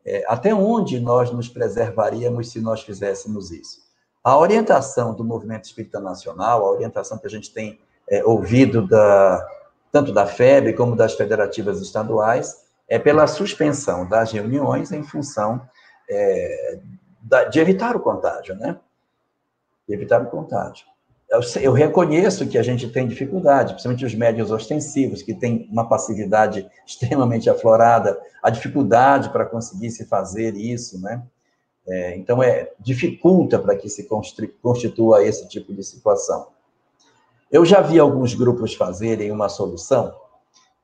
é, 0.06 0.24
até 0.28 0.54
onde 0.54 1.00
nós 1.00 1.32
nos 1.32 1.50
preservaríamos 1.50 2.50
se 2.52 2.62
nós 2.62 2.82
fizéssemos 2.82 3.52
isso? 3.52 3.86
A 4.24 4.38
orientação 4.38 5.14
do 5.14 5.24
movimento 5.24 5.66
espírita 5.66 6.00
nacional, 6.00 6.66
a 6.66 6.72
orientação 6.72 7.18
que 7.18 7.28
a 7.28 7.30
gente 7.30 7.54
tem 7.54 7.80
é, 8.10 8.24
ouvido 8.26 8.88
da, 8.88 9.45
tanto 9.91 10.12
da 10.14 10.26
FEB 10.26 10.74
como 10.74 10.95
das 10.95 11.14
federativas 11.14 11.82
estaduais, 11.82 12.66
é 12.88 12.98
pela 12.98 13.28
suspensão 13.28 14.08
das 14.08 14.32
reuniões 14.32 14.91
em 14.91 15.04
função 15.04 15.62
é, 16.10 16.80
da, 17.22 17.43
de 17.43 17.60
evitar 17.60 17.95
o 17.95 18.00
contágio, 18.00 18.56
né? 18.56 18.80
De 19.88 19.93
evitar 19.93 20.22
o 20.22 20.30
contágio. 20.30 20.86
Eu, 21.30 21.41
eu, 21.61 21.73
reconheço 21.73 22.47
que 22.47 22.57
a 22.57 22.63
gente 22.63 22.88
tem 22.89 23.05
dificuldade, 23.05 23.73
principalmente 23.73 24.05
os 24.05 24.15
médios 24.15 24.49
ostensivos, 24.49 25.21
que 25.21 25.34
têm 25.34 25.67
uma 25.69 25.88
passividade 25.88 26.69
extremamente 26.88 27.49
aflorada, 27.49 28.17
a 28.41 28.49
dificuldade 28.49 29.30
para 29.30 29.45
conseguir 29.45 29.91
se 29.91 30.05
fazer 30.05 30.55
isso, 30.55 31.01
né? 31.01 31.21
É, 31.86 32.17
então, 32.17 32.43
é, 32.43 32.71
dificulta 32.80 33.57
para 33.59 33.75
que 33.75 33.89
se 33.89 34.07
constitua 34.61 35.23
esse 35.23 35.47
tipo 35.47 35.73
de 35.73 35.84
situação. 35.84 36.47
Eu 37.49 37.65
já 37.65 37.80
vi 37.80 37.97
alguns 37.97 38.34
grupos 38.34 38.73
fazerem 38.73 39.32
uma 39.32 39.47
solução, 39.47 40.13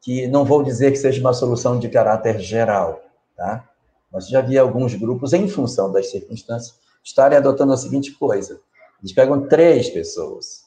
que 0.01 0.27
não 0.27 0.45
vou 0.45 0.63
dizer 0.63 0.91
que 0.91 0.97
seja 0.97 1.19
uma 1.19 1.33
solução 1.33 1.77
de 1.77 1.89
caráter 1.89 2.39
geral, 2.39 3.01
tá? 3.35 3.67
Mas 4.11 4.29
já 4.29 4.41
vi 4.41 4.57
alguns 4.57 4.93
grupos, 4.93 5.33
em 5.33 5.47
função 5.47 5.91
das 5.91 6.11
circunstâncias, 6.11 6.79
estarem 7.03 7.37
adotando 7.37 7.73
a 7.73 7.77
seguinte 7.77 8.11
coisa: 8.11 8.61
eles 9.03 9.13
pegam 9.13 9.47
três 9.47 9.89
pessoas, 9.89 10.63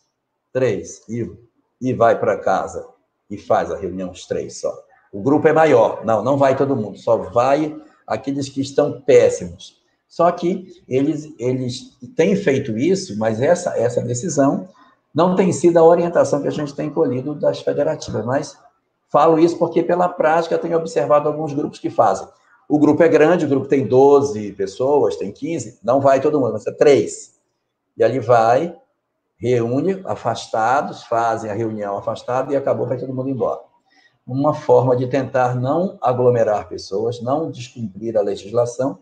três, 0.53 1.01
e, 1.09 1.27
e 1.81 1.95
vai 1.95 2.21
para 2.21 2.39
casa 2.39 2.87
e 3.31 3.39
faz 3.39 3.73
a 3.73 3.77
reunião, 3.77 4.11
os 4.11 4.27
três 4.27 4.61
só. 4.61 4.79
O 5.11 5.23
grupo 5.23 5.49
é 5.49 5.53
maior, 5.55 6.05
não, 6.05 6.23
não 6.23 6.37
vai 6.37 6.55
todo 6.55 6.77
mundo, 6.77 6.99
só 6.99 7.17
vai 7.17 7.75
aqueles 8.07 8.51
que 8.51 8.61
estão 8.61 9.01
péssimos. 9.01 9.81
Só 10.07 10.31
que 10.31 10.67
eles, 10.87 11.33
eles 11.39 11.97
têm 12.15 12.37
feito 12.37 12.77
isso, 12.77 13.19
mas 13.19 13.41
essa, 13.41 13.77
essa 13.79 14.03
decisão 14.03 14.69
não 15.15 15.35
tem 15.35 15.51
sido 15.51 15.79
a 15.79 15.85
orientação 15.85 16.43
que 16.43 16.49
a 16.49 16.53
gente 16.53 16.75
tem 16.75 16.91
colhido 16.91 17.35
das 17.35 17.61
federativas, 17.61 18.25
mas 18.25 18.59
falo 19.11 19.39
isso 19.39 19.59
porque, 19.59 19.83
pela 19.83 20.11
prática, 20.11 20.59
tenho 20.59 20.77
observado 20.77 21.27
alguns 21.27 21.55
grupos 21.55 21.79
que 21.79 21.89
fazem. 21.89 22.29
O 22.69 22.79
grupo 22.79 23.03
é 23.03 23.09
grande, 23.09 23.47
o 23.47 23.49
grupo 23.49 23.67
tem 23.67 23.87
12 23.87 24.53
pessoas, 24.53 25.17
tem 25.17 25.33
15, 25.33 25.81
não 25.83 26.01
vai 26.01 26.21
todo 26.21 26.39
mundo, 26.39 26.53
mas 26.53 26.67
é 26.67 26.73
três. 26.73 27.36
E 27.97 28.05
ali 28.05 28.19
vai, 28.19 28.77
reúne 29.39 30.03
afastados, 30.05 31.05
fazem 31.05 31.51
a 31.51 31.55
reunião 31.55 31.97
afastada 31.97 32.53
e 32.53 32.57
acabou, 32.57 32.87
vai 32.87 32.99
todo 32.99 33.15
mundo 33.15 33.29
embora. 33.29 33.61
Uma 34.27 34.55
forma 34.55 34.97
de 34.97 35.07
tentar 35.07 35.55
não 35.55 35.99
aglomerar 36.03 36.69
pessoas, 36.69 37.23
não 37.23 37.51
descumprir 37.51 38.17
a 38.17 38.23
legislação 38.23 38.99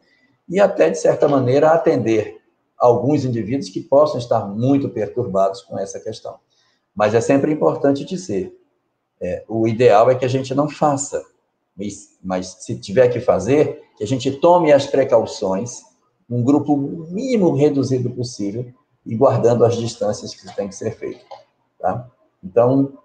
e 0.48 0.60
até, 0.60 0.90
de 0.90 0.98
certa 0.98 1.26
maneira, 1.26 1.70
atender 1.70 2.42
alguns 2.76 3.24
indivíduos 3.24 3.70
que 3.70 3.80
possam 3.80 4.18
estar 4.18 4.46
muito 4.46 4.90
perturbados 4.90 5.62
com 5.62 5.78
essa 5.78 5.98
questão. 5.98 6.38
Mas 6.94 7.14
é 7.14 7.20
sempre 7.20 7.50
importante 7.50 8.04
dizer, 8.04 8.54
é, 9.20 9.44
o 9.48 9.66
ideal 9.66 10.10
é 10.10 10.14
que 10.14 10.24
a 10.24 10.28
gente 10.28 10.54
não 10.54 10.68
faça, 10.68 11.24
mas, 11.76 12.18
mas 12.22 12.46
se 12.60 12.78
tiver 12.78 13.08
que 13.08 13.20
fazer, 13.20 13.82
que 13.96 14.04
a 14.04 14.06
gente 14.06 14.30
tome 14.32 14.72
as 14.72 14.86
precauções, 14.86 15.82
um 16.28 16.42
grupo 16.42 16.76
mínimo 16.76 17.54
reduzido 17.54 18.10
possível, 18.10 18.66
e 19.04 19.16
guardando 19.16 19.64
as 19.64 19.76
distâncias 19.76 20.34
que 20.34 20.54
tem 20.54 20.68
que 20.68 20.74
ser 20.74 20.96
feito. 20.96 21.24
Tá? 21.78 22.08
Então, 22.42 22.98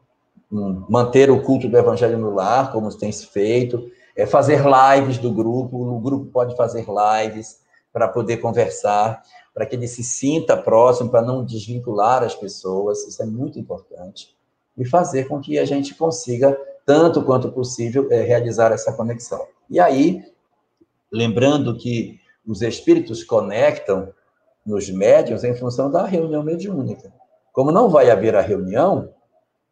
um, 0.51 0.85
manter 0.89 1.29
o 1.29 1.41
culto 1.41 1.67
do 1.67 1.77
evangelho 1.77 2.17
no 2.17 2.33
lar, 2.33 2.71
como 2.71 2.89
tem 2.97 3.11
se 3.11 3.27
feito, 3.27 3.89
é 4.15 4.25
fazer 4.25 4.63
lives 4.65 5.17
do 5.17 5.31
grupo, 5.31 5.77
o 5.77 5.99
grupo 5.99 6.25
pode 6.27 6.55
fazer 6.55 6.85
lives 6.87 7.59
para 7.91 8.07
poder 8.07 8.37
conversar, 8.37 9.21
para 9.53 9.65
que 9.65 9.75
ele 9.75 9.87
se 9.87 10.03
sinta 10.03 10.55
próximo, 10.55 11.09
para 11.09 11.21
não 11.21 11.43
desvincular 11.43 12.23
as 12.23 12.35
pessoas, 12.35 13.05
isso 13.07 13.21
é 13.21 13.25
muito 13.25 13.59
importante, 13.59 14.35
e 14.77 14.85
fazer 14.85 15.27
com 15.27 15.39
que 15.39 15.57
a 15.57 15.65
gente 15.65 15.95
consiga 15.95 16.57
tanto 16.85 17.23
quanto 17.23 17.51
possível, 17.51 18.07
é, 18.09 18.21
realizar 18.21 18.71
essa 18.71 18.91
conexão. 18.91 19.45
E 19.69 19.79
aí, 19.79 20.23
lembrando 21.11 21.77
que 21.77 22.19
os 22.45 22.63
espíritos 22.63 23.23
conectam 23.23 24.11
nos 24.65 24.89
médios 24.89 25.43
em 25.43 25.55
função 25.55 25.89
da 25.89 26.05
reunião 26.05 26.43
mediúnica. 26.43 27.11
Como 27.51 27.71
não 27.71 27.89
vai 27.89 28.09
haver 28.09 28.35
a 28.35 28.41
reunião, 28.41 29.09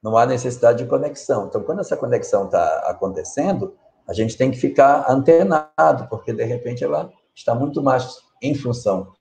não 0.02 0.18
há 0.18 0.26
necessidade 0.26 0.84
de 0.84 0.90
conexão. 0.90 1.48
Então, 1.48 1.64
quando 1.64 1.80
essa 1.80 1.98
conexão 1.98 2.46
está 2.46 2.80
acontecendo, 2.90 3.76
a 4.08 4.14
gente 4.14 4.38
tem 4.38 4.52
que 4.52 4.58
ficar 4.58 5.06
antenado, 5.10 6.08
porque 6.10 6.32
de 6.32 6.44
repente 6.44 6.84
ela 6.84 7.12
está 7.36 7.54
muito 7.54 7.82
mais 7.82 8.18
em 8.42 8.56
função 8.56 9.12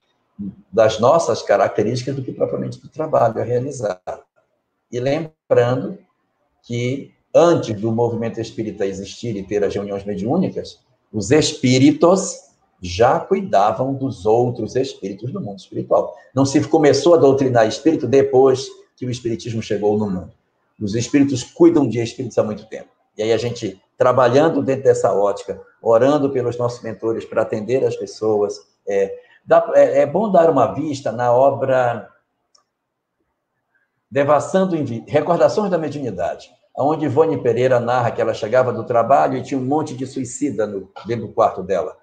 das 0.71 0.99
nossas 0.99 1.41
características 1.41 2.15
do 2.15 2.23
que 2.23 2.31
propriamente 2.31 2.79
do 2.79 2.89
trabalho 2.89 3.39
a 3.39 3.43
realizar. 3.43 4.01
E 4.91 4.99
lembrando 4.99 5.97
que 6.63 7.13
antes 7.33 7.79
do 7.79 7.91
movimento 7.91 8.39
espírita 8.39 8.85
existir 8.85 9.35
e 9.35 9.43
ter 9.43 9.63
as 9.63 9.73
reuniões 9.73 10.05
mediúnicas, 10.05 10.79
os 11.11 11.31
espíritos 11.31 12.46
já 12.81 13.19
cuidavam 13.19 13.93
dos 13.93 14.25
outros 14.25 14.75
espíritos 14.75 15.31
do 15.31 15.41
mundo 15.41 15.59
espiritual. 15.59 16.15
Não 16.33 16.45
se 16.45 16.61
começou 16.67 17.15
a 17.15 17.17
doutrinar 17.17 17.67
espírito 17.67 18.07
depois 18.07 18.67
que 18.95 19.05
o 19.05 19.09
espiritismo 19.09 19.61
chegou 19.61 19.97
no 19.97 20.09
mundo. 20.09 20.31
Os 20.79 20.95
espíritos 20.95 21.43
cuidam 21.43 21.87
de 21.87 21.99
espíritos 21.99 22.37
há 22.37 22.43
muito 22.43 22.65
tempo. 22.67 22.89
E 23.17 23.23
aí 23.23 23.33
a 23.33 23.37
gente, 23.37 23.81
trabalhando 23.97 24.61
dentro 24.61 24.83
dessa 24.83 25.11
ótica, 25.11 25.59
orando 25.81 26.29
pelos 26.29 26.57
nossos 26.57 26.83
mentores 26.83 27.25
para 27.25 27.41
atender 27.41 27.83
as 27.83 27.95
pessoas, 27.95 28.59
é, 28.87 29.15
dá, 29.45 29.71
é, 29.73 30.01
é 30.01 30.05
bom 30.05 30.31
dar 30.31 30.49
uma 30.49 30.73
vista 30.73 31.11
na 31.11 31.31
obra 31.31 32.09
Devassando 34.09 34.75
Recordações 35.07 35.69
da 35.69 35.77
Mediunidade 35.77 36.49
onde 36.77 37.05
Ivone 37.05 37.41
Pereira 37.41 37.79
narra 37.79 38.11
que 38.11 38.21
ela 38.21 38.33
chegava 38.33 38.71
do 38.71 38.83
trabalho 38.83 39.37
e 39.37 39.41
tinha 39.41 39.59
um 39.59 39.65
monte 39.65 39.95
de 39.95 40.05
suicida 40.05 40.67
no, 40.67 40.91
dentro 41.05 41.27
do 41.27 41.33
quarto 41.33 41.63
dela. 41.63 41.97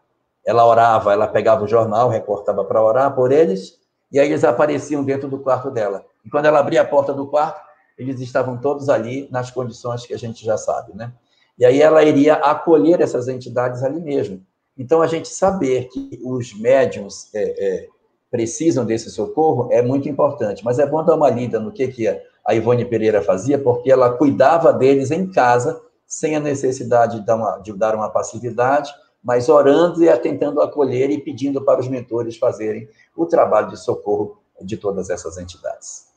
Ela 0.46 0.66
orava, 0.66 1.12
ela 1.12 1.26
pegava 1.26 1.64
o 1.64 1.68
jornal, 1.68 2.08
recortava 2.08 2.64
para 2.64 2.82
orar 2.82 3.14
por 3.14 3.32
eles, 3.32 3.78
e 4.12 4.20
aí 4.20 4.28
eles 4.28 4.44
apareciam 4.44 5.02
dentro 5.02 5.28
do 5.28 5.38
quarto 5.38 5.70
dela. 5.70 6.04
E 6.24 6.30
quando 6.30 6.46
ela 6.46 6.58
abria 6.58 6.82
a 6.82 6.84
porta 6.84 7.12
do 7.12 7.26
quarto, 7.26 7.60
eles 7.96 8.20
estavam 8.20 8.58
todos 8.58 8.88
ali 8.88 9.28
nas 9.30 9.50
condições 9.50 10.06
que 10.06 10.14
a 10.14 10.18
gente 10.18 10.44
já 10.44 10.56
sabe, 10.56 10.94
né? 10.94 11.12
E 11.58 11.64
aí 11.64 11.80
ela 11.80 12.02
iria 12.02 12.34
acolher 12.34 13.00
essas 13.00 13.28
entidades 13.28 13.82
ali 13.82 14.00
mesmo. 14.00 14.44
Então, 14.76 15.00
a 15.00 15.06
gente 15.06 15.28
saber 15.28 15.88
que 15.88 16.20
os 16.24 16.52
médiums 16.58 17.32
é, 17.32 17.42
é, 17.42 17.86
precisam 18.28 18.84
desse 18.84 19.08
socorro 19.10 19.68
é 19.70 19.80
muito 19.80 20.08
importante, 20.08 20.64
mas 20.64 20.80
é 20.80 20.86
bom 20.86 21.04
dar 21.04 21.14
uma 21.14 21.30
lida 21.30 21.60
no 21.60 21.70
que, 21.70 21.86
que 21.86 22.08
a 22.44 22.54
Ivone 22.54 22.84
Pereira 22.84 23.22
fazia, 23.22 23.56
porque 23.56 23.90
ela 23.90 24.10
cuidava 24.10 24.72
deles 24.72 25.12
em 25.12 25.30
casa, 25.30 25.80
sem 26.06 26.34
a 26.34 26.40
necessidade 26.40 27.20
de 27.20 27.26
dar 27.26 27.36
uma, 27.36 27.58
de 27.58 27.72
dar 27.72 27.94
uma 27.94 28.10
passividade, 28.10 28.92
mas 29.24 29.48
orando 29.48 30.04
e 30.04 30.18
tentando 30.18 30.60
acolher 30.60 31.10
e 31.10 31.18
pedindo 31.18 31.64
para 31.64 31.80
os 31.80 31.88
mentores 31.88 32.36
fazerem 32.36 32.86
o 33.16 33.24
trabalho 33.24 33.70
de 33.70 33.78
socorro 33.82 34.42
de 34.60 34.76
todas 34.76 35.08
essas 35.08 35.38
entidades. 35.38 36.12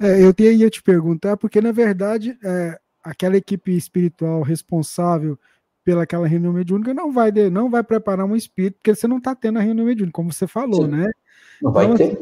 É, 0.00 0.22
eu 0.22 0.32
ia 0.38 0.70
te 0.70 0.82
perguntar, 0.82 1.36
porque 1.36 1.60
na 1.60 1.72
verdade 1.72 2.38
é, 2.44 2.78
aquela 3.02 3.36
equipe 3.36 3.76
espiritual 3.76 4.42
responsável 4.42 5.36
pelaquela 5.84 6.26
reunião 6.26 6.52
mediúnica 6.52 6.92
não 6.92 7.12
vai 7.12 7.30
não 7.50 7.70
vai 7.70 7.82
preparar 7.82 8.26
um 8.26 8.36
espírito, 8.36 8.76
porque 8.76 8.94
você 8.94 9.08
não 9.08 9.18
está 9.18 9.34
tendo 9.34 9.58
a 9.58 9.62
reunião 9.62 9.86
mediúnica, 9.86 10.14
como 10.14 10.32
você 10.32 10.46
falou, 10.46 10.84
Sim. 10.84 10.90
né? 10.90 11.10
Não 11.62 11.72
vai 11.72 11.86
então, 11.86 11.96
ter. 11.96 12.18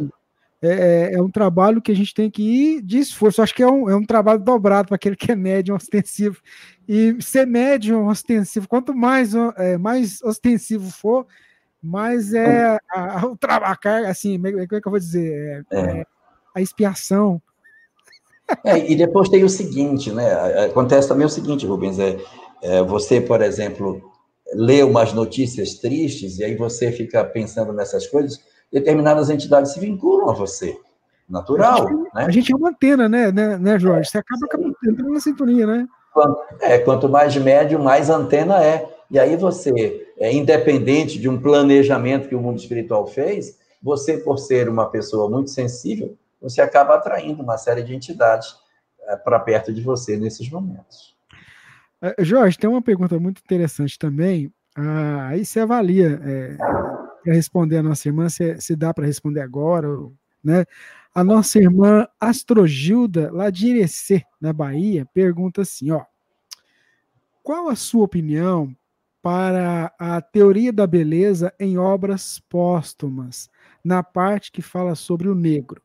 É, 0.64 1.12
é, 1.12 1.14
é, 1.14 1.22
um 1.22 1.30
trabalho 1.30 1.82
que 1.82 1.92
a 1.92 1.94
gente 1.94 2.14
tem 2.14 2.30
que 2.30 2.42
ir 2.42 2.82
de 2.82 2.98
esforço. 2.98 3.42
Acho 3.42 3.54
que 3.54 3.62
é 3.62 3.66
um, 3.66 3.88
é 3.88 3.94
um 3.94 4.04
trabalho 4.04 4.40
dobrado 4.40 4.88
para 4.88 4.96
aquele 4.96 5.14
que 5.14 5.30
é 5.30 5.36
médium 5.36 5.76
ostensivo. 5.76 6.40
E 6.88 7.16
ser 7.20 7.46
médium 7.46 8.08
ostensivo, 8.08 8.66
quanto 8.66 8.94
mais, 8.94 9.34
é, 9.56 9.76
mais 9.76 10.22
ostensivo 10.22 10.90
for, 10.90 11.26
mais 11.82 12.32
é 12.32 12.64
a, 12.64 12.78
a, 12.90 13.56
a 13.72 13.76
carga, 13.76 14.08
assim, 14.08 14.38
como 14.38 14.60
é 14.60 14.66
que 14.66 14.74
eu 14.74 14.90
vou 14.90 14.98
dizer? 14.98 15.66
É, 15.70 15.78
é. 15.78 16.06
a 16.54 16.60
expiação. 16.62 17.42
e 18.88 18.94
depois 18.94 19.28
tem 19.28 19.44
o 19.44 19.48
seguinte, 19.48 20.10
né? 20.12 20.32
Acontece 20.64 21.08
também 21.08 21.26
o 21.26 21.30
seguinte, 21.30 21.66
Rubens, 21.66 21.98
é, 21.98 22.82
você, 22.84 23.20
por 23.20 23.42
exemplo, 23.42 24.00
lê 24.54 24.82
umas 24.82 25.12
notícias 25.12 25.74
tristes 25.74 26.38
e 26.38 26.44
aí 26.44 26.56
você 26.56 26.90
fica 26.90 27.22
pensando 27.24 27.72
nessas 27.72 28.06
coisas 28.06 28.40
determinadas 28.74 29.30
entidades 29.30 29.72
se 29.72 29.78
vinculam 29.78 30.28
a 30.28 30.32
você. 30.32 30.76
Natural, 31.26 31.86
a 31.86 31.90
gente, 31.90 32.02
né? 32.02 32.24
A 32.26 32.30
gente 32.30 32.52
é 32.52 32.56
uma 32.56 32.68
antena, 32.68 33.08
né, 33.08 33.32
né, 33.32 33.56
né 33.56 33.78
Jorge? 33.78 34.10
Você 34.10 34.18
acaba 34.18 34.46
entrando 34.84 35.10
na 35.10 35.20
sintonia, 35.20 35.66
né? 35.66 35.86
É, 36.60 36.78
quanto 36.78 37.08
mais 37.08 37.34
médio, 37.36 37.78
mais 37.78 38.10
antena 38.10 38.62
é. 38.62 38.86
E 39.10 39.18
aí 39.18 39.36
você, 39.36 40.12
é 40.18 40.32
independente 40.32 41.18
de 41.18 41.28
um 41.28 41.40
planejamento 41.40 42.28
que 42.28 42.34
o 42.34 42.40
mundo 42.40 42.58
espiritual 42.58 43.06
fez, 43.06 43.58
você, 43.82 44.18
por 44.18 44.38
ser 44.38 44.68
uma 44.68 44.90
pessoa 44.90 45.30
muito 45.30 45.50
sensível, 45.50 46.14
você 46.42 46.60
acaba 46.60 46.96
atraindo 46.96 47.42
uma 47.42 47.56
série 47.56 47.82
de 47.82 47.94
entidades 47.94 48.54
é, 49.06 49.16
para 49.16 49.38
perto 49.40 49.72
de 49.72 49.80
você 49.80 50.16
nesses 50.16 50.50
momentos. 50.50 51.14
É, 52.02 52.16
Jorge, 52.18 52.58
tem 52.58 52.68
uma 52.68 52.82
pergunta 52.82 53.18
muito 53.18 53.40
interessante 53.42 53.98
também. 53.98 54.52
Ah, 54.76 55.28
aí 55.28 55.44
você 55.44 55.60
avalia 55.60 56.20
é, 56.22 56.56
para 57.24 57.32
responder 57.32 57.78
a 57.78 57.82
nossa 57.82 58.06
irmã, 58.06 58.28
se, 58.28 58.60
se 58.60 58.76
dá 58.76 58.92
para 58.92 59.06
responder 59.06 59.40
agora, 59.40 59.88
né? 60.42 60.66
A 61.14 61.24
nossa 61.24 61.58
irmã 61.58 62.06
Astrogilda, 62.20 63.32
lá 63.32 63.48
de 63.48 63.68
Irecê, 63.68 64.24
na 64.38 64.52
Bahia, 64.52 65.06
pergunta 65.14 65.62
assim, 65.62 65.90
ó. 65.90 66.04
Qual 67.42 67.68
a 67.68 67.76
sua 67.76 68.04
opinião 68.04 68.76
para 69.22 69.94
a 69.98 70.20
teoria 70.20 70.72
da 70.72 70.86
beleza 70.86 71.52
em 71.58 71.78
obras 71.78 72.38
póstumas, 72.48 73.48
na 73.82 74.02
parte 74.02 74.52
que 74.52 74.60
fala 74.60 74.94
sobre 74.94 75.28
o 75.28 75.34
negro? 75.34 75.80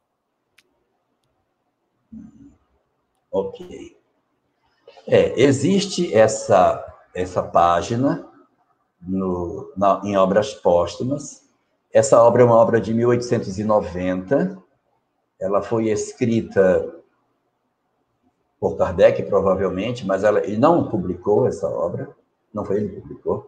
Ok. 3.32 3.96
É, 5.08 5.42
existe 5.42 6.14
essa, 6.14 6.84
essa 7.14 7.42
página 7.42 8.29
no, 9.02 9.72
na, 9.76 10.02
em 10.04 10.18
obras 10.18 10.54
póstumas. 10.54 11.48
Essa 11.92 12.22
obra 12.22 12.42
é 12.42 12.46
uma 12.46 12.56
obra 12.56 12.80
de 12.80 12.94
1890. 12.94 14.58
Ela 15.40 15.62
foi 15.62 15.90
escrita 15.90 17.00
por 18.60 18.76
Kardec, 18.76 19.24
provavelmente, 19.24 20.06
mas 20.06 20.24
ela, 20.24 20.40
ele 20.40 20.58
não 20.58 20.90
publicou 20.90 21.48
essa 21.48 21.68
obra, 21.68 22.10
não 22.54 22.66
foi 22.66 22.78
ele 22.78 22.90
que 22.90 23.02
publicou, 23.02 23.48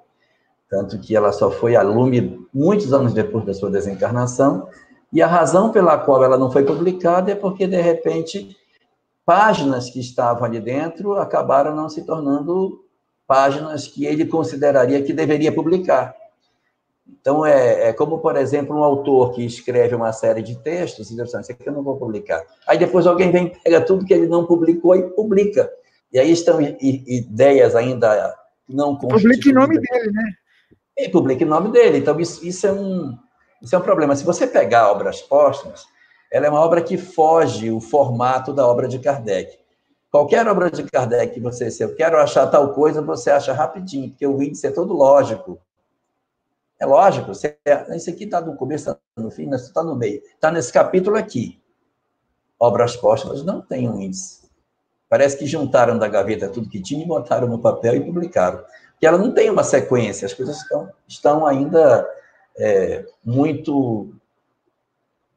tanto 0.69 0.97
que 0.99 1.15
ela 1.15 1.33
só 1.33 1.51
foi 1.51 1.75
a 1.75 1.81
lume 1.81 2.47
muitos 2.53 2.93
anos 2.93 3.13
depois 3.13 3.45
da 3.45 3.53
sua 3.53 3.69
desencarnação, 3.69 4.69
e 5.11 5.21
a 5.21 5.27
razão 5.27 5.71
pela 5.71 5.97
qual 5.97 6.23
ela 6.23 6.37
não 6.37 6.49
foi 6.49 6.63
publicada 6.63 7.33
é 7.33 7.35
porque, 7.35 7.67
de 7.67 7.81
repente, 7.81 8.55
páginas 9.25 9.89
que 9.89 9.99
estavam 9.99 10.45
ali 10.45 10.61
dentro 10.61 11.17
acabaram 11.17 11.75
não 11.75 11.89
se 11.89 12.05
tornando 12.05 12.85
páginas 13.31 13.87
que 13.87 14.05
ele 14.05 14.25
consideraria 14.25 15.01
que 15.01 15.13
deveria 15.13 15.53
publicar. 15.53 16.13
Então, 17.07 17.45
é, 17.45 17.87
é, 17.87 17.93
como, 17.93 18.19
por 18.19 18.35
exemplo, 18.35 18.75
um 18.75 18.83
autor 18.83 19.31
que 19.31 19.45
escreve 19.45 19.95
uma 19.95 20.11
série 20.11 20.41
de 20.41 20.57
textos 20.57 21.09
e 21.09 21.15
diz 21.15 21.33
assim, 21.33 21.39
isso 21.39 21.51
aqui 21.53 21.65
eu 21.65 21.71
não 21.71 21.81
vou 21.81 21.95
publicar. 21.95 22.43
Aí 22.67 22.77
depois 22.77 23.07
alguém 23.07 23.31
vem, 23.31 23.53
pega 23.63 23.79
tudo 23.79 24.03
que 24.05 24.13
ele 24.13 24.27
não 24.27 24.45
publicou 24.45 24.97
e 24.97 25.03
publica. 25.11 25.71
E 26.11 26.19
aí 26.19 26.29
estão 26.29 26.59
ideias 26.59 27.73
ainda 27.73 28.35
não 28.67 28.97
Publica 28.97 29.47
em 29.49 29.53
nome 29.53 29.79
dele, 29.79 30.11
né? 30.11 30.23
E 30.97 31.07
publica 31.07 31.45
em 31.45 31.47
nome 31.47 31.71
dele. 31.71 31.99
Então, 31.99 32.19
isso, 32.19 32.45
isso, 32.45 32.67
é 32.67 32.73
um, 32.73 33.17
isso 33.61 33.73
é 33.73 33.77
um 33.77 33.81
problema. 33.81 34.13
Se 34.13 34.25
você 34.25 34.45
pegar 34.45 34.91
obras 34.91 35.21
póstumas, 35.21 35.85
ela 36.29 36.47
é 36.47 36.49
uma 36.49 36.59
obra 36.59 36.81
que 36.81 36.97
foge 36.97 37.71
o 37.71 37.79
formato 37.79 38.51
da 38.51 38.67
obra 38.67 38.89
de 38.89 38.99
Kardec. 38.99 39.57
Qualquer 40.11 40.45
obra 40.45 40.69
de 40.69 40.83
Kardec 40.83 41.33
que 41.33 41.39
você, 41.39 41.71
se 41.71 41.81
eu 41.81 41.95
quero 41.95 42.17
achar 42.17 42.45
tal 42.47 42.73
coisa, 42.73 43.01
você 43.01 43.31
acha 43.31 43.53
rapidinho, 43.53 44.09
porque 44.09 44.27
o 44.27 44.43
índice 44.43 44.67
é 44.67 44.71
todo 44.71 44.93
lógico. 44.93 45.57
É 46.77 46.85
lógico, 46.85 47.33
você, 47.33 47.57
isso 47.95 48.09
aqui 48.09 48.25
está 48.25 48.41
no 48.41 48.55
começo, 48.55 48.89
está 48.89 48.99
no 49.15 49.31
fim, 49.31 49.49
está 49.51 49.81
no 49.81 49.95
meio. 49.95 50.21
Está 50.33 50.51
nesse 50.51 50.73
capítulo 50.73 51.15
aqui. 51.15 51.61
Obras 52.59 52.97
póstumas 52.97 53.41
não 53.43 53.61
tem 53.61 53.87
um 53.89 54.01
índice. 54.01 54.41
Parece 55.07 55.37
que 55.37 55.45
juntaram 55.45 55.97
da 55.97 56.07
gaveta 56.07 56.49
tudo 56.49 56.69
que 56.69 56.81
tinha 56.81 57.03
e 57.03 57.07
botaram 57.07 57.47
no 57.47 57.59
papel 57.59 57.95
e 57.95 58.03
publicaram. 58.03 58.63
Porque 58.91 59.07
ela 59.07 59.17
não 59.17 59.33
tem 59.33 59.49
uma 59.49 59.63
sequência, 59.63 60.25
as 60.25 60.33
coisas 60.33 60.57
estão, 60.57 60.91
estão 61.07 61.45
ainda 61.45 62.07
é, 62.57 63.05
muito 63.23 64.13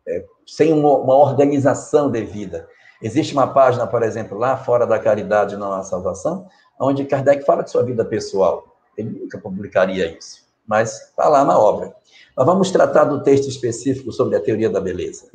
é, 0.07 0.25
sem 0.47 0.73
uma, 0.73 0.99
uma 0.99 1.15
organização 1.15 2.11
devida. 2.11 2.69
Existe 3.05 3.35
uma 3.35 3.47
página, 3.47 3.87
por 3.87 4.03
exemplo, 4.03 4.39
lá 4.39 4.57
fora 4.57 4.87
da 4.87 4.99
caridade 4.99 5.59
não 5.59 5.75
há 5.75 5.83
salvação, 5.83 6.47
onde 6.81 7.05
Kardec 7.05 7.45
fala 7.45 7.63
de 7.63 7.71
sua 7.71 7.83
vida 7.83 8.03
pessoal. 8.03 8.65
Ele 8.97 9.11
nunca 9.11 9.37
publicaria 9.37 10.17
isso, 10.17 10.43
mas 10.67 11.03
está 11.11 11.29
lá 11.29 11.45
na 11.45 11.59
obra. 11.59 11.95
Mas 12.35 12.47
vamos 12.47 12.71
tratar 12.71 13.05
do 13.05 13.23
texto 13.23 13.47
específico 13.47 14.11
sobre 14.11 14.37
a 14.37 14.41
teoria 14.41 14.71
da 14.71 14.81
beleza. 14.81 15.27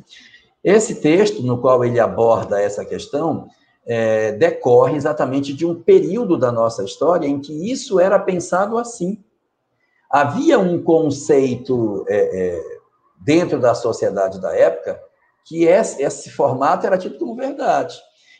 Esse 0.64 0.96
texto, 0.96 1.44
no 1.44 1.58
qual 1.58 1.84
ele 1.84 2.00
aborda 2.00 2.60
essa 2.60 2.84
questão, 2.84 3.46
é, 3.86 4.32
decorre 4.32 4.96
exatamente 4.96 5.52
de 5.52 5.64
um 5.64 5.80
período 5.80 6.36
da 6.36 6.50
nossa 6.50 6.82
história 6.82 7.28
em 7.28 7.38
que 7.38 7.70
isso 7.70 8.00
era 8.00 8.18
pensado 8.18 8.78
assim. 8.78 9.22
Havia 10.10 10.58
um 10.58 10.82
conceito 10.82 12.04
é, 12.08 12.16
é, 12.18 12.62
dentro 13.20 13.60
da 13.60 13.76
sociedade 13.76 14.40
da 14.40 14.56
época 14.56 15.00
que 15.44 15.64
esse, 15.64 16.30
formato 16.30 16.86
era 16.86 16.98
tido 16.98 17.18
como 17.18 17.34
verdade. 17.34 17.98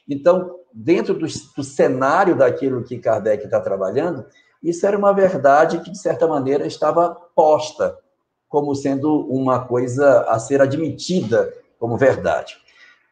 Então, 0.09 0.57
dentro 0.73 1.15
do, 1.15 1.27
do 1.57 1.65
cenário 1.65 2.37
daquilo 2.37 2.85
que 2.85 2.99
Kardec 2.99 3.45
está 3.45 3.61
trabalhando, 3.61 4.25
isso 4.63 4.87
era 4.87 4.97
uma 4.97 5.13
verdade 5.13 5.81
que, 5.81 5.91
de 5.91 5.99
certa 5.99 6.27
maneira, 6.27 6.67
estava 6.67 7.17
posta 7.35 7.97
como 8.49 8.75
sendo 8.75 9.27
uma 9.29 9.65
coisa 9.65 10.23
a 10.23 10.39
ser 10.39 10.61
admitida 10.61 11.53
como 11.79 11.97
verdade. 11.97 12.57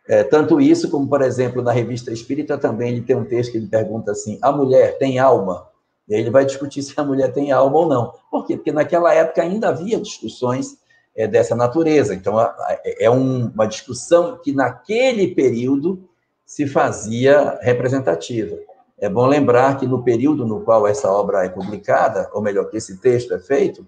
É, 0.09 0.25
tanto 0.25 0.61
isso, 0.61 0.91
como, 0.91 1.09
por 1.09 1.23
exemplo, 1.23 1.63
na 1.63 1.71
revista 1.71 2.13
Espírita 2.13 2.59
também 2.59 2.93
ele 2.93 3.03
tem 3.03 3.15
um 3.15 3.25
texto 3.25 3.53
que 3.53 3.59
ele 3.59 3.67
pergunta 3.67 4.13
assim: 4.13 4.39
a 4.43 4.51
mulher 4.51 4.99
tem 4.99 5.19
alma? 5.19 5.69
E 6.09 6.15
aí 6.15 6.21
ele 6.21 6.31
vai 6.31 6.45
discutir 6.45 6.83
se 6.83 6.99
a 6.99 7.05
mulher 7.05 7.33
tem 7.33 7.53
alma 7.53 7.79
ou 7.79 7.87
não. 7.87 8.15
Por 8.31 8.47
quê? 8.47 8.57
Porque 8.57 8.73
naquela 8.73 9.13
época 9.13 9.43
ainda 9.43 9.69
havia 9.69 10.01
discussões 10.01 10.79
é, 11.19 11.27
dessa 11.27 11.57
natureza. 11.57 12.15
Então, 12.15 12.37
é 12.85 13.11
um, 13.11 13.49
uma 13.49 13.67
discussão 13.67 14.39
que, 14.39 14.53
naquele 14.53 15.35
período, 15.35 16.09
se 16.47 16.65
fazia 16.65 17.59
representativa. 17.61 18.57
É 18.97 19.09
bom 19.09 19.27
lembrar 19.27 19.77
que, 19.77 19.87
no 19.87 20.05
período 20.05 20.47
no 20.47 20.61
qual 20.61 20.87
essa 20.87 21.11
obra 21.11 21.45
é 21.45 21.49
publicada, 21.49 22.31
ou 22.33 22.41
melhor, 22.41 22.71
que 22.71 22.77
esse 22.77 22.99
texto 22.99 23.35
é 23.35 23.39
feito, 23.41 23.85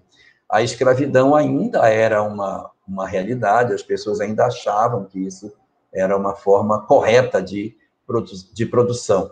a 0.49 0.61
escravidão 0.61 1.33
ainda 1.33 1.87
era 1.87 2.21
uma, 2.21 2.69
uma 2.85 3.07
realidade, 3.07 3.73
as 3.73 3.81
pessoas 3.81 4.19
ainda 4.19 4.45
achavam 4.47 5.05
que 5.05 5.25
isso 5.25 5.53
era 5.93 6.17
uma 6.17 6.35
forma 6.35 6.85
correta 6.85 7.41
de, 7.41 7.73
de 8.53 8.65
produção. 8.65 9.31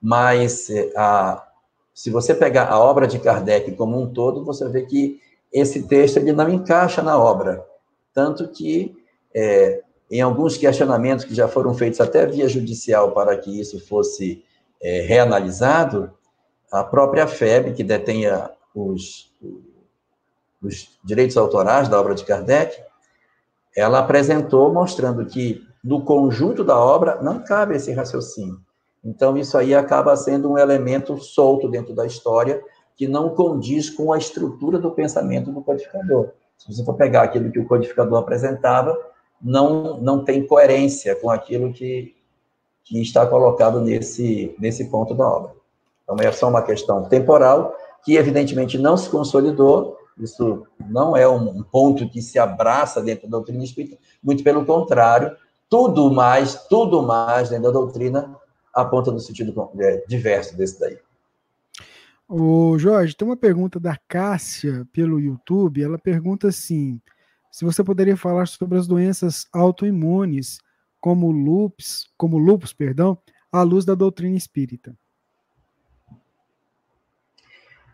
Mas, 0.00 0.70
é, 0.70 0.92
a, 0.96 1.44
se 1.92 2.08
você 2.08 2.34
pegar 2.34 2.68
a 2.68 2.78
obra 2.78 3.08
de 3.08 3.18
Kardec 3.18 3.72
como 3.72 4.00
um 4.00 4.12
todo, 4.12 4.44
você 4.44 4.68
vê 4.68 4.82
que 4.82 5.20
esse 5.52 5.82
texto 5.86 6.16
ele 6.16 6.32
não 6.32 6.48
encaixa 6.48 7.02
na 7.02 7.18
obra. 7.18 7.64
Tanto 8.14 8.48
que, 8.48 8.94
é, 9.34 9.82
em 10.10 10.20
alguns 10.20 10.56
questionamentos 10.56 11.24
que 11.24 11.34
já 11.34 11.48
foram 11.48 11.74
feitos 11.74 12.00
até 12.00 12.26
via 12.26 12.48
judicial 12.48 13.12
para 13.12 13.36
que 13.36 13.60
isso 13.60 13.78
fosse 13.86 14.44
é, 14.82 15.02
reanalisado, 15.02 16.12
a 16.70 16.82
própria 16.82 17.26
FEB, 17.26 17.74
que 17.74 17.84
detém 17.84 18.24
os, 18.74 19.30
os 20.62 20.98
direitos 21.04 21.36
autorais 21.36 21.88
da 21.88 22.00
obra 22.00 22.14
de 22.14 22.24
Kardec, 22.24 22.82
ela 23.76 23.98
apresentou 23.98 24.72
mostrando 24.72 25.26
que 25.26 25.62
no 25.84 26.04
conjunto 26.04 26.62
da 26.62 26.78
obra 26.78 27.20
não 27.22 27.42
cabe 27.42 27.76
esse 27.76 27.92
raciocínio. 27.92 28.60
Então, 29.04 29.36
isso 29.36 29.58
aí 29.58 29.74
acaba 29.74 30.16
sendo 30.16 30.50
um 30.50 30.56
elemento 30.56 31.18
solto 31.18 31.68
dentro 31.68 31.94
da 31.94 32.06
história 32.06 32.62
que 33.02 33.08
não 33.08 33.30
condiz 33.30 33.90
com 33.90 34.12
a 34.12 34.18
estrutura 34.18 34.78
do 34.78 34.92
pensamento 34.92 35.50
do 35.50 35.60
codificador. 35.60 36.28
Se 36.56 36.72
você 36.72 36.84
for 36.84 36.94
pegar 36.94 37.22
aquilo 37.22 37.50
que 37.50 37.58
o 37.58 37.66
codificador 37.66 38.16
apresentava, 38.16 38.96
não, 39.42 40.00
não 40.00 40.24
tem 40.24 40.46
coerência 40.46 41.16
com 41.16 41.28
aquilo 41.28 41.72
que, 41.72 42.14
que 42.84 43.02
está 43.02 43.26
colocado 43.26 43.80
nesse, 43.80 44.54
nesse 44.56 44.84
ponto 44.84 45.16
da 45.16 45.28
obra. 45.28 45.50
Então, 46.04 46.14
é 46.20 46.30
só 46.30 46.48
uma 46.48 46.62
questão 46.62 47.02
temporal, 47.08 47.74
que 48.04 48.14
evidentemente 48.14 48.78
não 48.78 48.96
se 48.96 49.10
consolidou, 49.10 49.98
isso 50.16 50.64
não 50.88 51.16
é 51.16 51.26
um 51.26 51.60
ponto 51.60 52.08
que 52.08 52.22
se 52.22 52.38
abraça 52.38 53.02
dentro 53.02 53.28
da 53.28 53.38
doutrina 53.38 53.64
espírita, 53.64 53.98
muito 54.22 54.44
pelo 54.44 54.64
contrário, 54.64 55.36
tudo 55.68 56.08
mais, 56.08 56.54
tudo 56.68 57.02
mais 57.02 57.48
dentro 57.48 57.64
da 57.64 57.70
doutrina 57.72 58.36
aponta 58.72 59.10
no 59.10 59.18
sentido 59.18 59.70
é, 59.80 60.04
diverso 60.06 60.56
desse 60.56 60.78
daí. 60.78 60.96
O 62.34 62.78
Jorge, 62.78 63.14
tem 63.14 63.28
uma 63.28 63.36
pergunta 63.36 63.78
da 63.78 63.94
Cássia 64.08 64.88
pelo 64.90 65.20
YouTube. 65.20 65.82
Ela 65.82 65.98
pergunta 65.98 66.48
assim: 66.48 66.98
se 67.50 67.62
você 67.62 67.84
poderia 67.84 68.16
falar 68.16 68.48
sobre 68.48 68.78
as 68.78 68.86
doenças 68.86 69.46
autoimunes, 69.52 70.58
como 70.98 71.30
lupus, 71.30 72.10
como 72.16 72.38
lupus, 72.38 72.72
perdão, 72.72 73.18
à 73.52 73.60
luz 73.60 73.84
da 73.84 73.94
doutrina 73.94 74.34
espírita. 74.34 74.96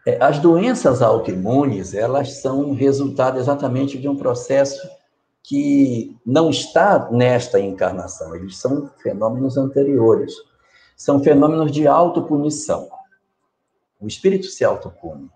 É, 0.07 0.23
as 0.23 0.39
doenças 0.39 1.03
autoimunes, 1.03 1.93
elas 1.93 2.35
são 2.35 2.75
resultado 2.75 3.41
exatamente 3.41 3.99
de 3.99 4.09
um 4.09 4.15
processo 4.15 4.89
que 5.43 6.17
não 6.25 6.49
está 6.49 7.11
nesta 7.11 7.59
encarnação, 7.59 8.37
eles 8.37 8.57
são 8.57 8.89
fenômenos 9.03 9.57
anteriores. 9.57 10.33
São 10.97 11.21
fenômenos 11.25 11.73
de 11.73 11.89
autopunição. 11.89 12.98
O 14.01 14.07
espírito 14.07 14.47
se 14.47 14.65
autopune 14.65 15.31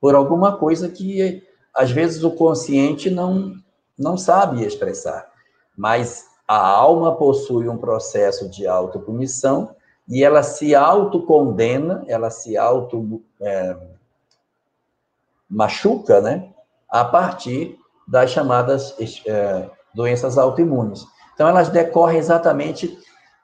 por 0.00 0.14
alguma 0.14 0.56
coisa 0.56 0.88
que 0.88 1.42
às 1.74 1.90
vezes 1.90 2.22
o 2.22 2.30
consciente 2.30 3.10
não 3.10 3.54
não 3.98 4.16
sabe 4.18 4.62
expressar, 4.62 5.26
mas 5.74 6.26
a 6.46 6.58
alma 6.58 7.16
possui 7.16 7.66
um 7.66 7.78
processo 7.78 8.48
de 8.48 8.66
autopunição 8.66 9.74
e 10.06 10.22
ela 10.22 10.42
se 10.42 10.74
autocondena, 10.74 12.04
ela 12.06 12.28
se 12.30 12.58
auto 12.58 13.22
é, 13.40 13.76
machuca, 15.48 16.20
né? 16.20 16.52
A 16.88 17.04
partir 17.04 17.78
das 18.06 18.30
chamadas 18.30 18.94
é, 19.26 19.68
doenças 19.94 20.38
autoimunes. 20.38 21.06
Então, 21.34 21.48
elas 21.48 21.68
decorrem 21.68 22.18
exatamente 22.18 22.96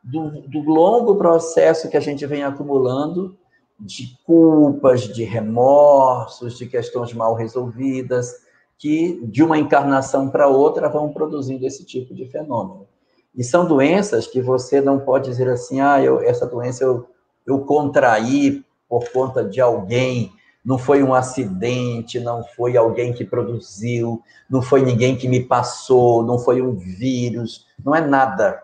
do, 0.03 0.43
do 0.43 0.61
longo 0.61 1.17
processo 1.17 1.89
que 1.89 1.97
a 1.97 2.01
gente 2.01 2.25
vem 2.27 2.45
acumulando 2.45 3.37
de 3.79 4.17
culpas, 4.25 5.03
de 5.03 5.25
remorsos, 5.25 6.57
de 6.57 6.67
questões 6.67 7.13
mal 7.13 7.35
resolvidas, 7.35 8.33
que 8.79 9.21
de 9.27 9.43
uma 9.43 9.59
encarnação 9.59 10.29
para 10.29 10.49
outra 10.49 10.89
vão 10.89 11.13
produzindo 11.13 11.67
esse 11.67 11.85
tipo 11.85 12.15
de 12.15 12.27
fenômeno. 12.27 12.87
E 13.35 13.43
são 13.43 13.67
doenças 13.67 14.27
que 14.27 14.43
você 14.43 14.81
não 14.81 15.01
pode 15.01 15.31
dizer 15.31 15.49
assim, 15.49 15.81
ah, 15.81 16.03
eu, 16.03 16.21
essa 16.21 16.47
doença 16.47 16.85
eu, 16.85 17.09
eu 17.47 17.61
contraí 17.61 18.65
por 18.89 19.09
conta 19.11 19.43
de 19.45 19.61
alguém, 19.61 20.33
não 20.65 20.79
foi 20.79 21.03
um 21.03 21.15
acidente, 21.15 22.21
não 22.21 22.45
foi 22.45 22.77
alguém 22.77 23.13
que 23.13 23.25
produziu, 23.25 24.23
não 24.49 24.61
foi 24.61 24.83
ninguém 24.83 25.17
que 25.17 25.27
me 25.27 25.41
passou, 25.41 26.23
não 26.23 26.39
foi 26.39 26.61
um 26.61 26.77
vírus, 26.77 27.67
não 27.85 27.95
é 27.95 28.01
nada. 28.01 28.63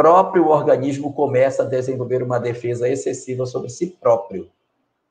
Próprio 0.00 0.48
organismo 0.48 1.12
começa 1.12 1.62
a 1.62 1.66
desenvolver 1.66 2.22
uma 2.22 2.40
defesa 2.40 2.88
excessiva 2.88 3.44
sobre 3.44 3.68
si 3.68 3.98
próprio. 4.00 4.50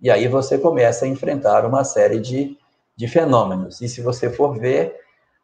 E 0.02 0.10
aí 0.10 0.28
você 0.28 0.58
começa 0.58 1.06
a 1.06 1.08
enfrentar 1.08 1.64
uma 1.64 1.84
série 1.84 2.20
de, 2.20 2.58
de 2.96 3.08
fenômenos. 3.08 3.82
E 3.82 3.88
se 3.88 4.02
você 4.02 4.32
for 4.32 4.58
ver, 4.58 4.96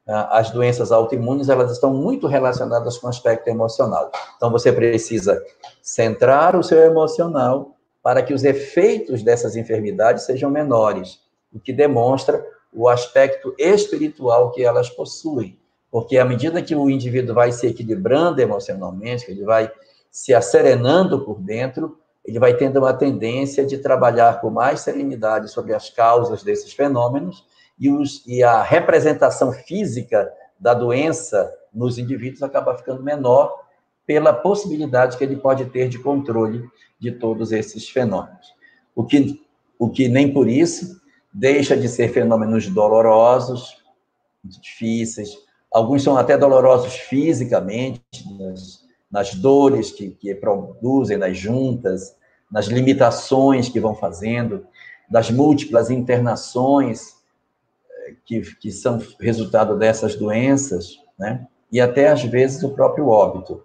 ah, 0.07 0.39
as 0.39 0.49
doenças 0.49 0.91
autoimunes, 0.91 1.47
elas 1.47 1.71
estão 1.71 1.93
muito 1.93 2.25
relacionadas 2.25 2.97
com 2.97 3.05
o 3.05 3.09
aspecto 3.11 3.47
emocional. 3.47 4.11
Então, 4.35 4.49
você 4.49 4.73
precisa 4.73 5.39
centrar 5.79 6.55
o 6.55 6.63
seu 6.63 6.79
emocional 6.79 7.75
para 8.01 8.23
que 8.23 8.33
os 8.33 8.43
efeitos 8.43 9.21
dessas 9.21 9.55
enfermidades 9.55 10.23
sejam 10.23 10.49
menores, 10.49 11.19
o 11.53 11.59
que 11.59 11.71
demonstra 11.71 12.43
o 12.73 12.89
aspecto 12.89 13.53
espiritual 13.59 14.49
que 14.49 14.63
elas 14.63 14.89
possuem. 14.89 15.59
Porque 15.95 16.17
à 16.17 16.25
medida 16.25 16.61
que 16.61 16.75
o 16.75 16.89
indivíduo 16.89 17.33
vai 17.33 17.53
se 17.53 17.67
equilibrando 17.67 18.41
emocionalmente, 18.41 19.25
que 19.25 19.31
ele 19.31 19.45
vai 19.45 19.71
se 20.11 20.33
acerenando 20.33 21.23
por 21.23 21.39
dentro, 21.39 21.97
ele 22.25 22.37
vai 22.37 22.53
tendo 22.53 22.79
uma 22.79 22.93
tendência 22.93 23.65
de 23.65 23.77
trabalhar 23.77 24.41
com 24.41 24.49
mais 24.49 24.81
serenidade 24.81 25.49
sobre 25.49 25.73
as 25.73 25.89
causas 25.89 26.43
desses 26.43 26.73
fenômenos 26.73 27.45
e, 27.79 27.89
os, 27.89 28.27
e 28.27 28.43
a 28.43 28.61
representação 28.61 29.53
física 29.53 30.29
da 30.59 30.73
doença 30.73 31.49
nos 31.73 31.97
indivíduos 31.97 32.43
acaba 32.43 32.75
ficando 32.75 33.01
menor 33.01 33.57
pela 34.05 34.33
possibilidade 34.33 35.15
que 35.15 35.23
ele 35.23 35.37
pode 35.37 35.63
ter 35.67 35.87
de 35.87 35.97
controle 35.97 36.69
de 36.99 37.13
todos 37.13 37.53
esses 37.53 37.87
fenômenos. 37.87 38.53
O 38.93 39.05
que, 39.05 39.41
o 39.79 39.89
que 39.89 40.09
nem 40.09 40.33
por 40.33 40.49
isso 40.49 40.99
deixa 41.33 41.77
de 41.77 41.87
ser 41.87 42.09
fenômenos 42.09 42.67
dolorosos, 42.67 43.81
difíceis, 44.43 45.44
alguns 45.75 46.03
são 46.03 46.15
até 46.15 46.37
dolorosos 46.37 46.93
fisicamente, 46.93 48.01
nas, 48.39 48.85
nas 49.11 49.35
dores 49.35 49.91
que, 49.91 50.11
que 50.11 50.33
produzem, 50.33 51.17
nas 51.17 51.37
juntas, 51.37 52.15
nas 52.49 52.67
limitações 52.67 53.67
que 53.67 53.77
vão 53.77 53.93
fazendo, 53.93 54.65
das 55.09 55.29
múltiplas 55.29 55.89
internações 55.89 57.15
que, 58.25 58.39
que 58.55 58.71
são 58.71 59.01
resultado 59.19 59.77
dessas 59.77 60.15
doenças, 60.15 60.97
né? 61.19 61.45
E 61.69 61.81
até 61.81 62.07
às 62.07 62.23
vezes 62.23 62.63
o 62.63 62.69
próprio 62.69 63.09
óbito. 63.09 63.61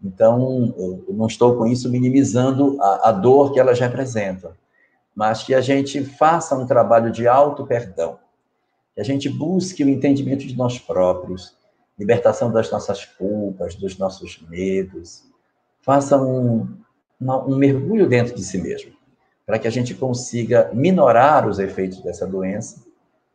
Então, 0.00 0.72
eu 0.78 1.04
não 1.08 1.26
estou 1.26 1.56
com 1.56 1.66
isso 1.66 1.90
minimizando 1.90 2.80
a, 2.80 3.08
a 3.08 3.12
dor 3.12 3.52
que 3.52 3.58
elas 3.58 3.80
representam, 3.80 4.52
mas 5.12 5.42
que 5.42 5.52
a 5.52 5.60
gente 5.60 6.04
faça 6.04 6.54
um 6.54 6.66
trabalho 6.66 7.10
de 7.10 7.26
auto-perdão, 7.26 8.16
que 8.98 9.02
a 9.02 9.04
gente 9.04 9.28
busque 9.28 9.84
o 9.84 9.88
entendimento 9.88 10.44
de 10.44 10.56
nós 10.56 10.76
próprios, 10.76 11.56
libertação 11.96 12.50
das 12.50 12.68
nossas 12.68 13.04
culpas, 13.04 13.76
dos 13.76 13.96
nossos 13.96 14.44
medos, 14.48 15.22
faça 15.80 16.20
um, 16.20 16.66
um 17.20 17.56
mergulho 17.56 18.08
dentro 18.08 18.34
de 18.34 18.42
si 18.42 18.58
mesmo, 18.58 18.90
para 19.46 19.56
que 19.56 19.68
a 19.68 19.70
gente 19.70 19.94
consiga 19.94 20.68
minorar 20.74 21.48
os 21.48 21.60
efeitos 21.60 22.00
dessa 22.02 22.26
doença 22.26 22.88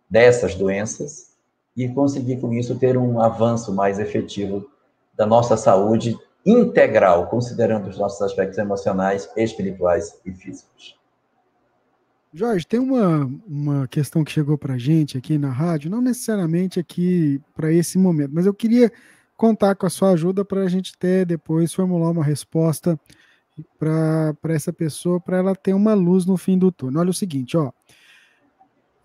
dessas 0.10 0.54
doenças 0.54 1.34
e 1.78 1.88
conseguir 1.88 2.42
com 2.42 2.54
isso 2.54 2.78
ter 2.78 2.98
um 2.98 3.22
avanço 3.22 3.74
mais 3.74 4.00
efetivo 4.00 4.70
da 5.16 5.26
nossa 5.26 5.56
saúde 5.56 6.14
integral, 6.46 7.28
considerando 7.28 7.88
os 7.88 7.98
nossos 7.98 8.22
aspectos 8.22 8.58
emocionais, 8.58 9.30
espirituais 9.38 10.20
e 10.26 10.34
físicos. 10.34 11.00
Jorge, 12.34 12.66
tem 12.66 12.80
uma, 12.80 13.30
uma 13.48 13.88
questão 13.88 14.24
que 14.24 14.32
chegou 14.32 14.58
para 14.58 14.74
a 14.74 14.78
gente 14.78 15.16
aqui 15.16 15.38
na 15.38 15.52
rádio, 15.52 15.92
não 15.92 16.02
necessariamente 16.02 16.80
aqui 16.80 17.40
para 17.54 17.72
esse 17.72 17.96
momento, 17.96 18.32
mas 18.34 18.48
eu 18.48 18.54
queria 18.56 18.92
contar 19.38 19.76
com 19.76 19.86
a 19.86 19.90
sua 19.90 20.12
ajuda 20.12 20.44
para 20.44 20.62
a 20.62 20.68
gente 20.68 20.98
ter 20.98 21.28
depois 21.28 21.72
formular 21.72 22.10
uma 22.10 22.24
resposta 22.24 23.00
para 23.78 24.36
essa 24.46 24.74
pessoa, 24.74 25.20
para 25.20 25.38
ela 25.38 25.56
ter 25.56 25.74
uma 25.74 25.94
luz 25.94 26.26
no 26.26 26.36
fim 26.36 26.58
do 26.58 26.72
túnel. 26.72 27.02
Olha 27.02 27.12
o 27.12 27.14
seguinte, 27.14 27.56
ó. 27.56 27.72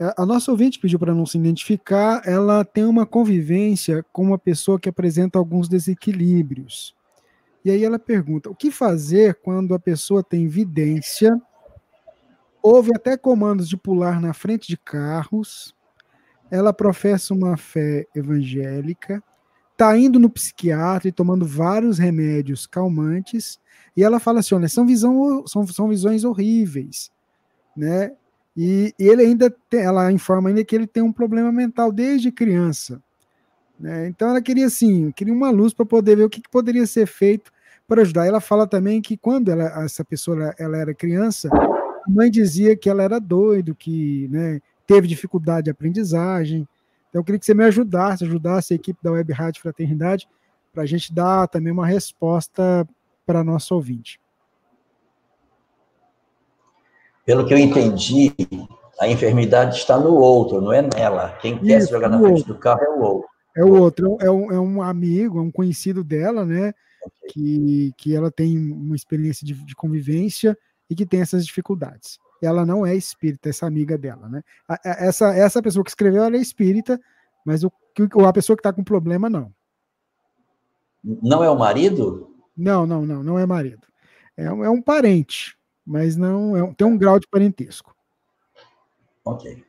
É, 0.01 0.15
a 0.17 0.25
nossa 0.25 0.51
ouvinte 0.51 0.79
pediu 0.79 0.99
para 0.99 1.15
não 1.15 1.27
se 1.27 1.37
identificar, 1.37 2.23
ela 2.25 2.65
tem 2.65 2.85
uma 2.85 3.05
convivência 3.05 4.03
com 4.11 4.23
uma 4.23 4.39
pessoa 4.39 4.79
que 4.79 4.89
apresenta 4.89 5.39
alguns 5.39 5.69
desequilíbrios. 5.69 6.95
E 7.63 7.71
aí 7.71 7.85
ela 7.85 7.99
pergunta: 7.99 8.49
o 8.49 8.55
que 8.55 8.71
fazer 8.71 9.35
quando 9.43 9.75
a 9.75 9.79
pessoa 9.79 10.23
tem 10.23 10.49
vidência, 10.49 11.39
ouve 12.63 12.91
até 12.95 13.17
comandos 13.17 13.69
de 13.69 13.77
pular 13.77 14.21
na 14.21 14.33
frente 14.33 14.69
de 14.69 14.77
carros, 14.77 15.75
ela 16.51 16.73
professa 16.73 17.35
uma 17.35 17.57
fé 17.57 18.07
evangélica, 18.15 19.23
está 19.73 19.97
indo 19.97 20.19
no 20.19 20.31
psiquiatra 20.31 21.09
e 21.09 21.13
tomando 21.13 21.47
vários 21.47 21.99
remédios 21.99 22.67
calmantes, 22.67 23.61
e 23.97 24.03
ela 24.03 24.19
fala 24.19 24.41
assim: 24.41 24.55
olha, 24.55 24.69
são, 24.69 24.87
visão, 24.87 25.47
são, 25.47 25.67
são 25.67 25.89
visões 25.89 26.25
horríveis, 26.25 27.11
né? 27.77 28.13
E, 28.57 28.93
ele 28.99 29.23
ainda 29.23 29.55
tem, 29.71 29.81
ela 29.81 30.11
informa 30.11 30.49
ainda 30.49 30.65
que 30.65 30.75
ele 30.75 30.87
tem 30.87 31.03
um 31.03 31.13
problema 31.13 31.53
mental 31.53 31.93
desde 31.93 32.33
criança. 32.33 33.01
Né? 33.79 34.09
Então 34.09 34.31
ela 34.31 34.43
queria 34.43 34.67
assim, 34.67 35.13
queria 35.13 35.33
uma 35.33 35.51
luz 35.51 35.73
para 35.73 35.87
poder 35.87 36.17
ver 36.17 36.25
o 36.25 36.31
que, 36.31 36.41
que, 36.41 36.49
poderia 36.51 36.85
ser 36.85 37.07
feito 37.07 37.53
para 37.87 38.03
ajudar. 38.03 38.27
Ela 38.27 38.41
fala 38.41 38.67
também 38.67 39.01
que 39.01 39.17
quando 39.17 39.51
ela, 39.51 39.85
essa 39.85 40.05
pessoa 40.05 40.53
ela 40.59 40.77
era 40.77 40.93
criança, 40.93 41.49
a 42.07 42.11
mãe 42.11 42.31
dizia 42.31 42.77
que 42.77 42.89
ela 42.89 43.03
era 43.03 43.19
doido, 43.21 43.75
que 43.75 44.29
né, 44.29 44.61
teve 44.87 45.07
dificuldade 45.07 45.65
de 45.65 45.71
aprendizagem. 45.71 46.67
Então 47.09 47.21
eu 47.21 47.25
queria 47.25 47.39
que 47.39 47.47
você 47.47 47.55
me 47.55 47.65
ajudasse, 47.65 48.25
ajudasse 48.25 48.73
a 48.73 48.77
equipe 48.77 48.99
da 49.03 49.13
Web 49.13 49.33
Rádio 49.33 49.63
Fraternidade 49.63 50.29
para 50.73 50.83
a 50.83 50.87
gente 50.87 51.13
dar 51.13 51.49
também 51.49 51.73
uma 51.73 51.87
resposta 51.87 52.87
para 53.27 53.45
nosso 53.45 53.75
ouvinte. 53.75 54.21
Pelo 57.25 57.47
que 57.47 57.53
eu 57.53 57.59
entendi, 57.59 58.35
a 58.99 59.07
enfermidade 59.07 59.77
está 59.77 59.99
no 59.99 60.15
outro, 60.15 60.61
não 60.61 60.73
é 60.73 60.81
nela. 60.81 61.37
Quem 61.41 61.57
Isso, 61.57 61.65
quer 61.65 61.81
se 61.83 61.91
jogar 61.91 62.09
na 62.09 62.19
frente 62.19 62.39
outro. 62.39 62.55
do 62.55 62.59
carro 62.59 62.83
é 62.83 62.89
o 62.89 63.01
outro. 63.01 63.29
É 63.57 63.65
o 63.65 63.81
outro, 63.81 64.17
é 64.21 64.31
um, 64.31 64.53
é 64.53 64.61
um 64.61 64.83
amigo, 64.83 65.39
é 65.39 65.43
um 65.43 65.51
conhecido 65.51 66.03
dela, 66.03 66.45
né? 66.45 66.73
Que, 67.29 67.93
que 67.97 68.15
ela 68.15 68.31
tem 68.31 68.57
uma 68.57 68.97
experiência 68.97 69.47
de, 69.47 69.53
de 69.53 69.75
convivência 69.75 70.57
e 70.89 70.95
que 70.95 71.07
tem 71.07 71.21
essas 71.21 71.47
dificuldades. 71.47 72.19
Ela 72.43 72.65
não 72.65 72.87
é 72.87 72.95
espírita, 72.95 73.49
essa 73.49 73.67
amiga 73.67 73.99
dela, 73.99 74.29
né? 74.29 74.43
Essa, 74.85 75.35
essa 75.35 75.63
pessoa 75.63 75.85
que 75.85 75.91
escreveu, 75.91 76.23
ela 76.23 76.37
é 76.37 76.41
espírita, 76.41 77.01
mas 77.45 77.65
o, 77.65 77.73
a 78.27 78.33
pessoa 78.33 78.57
que 78.57 78.61
está 78.61 78.73
com 78.73 78.85
problema, 78.85 79.29
não. 79.29 79.53
Não 81.03 81.43
é 81.43 81.51
o 81.51 81.59
marido? 81.59 82.35
Não, 82.57 82.87
não, 82.87 83.05
não, 83.05 83.23
não 83.23 83.39
é 83.39 83.47
marido. 83.47 83.87
É, 84.37 84.45
é 84.45 84.71
um 84.71 84.81
parente 84.81 85.59
mas 85.89 86.19
não 86.19 86.55
é, 86.55 86.75
tem 86.75 86.87
um 86.87 86.99
grau 86.99 87.19
de 87.19 87.27
parentesco. 87.27 87.97
Ok. 89.25 89.65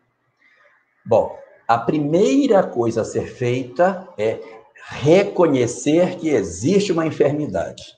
Bom, 1.06 1.40
a 1.66 1.78
primeira 1.78 2.62
coisa 2.62 3.02
a 3.02 3.06
ser 3.06 3.28
feita 3.28 4.06
é 4.18 4.42
reconhecer 4.90 6.18
que 6.18 6.28
existe 6.28 6.92
uma 6.92 7.06
enfermidade. 7.08 7.98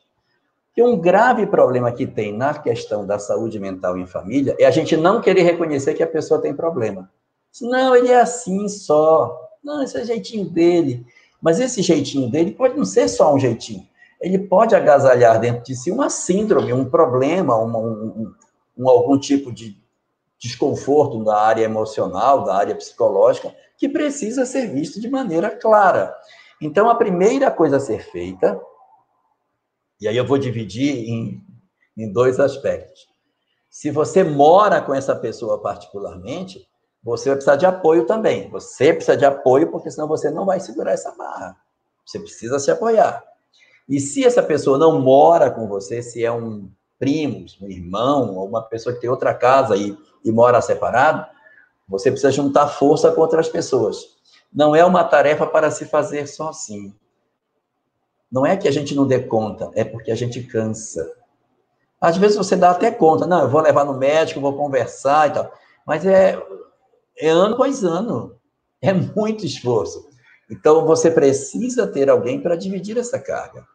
E 0.75 0.81
um 0.81 0.99
grave 0.99 1.45
problema 1.47 1.91
que 1.91 2.07
tem 2.07 2.35
na 2.35 2.53
questão 2.53 3.05
da 3.05 3.19
saúde 3.19 3.59
mental 3.59 3.97
em 3.97 4.07
família 4.07 4.55
é 4.57 4.65
a 4.65 4.71
gente 4.71 4.95
não 4.95 5.21
querer 5.21 5.43
reconhecer 5.43 5.93
que 5.93 6.03
a 6.03 6.07
pessoa 6.07 6.41
tem 6.41 6.53
problema. 6.53 7.09
Não, 7.61 7.95
ele 7.95 8.09
é 8.09 8.21
assim 8.21 8.67
só. 8.69 9.37
Não, 9.63 9.83
esse 9.83 9.97
é 9.97 10.01
o 10.01 10.05
jeitinho 10.05 10.49
dele. 10.49 11.05
Mas 11.41 11.59
esse 11.59 11.81
jeitinho 11.81 12.29
dele 12.29 12.51
pode 12.51 12.77
não 12.77 12.85
ser 12.85 13.07
só 13.09 13.33
um 13.33 13.39
jeitinho 13.39 13.85
ele 14.21 14.37
pode 14.37 14.75
agasalhar 14.75 15.39
dentro 15.39 15.63
de 15.63 15.75
si 15.75 15.91
uma 15.91 16.09
síndrome, 16.09 16.71
um 16.71 16.85
problema, 16.85 17.55
uma, 17.57 17.79
um, 17.79 18.31
um, 18.77 18.87
algum 18.87 19.19
tipo 19.19 19.51
de 19.51 19.75
desconforto 20.39 21.23
da 21.23 21.39
área 21.39 21.63
emocional, 21.63 22.43
da 22.43 22.55
área 22.55 22.75
psicológica, 22.75 23.53
que 23.77 23.89
precisa 23.89 24.45
ser 24.45 24.67
visto 24.67 25.01
de 25.01 25.09
maneira 25.09 25.49
clara. 25.49 26.15
Então, 26.61 26.87
a 26.87 26.95
primeira 26.95 27.49
coisa 27.49 27.77
a 27.77 27.79
ser 27.79 28.03
feita, 28.11 28.59
e 30.01 30.07
aí 30.07 30.17
eu 30.17 30.25
vou 30.25 30.39
dividir 30.39 31.07
em, 31.07 31.45
em 31.95 32.11
dois 32.11 32.39
aspectos. 32.39 33.07
Se 33.69 33.91
você 33.91 34.23
mora 34.23 34.81
com 34.81 34.93
essa 34.93 35.15
pessoa 35.15 35.61
particularmente, 35.61 36.67
você 37.03 37.29
vai 37.29 37.35
precisar 37.35 37.55
de 37.55 37.65
apoio 37.65 38.05
também. 38.05 38.49
Você 38.49 38.93
precisa 38.93 39.15
de 39.15 39.25
apoio, 39.25 39.71
porque 39.71 39.89
senão 39.89 40.07
você 40.07 40.29
não 40.29 40.45
vai 40.45 40.59
segurar 40.59 40.91
essa 40.91 41.15
barra. 41.15 41.55
Você 42.05 42.19
precisa 42.19 42.59
se 42.59 42.69
apoiar. 42.69 43.23
E 43.87 43.99
se 43.99 44.25
essa 44.25 44.41
pessoa 44.41 44.77
não 44.77 44.99
mora 44.99 45.49
com 45.51 45.67
você, 45.67 46.01
se 46.01 46.25
é 46.25 46.31
um 46.31 46.69
primo, 46.99 47.45
um 47.61 47.69
irmão, 47.69 48.35
ou 48.35 48.47
uma 48.47 48.61
pessoa 48.61 48.93
que 48.93 49.01
tem 49.01 49.09
outra 49.09 49.33
casa 49.33 49.75
e, 49.77 49.97
e 50.23 50.31
mora 50.31 50.61
separado, 50.61 51.25
você 51.87 52.11
precisa 52.11 52.31
juntar 52.31 52.67
força 52.67 53.11
com 53.11 53.21
outras 53.21 53.49
pessoas. 53.49 53.97
Não 54.53 54.75
é 54.75 54.83
uma 54.83 55.03
tarefa 55.03 55.45
para 55.45 55.71
se 55.71 55.85
fazer 55.85 56.27
sozinho. 56.27 56.93
Não 58.31 58.45
é 58.45 58.55
que 58.55 58.67
a 58.67 58.71
gente 58.71 58.95
não 58.95 59.05
dê 59.05 59.19
conta, 59.19 59.69
é 59.75 59.83
porque 59.83 60.09
a 60.09 60.15
gente 60.15 60.41
cansa. 60.43 61.11
Às 61.99 62.17
vezes 62.17 62.37
você 62.37 62.55
dá 62.55 62.71
até 62.71 62.89
conta, 62.89 63.27
não, 63.27 63.41
eu 63.41 63.49
vou 63.49 63.61
levar 63.61 63.83
no 63.83 63.97
médico, 63.97 64.39
vou 64.39 64.55
conversar 64.55 65.29
e 65.29 65.33
tal. 65.33 65.51
Mas 65.85 66.05
é, 66.05 66.41
é 67.17 67.29
ano 67.29 67.55
após 67.55 67.83
ano. 67.83 68.35
É 68.81 68.93
muito 68.93 69.45
esforço. 69.45 70.09
Então 70.49 70.85
você 70.85 71.11
precisa 71.11 71.85
ter 71.85 72.09
alguém 72.09 72.41
para 72.41 72.55
dividir 72.55 72.97
essa 72.97 73.19
carga. 73.19 73.65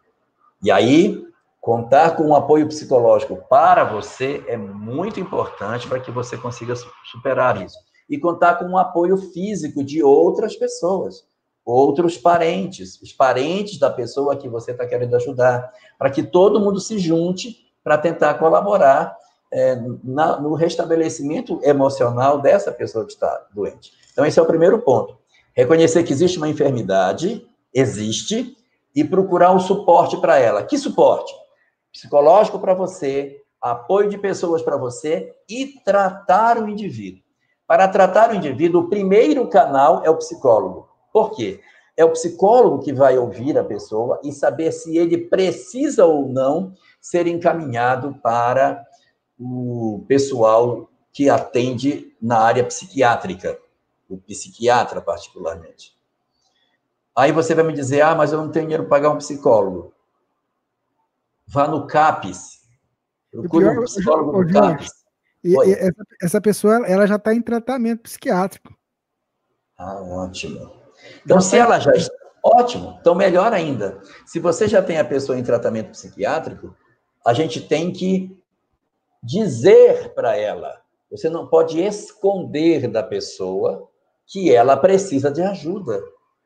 E 0.62 0.70
aí, 0.70 1.22
contar 1.60 2.16
com 2.16 2.24
um 2.24 2.34
apoio 2.34 2.66
psicológico 2.66 3.36
para 3.48 3.84
você 3.84 4.42
é 4.48 4.56
muito 4.56 5.20
importante 5.20 5.86
para 5.86 6.00
que 6.00 6.10
você 6.10 6.36
consiga 6.36 6.74
superar 7.04 7.62
isso. 7.62 7.78
E 8.08 8.18
contar 8.18 8.56
com 8.56 8.64
um 8.64 8.78
apoio 8.78 9.16
físico 9.16 9.84
de 9.84 10.02
outras 10.02 10.56
pessoas 10.56 11.24
outros 11.66 12.16
parentes, 12.16 13.02
os 13.02 13.12
parentes 13.12 13.76
da 13.76 13.90
pessoa 13.90 14.36
que 14.36 14.48
você 14.48 14.70
está 14.70 14.86
querendo 14.86 15.16
ajudar, 15.16 15.72
para 15.98 16.08
que 16.10 16.22
todo 16.22 16.60
mundo 16.60 16.78
se 16.78 16.96
junte 16.96 17.66
para 17.82 17.98
tentar 17.98 18.34
colaborar 18.34 19.16
é, 19.52 19.76
na, 20.04 20.40
no 20.40 20.54
restabelecimento 20.54 21.60
emocional 21.64 22.40
dessa 22.40 22.70
pessoa 22.70 23.04
que 23.04 23.12
está 23.12 23.46
doente. 23.52 23.92
Então, 24.12 24.24
esse 24.24 24.38
é 24.38 24.42
o 24.42 24.46
primeiro 24.46 24.78
ponto. 24.78 25.18
Reconhecer 25.54 26.04
que 26.04 26.12
existe 26.12 26.38
uma 26.38 26.48
enfermidade, 26.48 27.44
existe, 27.74 28.56
e 28.94 29.02
procurar 29.02 29.52
um 29.52 29.60
suporte 29.60 30.16
para 30.18 30.38
ela. 30.38 30.62
Que 30.62 30.78
suporte? 30.78 31.34
Psicológico 31.92 32.58
para 32.58 32.74
você, 32.74 33.42
apoio 33.60 34.08
de 34.08 34.16
pessoas 34.16 34.62
para 34.62 34.76
você 34.76 35.34
e 35.48 35.80
tratar 35.84 36.58
o 36.58 36.68
indivíduo. 36.68 37.22
Para 37.66 37.88
tratar 37.88 38.30
o 38.30 38.34
indivíduo, 38.34 38.82
o 38.82 38.88
primeiro 38.88 39.48
canal 39.48 40.02
é 40.04 40.10
o 40.10 40.16
psicólogo. 40.16 40.88
Por 41.16 41.30
quê? 41.30 41.62
É 41.96 42.04
o 42.04 42.12
psicólogo 42.12 42.84
que 42.84 42.92
vai 42.92 43.16
ouvir 43.16 43.56
a 43.56 43.64
pessoa 43.64 44.20
e 44.22 44.30
saber 44.32 44.70
se 44.70 44.98
ele 44.98 45.16
precisa 45.16 46.04
ou 46.04 46.28
não 46.28 46.74
ser 47.00 47.26
encaminhado 47.26 48.20
para 48.22 48.86
o 49.40 50.04
pessoal 50.06 50.90
que 51.10 51.30
atende 51.30 52.14
na 52.20 52.38
área 52.38 52.62
psiquiátrica, 52.64 53.58
o 54.10 54.18
psiquiatra 54.18 55.00
particularmente. 55.00 55.96
Aí 57.16 57.32
você 57.32 57.54
vai 57.54 57.64
me 57.64 57.72
dizer, 57.72 58.02
ah, 58.02 58.14
mas 58.14 58.30
eu 58.34 58.38
não 58.42 58.50
tenho 58.50 58.66
dinheiro 58.66 58.82
para 58.82 58.98
pagar 58.98 59.10
um 59.12 59.16
psicólogo. 59.16 59.94
Vá 61.46 61.66
no 61.66 61.86
CAPES. 61.86 62.60
Procure 63.30 63.70
um 63.70 63.84
psicólogo 63.84 64.32
no 64.32 64.52
CAPES. 64.52 64.90
E, 65.42 65.54
e 65.54 65.72
essa, 65.72 66.04
essa, 66.20 66.40
pessoa 66.42 66.86
ela 66.86 67.06
já 67.06 67.16
está 67.16 67.32
em 67.32 67.40
tratamento 67.40 68.02
psiquiátrico. 68.02 68.76
Ah, 69.78 69.98
ótimo. 70.02 70.75
Então, 71.24 71.40
se 71.40 71.56
ela 71.56 71.78
já 71.78 71.92
está. 71.92 72.14
Ótimo, 72.42 72.96
então 73.00 73.12
melhor 73.12 73.52
ainda. 73.52 74.00
Se 74.24 74.38
você 74.38 74.68
já 74.68 74.80
tem 74.80 74.98
a 74.98 75.04
pessoa 75.04 75.36
em 75.36 75.42
tratamento 75.42 75.90
psiquiátrico, 75.90 76.76
a 77.24 77.32
gente 77.32 77.60
tem 77.60 77.92
que 77.92 78.38
dizer 79.20 80.14
para 80.14 80.36
ela. 80.36 80.80
Você 81.10 81.28
não 81.28 81.48
pode 81.48 81.80
esconder 81.82 82.86
da 82.88 83.02
pessoa 83.02 83.88
que 84.26 84.54
ela 84.54 84.76
precisa 84.76 85.28
de 85.28 85.42
ajuda. 85.42 86.00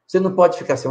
Você 0.07 0.19
não 0.19 0.35
pode 0.35 0.57
ficar 0.57 0.75
assim, 0.75 0.89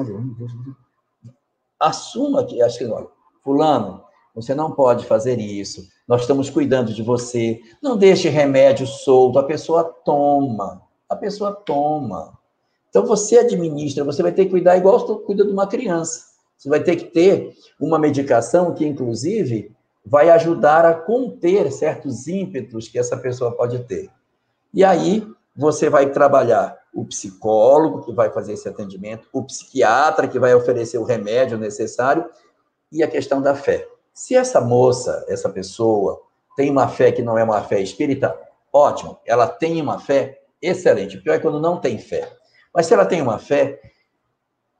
assuma 1.80 2.46
que, 2.46 2.62
acho 2.62 2.78
que, 2.78 2.86
olha, 2.86 3.08
fulano, 3.44 4.04
você 4.36 4.54
não 4.54 4.72
pode 4.72 5.06
fazer 5.06 5.40
isso. 5.40 5.88
Nós 6.08 6.22
estamos 6.22 6.50
cuidando 6.50 6.94
de 6.94 7.02
você. 7.02 7.60
Não 7.82 7.98
deixe 7.98 8.30
remédio 8.30 8.86
solto. 8.86 9.40
A 9.40 9.44
pessoa 9.44 9.84
toma. 9.84 10.82
A 11.10 11.16
pessoa 11.16 11.52
toma. 11.52 12.39
Então 12.90 13.06
você 13.06 13.40
administra, 13.40 14.04
você 14.04 14.22
vai 14.22 14.32
ter 14.32 14.46
que 14.46 14.52
cuidar 14.52 14.78
igual 14.78 15.00
você 15.00 15.24
cuida 15.24 15.46
de 15.46 15.52
uma 15.52 15.68
criança. 15.68 16.30
Você 16.58 16.68
vai 16.68 16.82
ter 16.82 16.96
que 16.96 17.06
ter 17.06 17.54
uma 17.80 17.98
medicação 17.98 18.74
que, 18.74 18.86
inclusive, 18.86 19.72
vai 20.06 20.30
ajudar 20.30 20.86
a 20.86 20.94
conter 20.94 21.72
certos 21.72 22.28
ímpetos 22.28 22.88
que 22.88 23.00
essa 23.00 23.16
pessoa 23.16 23.52
pode 23.52 23.80
ter. 23.84 24.10
E 24.74 24.84
aí 24.84 25.26
você 25.56 25.90
vai 25.90 26.12
trabalhar 26.12 26.78
o 26.94 27.06
psicólogo 27.06 28.02
que 28.02 28.14
vai 28.14 28.32
fazer 28.32 28.54
esse 28.54 28.68
atendimento, 28.68 29.28
o 29.32 29.44
psiquiatra 29.44 30.28
que 30.28 30.40
vai 30.40 30.54
oferecer 30.54 30.98
o 30.98 31.04
remédio 31.04 31.58
necessário 31.58 32.26
e 32.92 33.04
a 33.04 33.08
questão 33.08 33.42
da 33.42 33.54
fé. 33.56 33.88
Se 34.14 34.36
essa 34.36 34.60
moça, 34.60 35.24
essa 35.28 35.50
pessoa, 35.50 36.22
tem 36.56 36.70
uma 36.70 36.88
fé 36.88 37.12
que 37.12 37.22
não 37.22 37.38
é 37.38 37.44
uma 37.44 37.62
fé 37.62 37.80
espírita, 37.80 38.38
ótimo. 38.74 39.18
Ela 39.26 39.48
tem 39.48 39.82
uma 39.82 40.00
fé 40.00 40.42
excelente. 40.62 41.18
O 41.18 41.24
pior 41.24 41.36
é 41.36 41.40
quando 41.40 41.62
não 41.62 41.80
tem 41.80 41.98
fé. 41.98 42.39
Mas 42.74 42.86
se 42.86 42.94
ela 42.94 43.06
tem 43.06 43.22
uma 43.22 43.40
fé, 43.40 43.80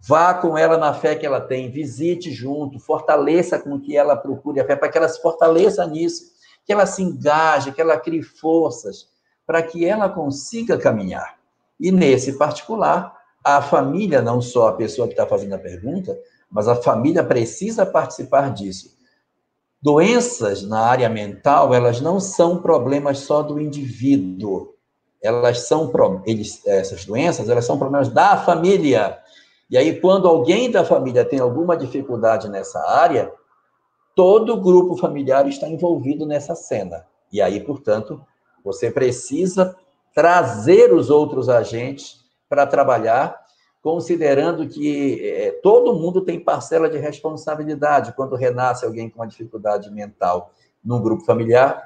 vá 0.08 0.34
com 0.34 0.58
ela 0.58 0.78
na 0.78 0.94
fé 0.94 1.16
que 1.16 1.26
ela 1.26 1.42
tem, 1.42 1.72
visite 1.72 2.32
junto, 2.32 2.80
fortaleça 2.80 3.60
com 3.60 3.80
que 3.80 3.98
ela 3.98 4.16
procure 4.16 4.60
a 4.60 4.66
fé, 4.66 4.76
para 4.76 4.90
que 4.90 4.98
ela 4.98 5.10
se 5.10 5.22
fortaleça 5.22 5.86
nisso, 5.86 6.32
que 6.66 6.72
ela 6.72 6.86
se 6.86 7.02
engaje, 7.02 7.72
que 7.72 7.82
ela 7.82 8.00
crie 8.00 8.22
forças, 8.22 9.10
para 9.46 9.62
que 9.64 9.86
ela 9.86 10.08
consiga 10.10 10.78
caminhar. 10.78 11.40
E 11.80 11.92
nesse 11.92 12.38
particular, 12.38 13.18
a 13.44 13.62
família, 13.62 14.22
não 14.22 14.42
só 14.42 14.68
a 14.68 14.74
pessoa 14.74 15.08
que 15.08 15.14
está 15.14 15.26
fazendo 15.26 15.54
a 15.54 15.60
pergunta, 15.60 16.18
mas 16.52 16.68
a 16.68 16.76
família 16.76 17.24
precisa 17.24 17.86
participar 17.86 18.54
disso. 18.54 18.98
Doenças 19.82 20.62
na 20.62 20.82
área 20.82 21.08
mental, 21.08 21.74
elas 21.74 22.02
não 22.02 22.20
são 22.20 22.62
problemas 22.62 23.20
só 23.20 23.42
do 23.42 23.60
indivíduo 23.60 24.76
elas 25.22 25.68
são 25.68 25.92
eles, 26.26 26.66
essas 26.66 27.06
doenças, 27.06 27.50
elas 27.50 27.66
são 27.66 27.78
problemas 27.78 28.10
da 28.10 28.38
família. 28.38 29.20
E 29.70 29.78
aí, 29.78 30.00
quando 30.00 30.28
alguém 30.28 30.72
da 30.72 30.84
família 30.84 31.26
tem 31.26 31.40
alguma 31.40 31.76
dificuldade 31.76 32.50
nessa 32.50 32.80
área, 32.90 33.32
todo 34.16 34.54
o 34.54 34.62
grupo 34.62 34.96
familiar 34.96 35.48
está 35.48 35.68
envolvido 35.68 36.26
nessa 36.26 36.56
cena. 36.56 37.06
E 37.32 37.42
aí, 37.42 37.60
portanto, 37.60 38.22
você 38.64 38.90
precisa 38.90 39.76
trazer 40.14 40.94
os 40.94 41.10
outros 41.10 41.50
agentes 41.50 42.26
para 42.48 42.66
trabalhar, 42.66 43.40
considerando 43.82 44.68
que 44.68 45.22
é, 45.24 45.52
todo 45.62 45.94
mundo 45.94 46.22
tem 46.22 46.40
parcela 46.40 46.90
de 46.90 46.98
responsabilidade. 46.98 48.14
Quando 48.14 48.36
renasce 48.36 48.86
alguém 48.86 49.10
com 49.10 49.20
uma 49.20 49.28
dificuldade 49.28 49.92
mental 49.92 50.52
no 50.84 51.00
grupo 51.00 51.24
familiar, 51.24 51.84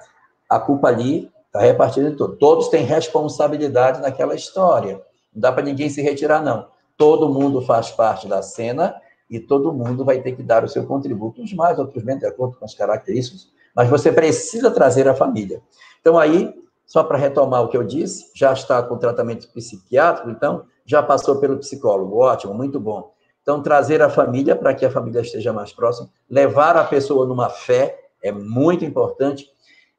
a 0.49 0.59
culpa 0.59 0.87
ali 0.87 1.32
Está 1.53 1.67
repartido 1.67 2.07
em 2.07 2.15
tudo. 2.15 2.35
Todos 2.35 2.67
têm 2.69 2.83
responsabilidade 2.83 4.01
naquela 4.01 4.33
história. 4.33 4.95
Não 5.31 5.39
dá 5.39 5.51
para 5.51 5.61
ninguém 5.61 5.87
se 5.87 6.01
retirar, 6.01 6.41
não. 6.41 6.67
Todo 6.97 7.29
mundo 7.29 7.61
faz 7.61 7.91
parte 7.91 8.27
da 8.27 8.41
cena 8.41 8.99
e 9.29 9.39
todo 9.39 9.71
mundo 9.71 10.03
vai 10.03 10.19
ter 10.19 10.31
que 10.31 10.41
dar 10.41 10.63
o 10.63 10.67
seu 10.67 10.83
contributo, 10.87 11.43
uns 11.43 11.53
mais, 11.53 11.77
outros 11.77 12.03
menos, 12.03 12.21
de 12.21 12.27
acordo 12.27 12.57
com 12.57 12.65
as 12.65 12.73
características, 12.73 13.49
mas 13.75 13.87
você 13.87 14.11
precisa 14.11 14.71
trazer 14.71 15.07
a 15.07 15.13
família. 15.13 15.61
Então, 16.01 16.17
aí, 16.17 16.51
só 16.87 17.03
para 17.03 17.19
retomar 17.19 17.61
o 17.61 17.67
que 17.67 17.77
eu 17.77 17.83
disse, 17.83 18.31
já 18.33 18.51
está 18.51 18.81
com 18.81 18.97
tratamento 18.97 19.47
psiquiátrico, 19.53 20.31
então, 20.31 20.65
já 20.83 21.03
passou 21.03 21.35
pelo 21.39 21.59
psicólogo, 21.59 22.17
ótimo, 22.17 22.53
muito 22.53 22.79
bom. 22.79 23.13
Então, 23.43 23.61
trazer 23.61 24.01
a 24.01 24.09
família 24.09 24.55
para 24.55 24.73
que 24.73 24.85
a 24.85 24.91
família 24.91 25.21
esteja 25.21 25.53
mais 25.53 25.71
próxima, 25.71 26.09
levar 26.27 26.75
a 26.75 26.83
pessoa 26.83 27.27
numa 27.27 27.49
fé 27.49 27.99
é 28.23 28.31
muito 28.31 28.83
importante, 28.85 29.51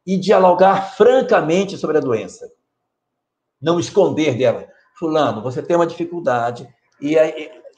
e 0.06 0.16
dialogar 0.18 0.94
francamente 0.96 1.76
sobre 1.78 1.98
a 1.98 2.00
doença. 2.00 2.50
Não 3.60 3.80
esconder 3.80 4.36
dela. 4.36 4.66
Fulano, 4.98 5.42
você 5.42 5.62
tem 5.62 5.76
uma 5.76 5.86
dificuldade. 5.86 6.68
E, 7.00 7.16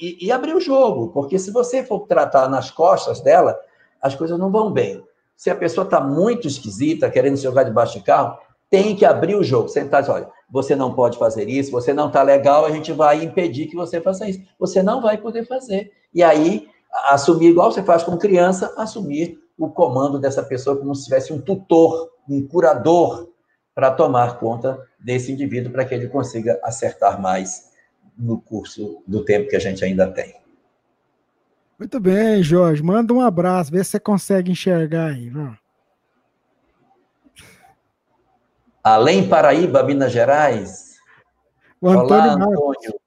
e, 0.00 0.26
e 0.26 0.32
abrir 0.32 0.54
o 0.54 0.60
jogo, 0.60 1.08
porque 1.08 1.38
se 1.38 1.50
você 1.50 1.84
for 1.84 2.00
tratar 2.06 2.48
nas 2.48 2.70
costas 2.70 3.20
dela, 3.20 3.58
as 4.00 4.14
coisas 4.14 4.38
não 4.38 4.50
vão 4.50 4.70
bem. 4.70 5.02
Se 5.36 5.50
a 5.50 5.56
pessoa 5.56 5.84
está 5.84 6.00
muito 6.00 6.46
esquisita, 6.46 7.10
querendo 7.10 7.36
se 7.36 7.42
jogar 7.42 7.62
debaixo 7.62 7.98
de 7.98 8.04
carro, 8.04 8.38
tem 8.70 8.96
que 8.96 9.04
abrir 9.04 9.36
o 9.36 9.44
jogo. 9.44 9.68
Sentar 9.68 10.00
e 10.00 10.02
dizer, 10.02 10.12
olha, 10.12 10.30
você 10.50 10.74
não 10.74 10.94
pode 10.94 11.18
fazer 11.18 11.48
isso, 11.48 11.70
você 11.70 11.92
não 11.92 12.08
está 12.08 12.22
legal, 12.22 12.64
a 12.64 12.70
gente 12.70 12.92
vai 12.92 13.22
impedir 13.22 13.66
que 13.66 13.76
você 13.76 14.00
faça 14.00 14.28
isso. 14.28 14.40
Você 14.58 14.82
não 14.82 15.00
vai 15.00 15.18
poder 15.18 15.46
fazer. 15.46 15.92
E 16.12 16.22
aí, 16.22 16.68
assumir, 17.08 17.48
igual 17.48 17.70
você 17.70 17.82
faz 17.82 18.02
com 18.02 18.16
criança, 18.16 18.72
assumir 18.76 19.38
o 19.58 19.70
comando 19.70 20.18
dessa 20.18 20.42
pessoa 20.42 20.76
como 20.76 20.94
se 20.94 21.04
tivesse 21.04 21.32
um 21.32 21.40
tutor 21.40 22.10
um 22.28 22.46
curador 22.46 23.30
para 23.74 23.90
tomar 23.90 24.38
conta 24.38 24.80
desse 24.98 25.30
indivíduo 25.30 25.70
para 25.70 25.84
que 25.84 25.94
ele 25.94 26.08
consiga 26.08 26.58
acertar 26.62 27.20
mais 27.20 27.72
no 28.16 28.40
curso 28.40 29.02
do 29.06 29.24
tempo 29.24 29.48
que 29.48 29.56
a 29.56 29.60
gente 29.60 29.84
ainda 29.84 30.10
tem. 30.10 30.34
Muito 31.78 32.00
bem, 32.00 32.42
Jorge. 32.42 32.82
Manda 32.82 33.12
um 33.12 33.20
abraço, 33.20 33.70
vê 33.70 33.84
se 33.84 33.90
você 33.90 34.00
consegue 34.00 34.50
enxergar 34.50 35.08
aí. 35.08 35.30
Além 38.82 39.28
Paraíba, 39.28 39.82
Minas 39.82 40.10
Gerais. 40.10 40.96
O 41.80 41.88
Antônio 41.88 42.32
Olá, 42.32 42.44
Antônio. 42.44 43.00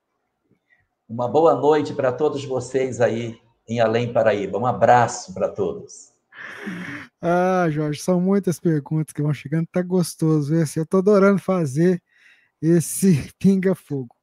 Uma 1.09 1.27
boa 1.27 1.55
noite 1.55 1.93
para 1.93 2.11
todos 2.11 2.45
vocês 2.45 3.01
aí 3.01 3.41
em 3.67 3.79
Além 3.79 4.13
Paraíba. 4.13 4.59
Um 4.59 4.67
abraço 4.67 5.33
para 5.33 5.49
todos. 5.49 6.13
Ah, 7.21 7.69
Jorge, 7.69 7.99
são 8.01 8.21
muitas 8.21 8.59
perguntas 8.59 9.13
que 9.13 9.21
vão 9.21 9.33
chegando, 9.33 9.67
tá 9.67 9.81
gostoso 9.81 10.55
esse. 10.55 10.79
Eu 10.79 10.85
tô 10.85 10.97
adorando 10.97 11.39
fazer 11.39 12.01
esse 12.61 13.31
pinga-fogo. 13.37 14.15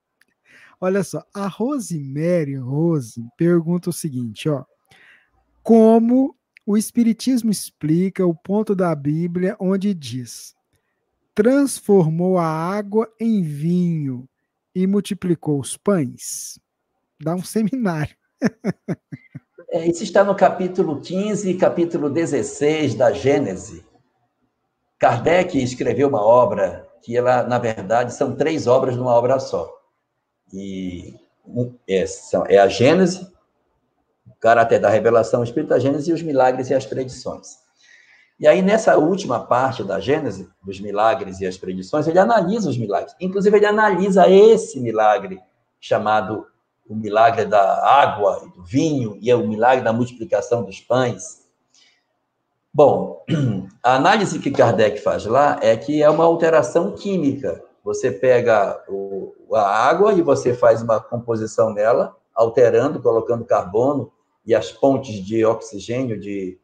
Olha 0.80 1.02
só, 1.02 1.24
a 1.34 1.46
Rosemary 1.46 2.56
Rose 2.56 3.22
pergunta 3.36 3.90
o 3.90 3.92
seguinte, 3.92 4.48
ó. 4.48 4.64
Como 5.62 6.36
o 6.64 6.76
Espiritismo 6.76 7.50
explica 7.50 8.26
o 8.26 8.34
ponto 8.34 8.74
da 8.74 8.94
Bíblia 8.94 9.56
onde 9.58 9.94
diz: 9.94 10.54
transformou 11.34 12.38
a 12.38 12.46
água 12.46 13.12
em 13.20 13.42
vinho 13.42 14.28
e 14.74 14.86
multiplicou 14.86 15.60
os 15.60 15.76
pães? 15.76 16.58
Dá 17.20 17.34
um 17.34 17.42
seminário. 17.42 18.16
É, 19.68 19.84
isso 19.86 20.04
está 20.04 20.22
no 20.22 20.34
capítulo 20.34 21.00
15 21.00 21.50
e 21.50 21.56
capítulo 21.56 22.08
16 22.08 22.94
da 22.94 23.10
Gênese. 23.10 23.84
Kardec 24.98 25.60
escreveu 25.60 26.08
uma 26.08 26.24
obra 26.24 26.86
que 27.02 27.16
ela, 27.16 27.42
na 27.42 27.58
verdade, 27.58 28.14
são 28.14 28.36
três 28.36 28.66
obras 28.66 28.96
numa 28.96 29.12
obra 29.12 29.40
só. 29.40 29.68
E 30.52 31.14
é, 31.88 32.04
é 32.48 32.58
a 32.58 32.68
Gênese, 32.68 33.30
o 34.26 34.34
caráter 34.40 34.78
da 34.78 34.88
revelação, 34.88 35.40
o 35.40 35.44
Espírito 35.44 35.70
da 35.70 35.78
Gênese 35.80 36.10
e 36.10 36.14
os 36.14 36.22
milagres 36.22 36.70
e 36.70 36.74
as 36.74 36.86
predições. 36.86 37.58
E 38.38 38.46
aí, 38.46 38.62
nessa 38.62 38.96
última 38.96 39.40
parte 39.46 39.82
da 39.82 39.98
Gênese, 39.98 40.48
dos 40.62 40.78
milagres 40.80 41.40
e 41.40 41.46
as 41.46 41.56
predições, 41.56 42.06
ele 42.06 42.18
analisa 42.18 42.70
os 42.70 42.78
milagres. 42.78 43.16
Inclusive, 43.20 43.56
ele 43.56 43.66
analisa 43.66 44.28
esse 44.28 44.78
milagre 44.78 45.40
chamado 45.80 46.46
o 46.88 46.94
milagre 46.94 47.44
da 47.44 47.84
água 47.84 48.42
e 48.46 48.50
do 48.50 48.62
vinho 48.62 49.18
e 49.20 49.32
o 49.32 49.46
milagre 49.46 49.84
da 49.84 49.92
multiplicação 49.92 50.62
dos 50.62 50.80
pães. 50.80 51.46
Bom, 52.72 53.24
a 53.82 53.96
análise 53.96 54.38
que 54.38 54.50
Kardec 54.50 55.00
faz 55.00 55.24
lá 55.26 55.58
é 55.62 55.76
que 55.76 56.02
é 56.02 56.10
uma 56.10 56.24
alteração 56.24 56.92
química. 56.92 57.62
Você 57.82 58.10
pega 58.10 58.82
o, 58.88 59.34
a 59.52 59.62
água 59.62 60.12
e 60.12 60.22
você 60.22 60.52
faz 60.52 60.82
uma 60.82 61.00
composição 61.00 61.72
nela, 61.72 62.16
alterando, 62.34 63.00
colocando 63.00 63.44
carbono 63.44 64.12
e 64.44 64.54
as 64.54 64.70
pontes 64.70 65.14
de 65.24 65.44
oxigênio, 65.44 66.20
de, 66.20 66.58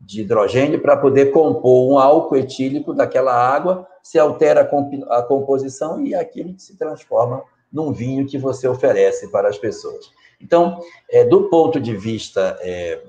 de 0.00 0.20
hidrogênio, 0.20 0.80
para 0.80 0.96
poder 0.96 1.32
compor 1.32 1.90
um 1.90 1.98
álcool 1.98 2.36
etílico 2.36 2.92
daquela 2.92 3.32
água, 3.32 3.86
se 4.02 4.18
altera 4.18 4.60
a, 4.60 5.18
a 5.18 5.22
composição 5.22 6.00
e 6.00 6.14
aquilo 6.14 6.58
se 6.58 6.76
transforma 6.76 7.42
num 7.74 7.92
vinho 7.92 8.24
que 8.24 8.38
você 8.38 8.68
oferece 8.68 9.26
para 9.28 9.48
as 9.48 9.58
pessoas. 9.58 10.12
Então, 10.40 10.80
é, 11.10 11.24
do 11.24 11.48
ponto 11.48 11.80
de 11.80 11.96
vista 11.96 12.56
é, 12.60 13.02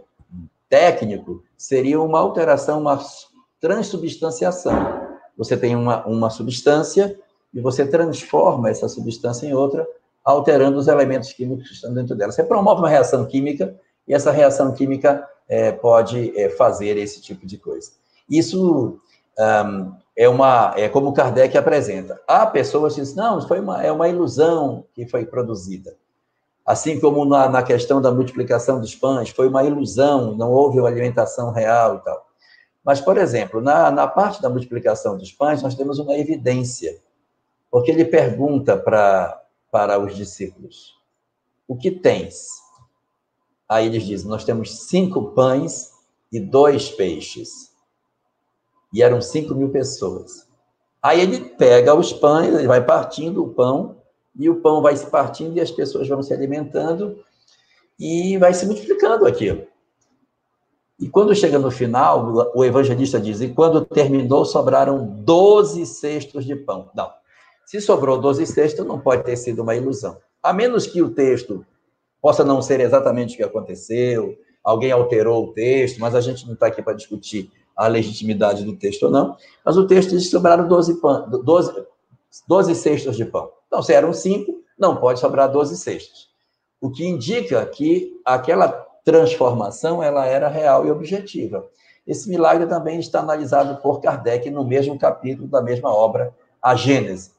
técnico, 0.67 1.43
seria 1.55 2.01
uma 2.01 2.19
alteração, 2.19 2.81
uma 2.81 2.99
transubstanciação. 3.61 4.73
Você 5.37 5.55
tem 5.55 5.75
uma, 5.75 6.03
uma 6.07 6.31
substância 6.31 7.15
e 7.53 7.61
você 7.61 7.85
transforma 7.85 8.69
essa 8.69 8.89
substância 8.89 9.45
em 9.45 9.53
outra, 9.53 9.87
alterando 10.23 10.79
os 10.79 10.87
elementos 10.87 11.31
químicos 11.31 11.67
que 11.67 11.75
estão 11.75 11.93
dentro 11.93 12.15
dela. 12.15 12.31
Você 12.31 12.43
promove 12.43 12.81
uma 12.81 12.89
reação 12.89 13.25
química 13.25 13.79
e 14.07 14.13
essa 14.15 14.31
reação 14.31 14.73
química 14.73 15.23
é, 15.47 15.71
pode 15.71 16.37
é, 16.39 16.49
fazer 16.49 16.97
esse 16.97 17.21
tipo 17.21 17.45
de 17.45 17.57
coisa. 17.57 17.91
Isso 18.27 18.99
um, 19.37 19.93
é 20.17 20.29
uma 20.29 20.73
é 20.77 20.87
como 20.87 21.13
Kardec 21.13 21.57
apresenta. 21.57 22.21
Há 22.27 22.45
pessoas 22.47 22.95
que 22.95 23.01
dizem, 23.01 23.17
não, 23.17 23.41
foi 23.41 23.59
uma, 23.59 23.83
é 23.83 23.91
uma 23.91 24.07
ilusão 24.07 24.85
que 24.93 25.07
foi 25.07 25.25
produzida. 25.25 25.95
Assim 26.65 26.99
como 26.99 27.25
na, 27.25 27.47
na 27.49 27.61
questão 27.61 28.01
da 28.01 28.11
multiplicação 28.11 28.79
dos 28.79 28.95
pães, 28.95 29.29
foi 29.29 29.47
uma 29.47 29.63
ilusão, 29.63 30.35
não 30.35 30.51
houve 30.51 30.79
uma 30.79 30.87
alimentação 30.87 31.51
real 31.51 31.97
e 31.97 31.99
tal. 31.99 32.25
Mas, 32.83 33.01
por 33.01 33.17
exemplo, 33.17 33.61
na, 33.61 33.91
na 33.91 34.07
parte 34.07 34.41
da 34.41 34.49
multiplicação 34.49 35.17
dos 35.17 35.31
pães, 35.31 35.61
nós 35.61 35.75
temos 35.75 35.99
uma 35.99 36.17
evidência, 36.17 36.99
porque 37.69 37.91
ele 37.91 38.05
pergunta 38.05 38.77
para 38.77 39.41
para 39.75 39.99
os 39.99 40.15
discípulos: 40.15 40.95
O 41.67 41.75
que 41.75 41.91
tens? 41.91 42.47
Aí 43.67 43.87
eles 43.87 44.03
dizem: 44.03 44.29
Nós 44.29 44.45
temos 44.45 44.87
cinco 44.87 45.33
pães 45.33 45.91
e 46.31 46.39
dois 46.39 46.87
peixes. 46.89 47.74
E 48.95 49.03
eram 49.03 49.19
5 49.19 49.53
mil 49.53 49.67
pessoas. 49.67 50.47
Aí 51.03 51.19
ele 51.19 51.41
pega 51.41 51.93
os 51.93 52.13
pães, 52.13 52.55
ele 52.55 52.65
vai 52.65 52.81
partindo 52.81 53.43
o 53.43 53.49
pão, 53.49 53.97
e 54.33 54.49
o 54.49 54.61
pão 54.61 54.81
vai 54.81 54.95
se 54.95 55.07
partindo 55.07 55.57
e 55.57 55.59
as 55.59 55.69
pessoas 55.69 56.07
vão 56.07 56.23
se 56.23 56.33
alimentando 56.33 57.19
e 57.99 58.37
vai 58.37 58.53
se 58.53 58.65
multiplicando 58.65 59.27
aquilo. 59.27 59.67
E 60.97 61.09
quando 61.09 61.35
chega 61.35 61.59
no 61.59 61.69
final, 61.69 62.53
o 62.55 62.63
evangelista 62.63 63.19
diz: 63.19 63.41
E 63.41 63.49
quando 63.49 63.83
terminou, 63.83 64.45
sobraram 64.45 65.05
12 65.05 65.85
cestos 65.85 66.45
de 66.45 66.55
pão. 66.55 66.89
Não. 66.95 67.11
Se 67.65 67.81
sobrou 67.81 68.17
12 68.17 68.47
cestos, 68.47 68.85
não 68.85 68.97
pode 68.97 69.25
ter 69.25 69.35
sido 69.35 69.61
uma 69.61 69.75
ilusão. 69.75 70.17
A 70.41 70.53
menos 70.53 70.87
que 70.87 71.01
o 71.01 71.09
texto 71.09 71.65
possa 72.21 72.45
não 72.45 72.61
ser 72.61 72.79
exatamente 72.79 73.33
o 73.33 73.37
que 73.37 73.43
aconteceu, 73.43 74.37
alguém 74.63 74.93
alterou 74.93 75.43
o 75.43 75.53
texto, 75.53 75.99
mas 75.99 76.15
a 76.15 76.21
gente 76.21 76.45
não 76.45 76.53
está 76.53 76.67
aqui 76.67 76.81
para 76.81 76.93
discutir 76.93 77.51
a 77.75 77.87
legitimidade 77.87 78.63
do 78.63 78.75
texto 78.75 79.03
ou 79.03 79.11
não, 79.11 79.35
mas 79.63 79.77
o 79.77 79.85
texto 79.85 80.11
diz 80.11 80.25
que 80.25 80.29
sobraram 80.31 80.67
12, 80.67 81.01
pão, 81.01 81.29
12, 81.29 81.85
12 82.47 82.75
cestos 82.75 83.17
de 83.17 83.25
pão. 83.25 83.51
Então, 83.67 83.81
se 83.81 83.93
eram 83.93 84.13
cinco, 84.13 84.61
não 84.77 84.95
pode 84.95 85.19
sobrar 85.19 85.51
12 85.51 85.77
cestos. 85.77 86.29
O 86.79 86.89
que 86.89 87.05
indica 87.05 87.65
que 87.65 88.19
aquela 88.23 88.85
transformação 89.03 90.01
ela 90.01 90.25
era 90.25 90.47
real 90.47 90.85
e 90.85 90.91
objetiva. 90.91 91.65
Esse 92.05 92.29
milagre 92.29 92.67
também 92.67 92.99
está 92.99 93.19
analisado 93.19 93.81
por 93.81 94.01
Kardec 94.01 94.49
no 94.49 94.65
mesmo 94.65 94.97
capítulo 94.97 95.47
da 95.47 95.61
mesma 95.61 95.93
obra, 95.93 96.33
A 96.61 96.75
Gênese. 96.75 97.31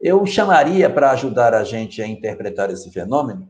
Eu 0.00 0.24
chamaria, 0.26 0.90
para 0.90 1.10
ajudar 1.12 1.54
a 1.54 1.64
gente 1.64 2.02
a 2.02 2.06
interpretar 2.06 2.70
esse 2.70 2.90
fenômeno, 2.90 3.48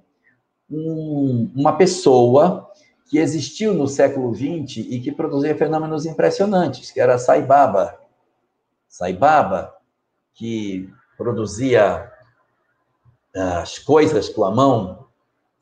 um, 0.70 1.50
uma 1.54 1.76
pessoa 1.76 2.70
que 3.12 3.18
existiu 3.18 3.74
no 3.74 3.86
século 3.86 4.34
XX 4.34 4.86
e 4.88 4.98
que 4.98 5.12
produzia 5.12 5.54
fenômenos 5.54 6.06
impressionantes, 6.06 6.90
que 6.90 6.98
era 6.98 7.18
Saibaba. 7.18 8.00
Saibaba, 8.88 9.76
que 10.32 10.90
produzia 11.18 12.10
ah, 13.36 13.60
as 13.60 13.78
coisas 13.78 14.30
com 14.30 14.46
a 14.46 14.50
mão, 14.50 15.08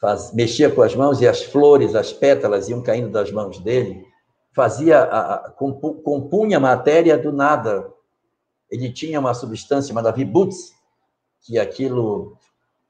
faz, 0.00 0.32
mexia 0.32 0.70
com 0.70 0.80
as 0.80 0.94
mãos 0.94 1.20
e 1.20 1.26
as 1.26 1.42
flores, 1.42 1.96
as 1.96 2.12
pétalas 2.12 2.68
iam 2.68 2.84
caindo 2.84 3.10
das 3.10 3.32
mãos 3.32 3.58
dele, 3.58 4.06
fazia, 4.52 5.00
a, 5.00 5.34
a, 5.34 5.50
compunha 5.50 6.60
matéria 6.60 7.18
do 7.18 7.32
nada. 7.32 7.92
Ele 8.70 8.92
tinha 8.92 9.18
uma 9.18 9.34
substância 9.34 9.88
chamada 9.88 10.12
vibuts, 10.12 10.72
que 11.40 11.58
aquilo, 11.58 12.38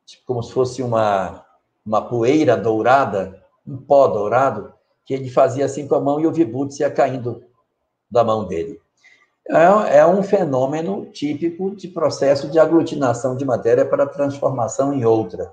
tipo, 0.05 0.23
como 0.27 0.43
se 0.43 0.53
fosse 0.53 0.83
uma, 0.83 1.47
uma 1.83 2.03
poeira 2.03 2.59
dourada, 2.59 3.41
um 3.67 3.77
pó 3.77 4.09
dourado, 4.09 4.73
que 5.05 5.15
ele 5.15 5.29
fazia 5.29 5.65
assim 5.65 5.87
com 5.87 5.95
a 5.95 6.01
mão 6.01 6.21
e 6.21 6.27
o 6.27 6.33
vibutz 6.33 6.81
ia 6.81 6.91
caindo 6.91 7.43
da 8.11 8.25
mão 8.25 8.47
dele. 8.47 8.81
É, 9.49 9.99
é 9.99 10.07
um 10.07 10.23
fenômeno 10.23 11.07
típico 11.07 11.75
de 11.75 11.89
processo 11.89 12.49
de 12.49 12.59
aglutinação 12.59 13.37
de 13.37 13.45
matéria 13.45 13.85
para 13.85 14.07
transformação 14.07 14.93
em 14.93 15.05
outra. 15.05 15.53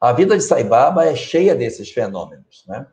A 0.00 0.12
vida 0.12 0.36
de 0.36 0.42
Saibaba 0.42 1.04
é 1.04 1.14
cheia 1.14 1.54
desses 1.54 1.90
fenômenos, 1.90 2.64
né? 2.66 2.86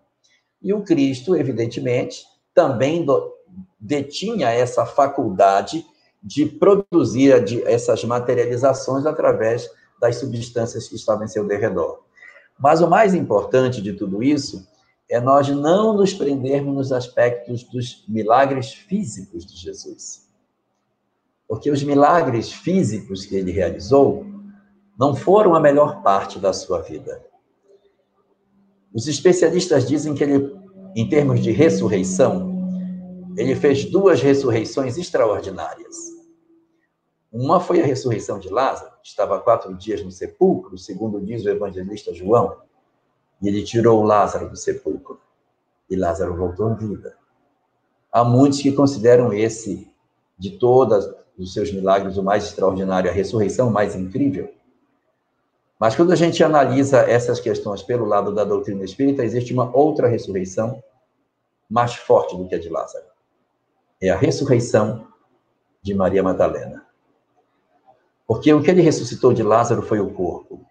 E 0.61 0.74
o 0.74 0.84
Cristo, 0.84 1.36
evidentemente, 1.36 2.24
também 2.53 3.03
do, 3.03 3.34
detinha 3.80 4.49
essa 4.49 4.86
faculdade 4.86 5.86
de 6.22 6.45
produzir 6.45 7.43
de, 7.43 7.61
essas 7.64 8.03
materializações 8.03 9.05
através 9.05 9.70
das 9.99 10.18
substâncias 10.18 10.88
que 10.88 10.95
estavam 10.95 11.26
em 11.26 11.28
seu 11.28 11.45
derredor. 11.45 12.03
Mas 12.60 12.82
o 12.82 12.89
mais 12.89 13.14
importante 13.14 13.82
de 13.82 13.93
tudo 13.93 14.24
isso 14.24 14.68
é 15.10 15.20
nós 15.20 15.49
não 15.49 15.95
nos 15.95 16.14
prendermos 16.14 16.76
nos 16.76 16.91
aspectos 16.91 17.64
dos 17.64 18.06
milagres 18.08 18.74
físicos 18.74 19.45
de 19.45 19.58
Jesus. 19.58 20.28
Porque 21.47 21.70
os 21.70 21.84
milagres 21.84 22.51
físicos 22.51 23.26
que 23.26 23.36
ele 23.36 23.51
realizou 23.51 24.26
não 24.97 25.16
foram 25.16 25.56
a 25.56 25.60
melhor 25.60 26.01
parte 26.01 26.39
da 26.39 26.54
sua 26.54 26.82
vida. 26.82 27.24
Os 28.93 29.08
especialistas 29.08 29.88
dizem 29.88 30.14
que 30.14 30.24
ele, 30.24 30.56
em 30.95 31.10
termos 31.10 31.41
de 31.41 31.51
ressurreição, 31.51 32.54
ele 33.36 33.56
fez 33.56 33.86
duas 33.86 34.22
ressurreições 34.22 34.97
extraordinárias. 34.97 36.12
Uma 37.34 37.59
foi 37.59 37.81
a 37.81 37.86
ressurreição 37.86 38.38
de 38.38 38.47
Lázaro, 38.47 38.91
que 39.01 39.07
estava 39.07 39.39
quatro 39.39 39.73
dias 39.73 40.03
no 40.03 40.11
sepulcro, 40.11 40.77
segundo 40.77 41.19
diz 41.19 41.43
o 41.43 41.49
evangelista 41.49 42.13
João, 42.13 42.57
e 43.41 43.47
ele 43.47 43.63
tirou 43.63 44.03
Lázaro 44.03 44.47
do 44.47 44.55
sepulcro. 44.55 45.19
E 45.89 45.95
Lázaro 45.95 46.36
voltou 46.36 46.69
em 46.71 46.75
vida. 46.75 47.17
Há 48.11 48.23
muitos 48.23 48.61
que 48.61 48.71
consideram 48.71 49.34
esse, 49.34 49.91
de 50.38 50.51
todos 50.59 51.11
os 51.36 51.51
seus 51.51 51.73
milagres, 51.73 52.17
o 52.17 52.23
mais 52.23 52.43
extraordinário, 52.43 53.09
a 53.09 53.13
ressurreição 53.13 53.71
mais 53.71 53.95
incrível. 53.95 54.53
Mas 55.79 55.95
quando 55.95 56.11
a 56.11 56.15
gente 56.15 56.43
analisa 56.43 56.99
essas 56.99 57.39
questões 57.39 57.81
pelo 57.81 58.05
lado 58.05 58.31
da 58.31 58.43
doutrina 58.43 58.84
espírita, 58.84 59.23
existe 59.23 59.51
uma 59.51 59.75
outra 59.75 60.07
ressurreição 60.07 60.84
mais 61.67 61.95
forte 61.95 62.38
do 62.38 62.47
que 62.47 62.53
a 62.53 62.59
de 62.59 62.69
Lázaro. 62.69 63.05
É 63.99 64.11
a 64.11 64.17
ressurreição 64.17 65.07
de 65.81 65.95
Maria 65.95 66.21
Madalena. 66.21 66.82
Porque 68.28 68.53
o 68.53 68.61
que 68.61 68.71
ele 68.71 68.82
ressuscitou 68.82 69.34
de 69.34 69.43
Lázaro 69.43 69.82
foi 69.82 69.99
o 69.99 70.13
corpo. 70.13 70.65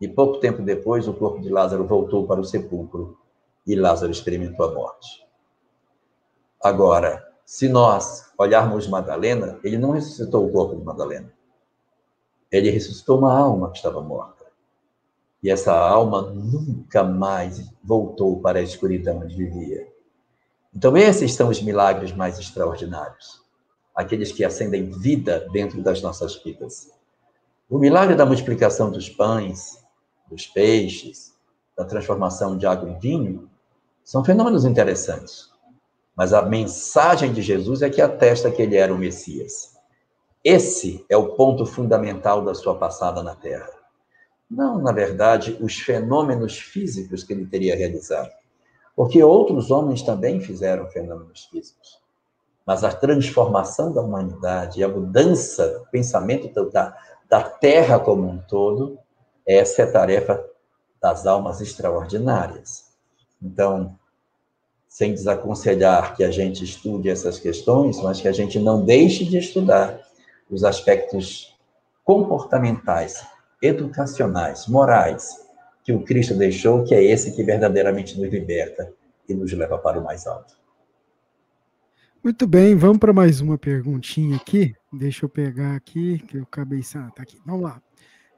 E 0.00 0.08
pouco 0.08 0.38
tempo 0.38 0.62
depois, 0.62 1.06
o 1.08 1.14
corpo 1.14 1.40
de 1.40 1.48
Lázaro 1.48 1.84
voltou 1.86 2.26
para 2.26 2.40
o 2.40 2.44
sepulcro 2.44 3.18
e 3.66 3.74
Lázaro 3.74 4.10
experimentou 4.10 4.66
a 4.66 4.74
morte. 4.74 5.26
Agora, 6.62 7.26
se 7.44 7.68
nós 7.68 8.30
olharmos 8.38 8.86
Madalena, 8.86 9.58
ele 9.64 9.78
não 9.78 9.90
ressuscitou 9.90 10.46
o 10.46 10.52
corpo 10.52 10.76
de 10.76 10.84
Madalena. 10.84 11.32
Ele 12.50 12.70
ressuscitou 12.70 13.18
uma 13.18 13.36
alma 13.36 13.70
que 13.70 13.76
estava 13.76 14.00
morta. 14.00 14.46
E 15.42 15.50
essa 15.50 15.72
alma 15.72 16.22
nunca 16.22 17.02
mais 17.02 17.72
voltou 17.82 18.40
para 18.40 18.58
a 18.58 18.62
escuridão 18.62 19.20
onde 19.20 19.34
vivia. 19.34 19.88
Então, 20.74 20.96
esses 20.96 21.34
são 21.34 21.48
os 21.48 21.60
milagres 21.62 22.12
mais 22.12 22.38
extraordinários. 22.38 23.42
Aqueles 24.00 24.32
que 24.32 24.42
acendem 24.42 24.90
vida 24.90 25.46
dentro 25.52 25.82
das 25.82 26.00
nossas 26.00 26.34
vidas. 26.42 26.90
O 27.68 27.78
milagre 27.78 28.14
da 28.14 28.24
multiplicação 28.24 28.90
dos 28.90 29.10
pães, 29.10 29.84
dos 30.26 30.46
peixes, 30.46 31.34
da 31.76 31.84
transformação 31.84 32.56
de 32.56 32.66
água 32.66 32.88
em 32.88 32.98
vinho, 32.98 33.50
são 34.02 34.24
fenômenos 34.24 34.64
interessantes. 34.64 35.50
Mas 36.16 36.32
a 36.32 36.40
mensagem 36.40 37.30
de 37.30 37.42
Jesus 37.42 37.82
é 37.82 37.90
que 37.90 38.00
atesta 38.00 38.50
que 38.50 38.62
ele 38.62 38.76
era 38.76 38.92
o 38.92 38.96
Messias. 38.96 39.76
Esse 40.42 41.04
é 41.06 41.16
o 41.18 41.34
ponto 41.34 41.66
fundamental 41.66 42.42
da 42.42 42.54
sua 42.54 42.78
passada 42.78 43.22
na 43.22 43.34
Terra. 43.34 43.68
Não, 44.50 44.80
na 44.80 44.92
verdade, 44.92 45.58
os 45.60 45.78
fenômenos 45.78 46.58
físicos 46.58 47.22
que 47.22 47.34
ele 47.34 47.44
teria 47.44 47.76
realizado. 47.76 48.30
Porque 48.96 49.22
outros 49.22 49.70
homens 49.70 50.00
também 50.00 50.40
fizeram 50.40 50.88
fenômenos 50.88 51.44
físicos. 51.44 51.99
Mas 52.70 52.84
a 52.84 52.92
transformação 52.92 53.92
da 53.92 54.00
humanidade, 54.00 54.84
a 54.84 54.86
mudança 54.86 55.66
do 55.80 55.86
pensamento 55.86 56.70
da, 56.70 56.96
da 57.28 57.42
Terra 57.42 57.98
como 57.98 58.28
um 58.28 58.38
todo, 58.38 58.96
essa 59.44 59.82
é 59.82 59.84
a 59.86 59.90
tarefa 59.90 60.40
das 61.02 61.26
almas 61.26 61.60
extraordinárias. 61.60 62.84
Então, 63.42 63.98
sem 64.86 65.12
desaconselhar 65.12 66.14
que 66.14 66.22
a 66.22 66.30
gente 66.30 66.62
estude 66.62 67.10
essas 67.10 67.40
questões, 67.40 68.00
mas 68.02 68.20
que 68.20 68.28
a 68.28 68.32
gente 68.32 68.56
não 68.60 68.84
deixe 68.84 69.24
de 69.24 69.38
estudar 69.38 69.98
os 70.48 70.62
aspectos 70.62 71.58
comportamentais, 72.04 73.26
educacionais, 73.60 74.68
morais 74.68 75.44
que 75.82 75.92
o 75.92 76.04
Cristo 76.04 76.36
deixou, 76.36 76.84
que 76.84 76.94
é 76.94 77.02
esse 77.02 77.34
que 77.34 77.42
verdadeiramente 77.42 78.16
nos 78.16 78.30
liberta 78.30 78.92
e 79.28 79.34
nos 79.34 79.52
leva 79.52 79.76
para 79.76 79.98
o 79.98 80.04
mais 80.04 80.24
alto. 80.24 80.59
Muito 82.22 82.46
bem, 82.46 82.76
vamos 82.76 82.98
para 82.98 83.14
mais 83.14 83.40
uma 83.40 83.56
perguntinha 83.56 84.36
aqui. 84.36 84.74
Deixa 84.92 85.24
eu 85.24 85.28
pegar 85.28 85.74
aqui, 85.74 86.18
que 86.18 86.36
eu 86.36 86.42
acabei. 86.42 86.80
Ah, 86.94 87.10
tá 87.16 87.22
aqui. 87.22 87.38
Vamos 87.46 87.62
lá. 87.62 87.82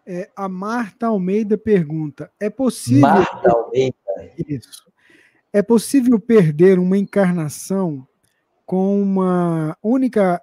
É, 0.07 0.31
a 0.37 0.49
Marta 0.49 1.09
Almeida 1.09 1.59
pergunta: 1.59 2.31
é 2.39 2.49
possível. 2.49 3.01
Marta 3.01 3.51
Almeida. 3.51 3.97
Isso. 4.47 4.89
É 5.53 5.63
possível 5.63 6.21
perder 6.21 6.79
uma 6.79 6.97
encarnação 6.97 8.07
com 8.65 9.03
uma 9.03 9.77
única 9.83 10.41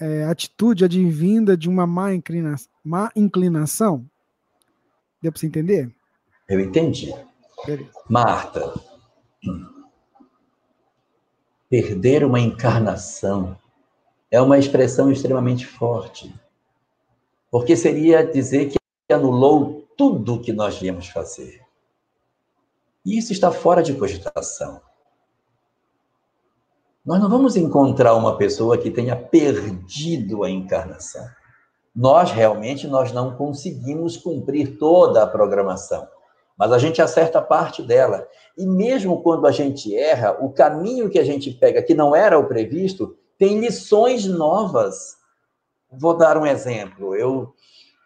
é, 0.00 0.24
atitude 0.24 0.84
advinda 0.84 1.56
de 1.56 1.68
uma 1.68 1.86
má, 1.86 2.12
inclina 2.12 2.56
má 2.82 3.12
inclinação? 3.14 4.04
Deu 5.22 5.30
para 5.30 5.38
você 5.40 5.46
entender? 5.46 5.88
Eu 6.48 6.58
entendi. 6.58 7.14
Beleza. 7.64 7.90
Marta, 8.10 8.74
perder 11.72 12.22
uma 12.22 12.38
encarnação 12.38 13.56
é 14.30 14.38
uma 14.38 14.58
expressão 14.58 15.10
extremamente 15.10 15.66
forte. 15.66 16.30
Porque 17.50 17.74
seria 17.74 18.22
dizer 18.22 18.68
que 18.68 18.76
anulou 19.10 19.88
tudo 19.96 20.42
que 20.42 20.52
nós 20.52 20.78
viemos 20.78 21.08
fazer. 21.08 21.62
E 23.06 23.16
isso 23.16 23.32
está 23.32 23.50
fora 23.50 23.82
de 23.82 23.94
cogitação. 23.94 24.82
Nós 27.02 27.18
não 27.18 27.30
vamos 27.30 27.56
encontrar 27.56 28.14
uma 28.16 28.36
pessoa 28.36 28.76
que 28.76 28.90
tenha 28.90 29.16
perdido 29.16 30.44
a 30.44 30.50
encarnação. 30.50 31.26
Nós 31.96 32.30
realmente 32.32 32.86
nós 32.86 33.12
não 33.12 33.34
conseguimos 33.34 34.18
cumprir 34.18 34.76
toda 34.76 35.22
a 35.22 35.26
programação, 35.26 36.06
mas 36.54 36.70
a 36.70 36.78
gente 36.78 37.00
acerta 37.00 37.40
parte 37.40 37.82
dela. 37.82 38.28
E 38.56 38.66
mesmo 38.66 39.22
quando 39.22 39.46
a 39.46 39.52
gente 39.52 39.96
erra, 39.96 40.36
o 40.40 40.50
caminho 40.50 41.08
que 41.08 41.18
a 41.18 41.24
gente 41.24 41.50
pega 41.52 41.82
que 41.82 41.94
não 41.94 42.14
era 42.14 42.38
o 42.38 42.46
previsto 42.46 43.16
tem 43.38 43.58
lições 43.60 44.26
novas. 44.26 45.16
Vou 45.90 46.16
dar 46.16 46.36
um 46.36 46.46
exemplo. 46.46 47.14
Eu 47.14 47.54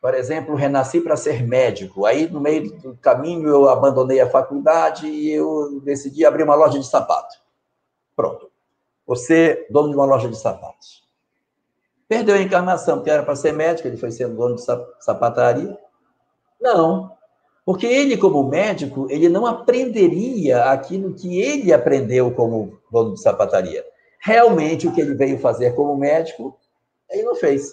por 0.06 0.14
exemplo, 0.14 0.54
renasci 0.54 1.00
para 1.00 1.16
ser 1.16 1.42
médico. 1.42 2.06
Aí, 2.06 2.28
no 2.30 2.40
meio 2.40 2.70
do 2.80 2.96
caminho, 2.98 3.48
eu 3.48 3.68
abandonei 3.68 4.20
a 4.20 4.30
faculdade 4.30 5.04
e 5.08 5.32
eu 5.32 5.80
decidi 5.80 6.24
abrir 6.24 6.44
uma 6.44 6.54
loja 6.54 6.78
de 6.78 6.86
sapato. 6.86 7.34
Pronto. 8.14 8.48
Você, 9.04 9.66
dono 9.68 9.90
de 9.90 9.96
uma 9.96 10.04
loja 10.04 10.28
de 10.28 10.38
sapatos. 10.38 11.02
Perdeu 12.06 12.36
a 12.36 12.40
encarnação, 12.40 12.98
porque 12.98 13.10
era 13.10 13.24
para 13.24 13.34
ser 13.34 13.52
médico, 13.52 13.88
ele 13.88 13.96
foi 13.96 14.12
ser 14.12 14.28
dono 14.28 14.54
de 14.54 14.62
sapataria? 15.00 15.76
Não. 16.60 17.15
Porque 17.66 17.84
ele, 17.84 18.16
como 18.16 18.44
médico, 18.44 19.08
ele 19.10 19.28
não 19.28 19.44
aprenderia 19.44 20.66
aquilo 20.66 21.12
que 21.12 21.40
ele 21.42 21.72
aprendeu 21.72 22.30
como 22.30 22.78
dono 22.92 23.14
de 23.14 23.20
sapataria. 23.20 23.84
Realmente, 24.20 24.86
o 24.86 24.92
que 24.92 25.00
ele 25.00 25.16
veio 25.16 25.36
fazer 25.40 25.74
como 25.74 25.96
médico, 25.96 26.56
ele 27.10 27.24
não 27.24 27.34
fez. 27.34 27.72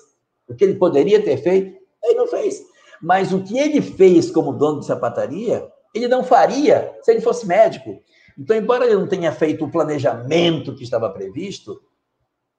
O 0.50 0.56
que 0.56 0.64
ele 0.64 0.80
poderia 0.80 1.22
ter 1.24 1.38
feito, 1.38 1.80
ele 2.04 2.16
não 2.16 2.26
fez. 2.26 2.64
Mas 3.00 3.32
o 3.32 3.44
que 3.44 3.56
ele 3.60 3.84
fez 3.84 4.32
como 4.32 4.54
dono 4.54 4.80
de 4.80 4.88
sapataria, 4.88 5.72
ele 5.94 6.08
não 6.08 6.24
faria 6.24 6.98
se 7.04 7.12
ele 7.12 7.22
fosse 7.22 7.46
médico. 7.46 8.02
Então, 8.36 8.58
embora 8.58 8.86
ele 8.86 8.96
não 8.96 9.06
tenha 9.06 9.32
feito 9.32 9.64
o 9.64 9.72
planejamento 9.72 10.76
que 10.76 10.84
estava 10.84 11.08
previsto, 11.12 11.80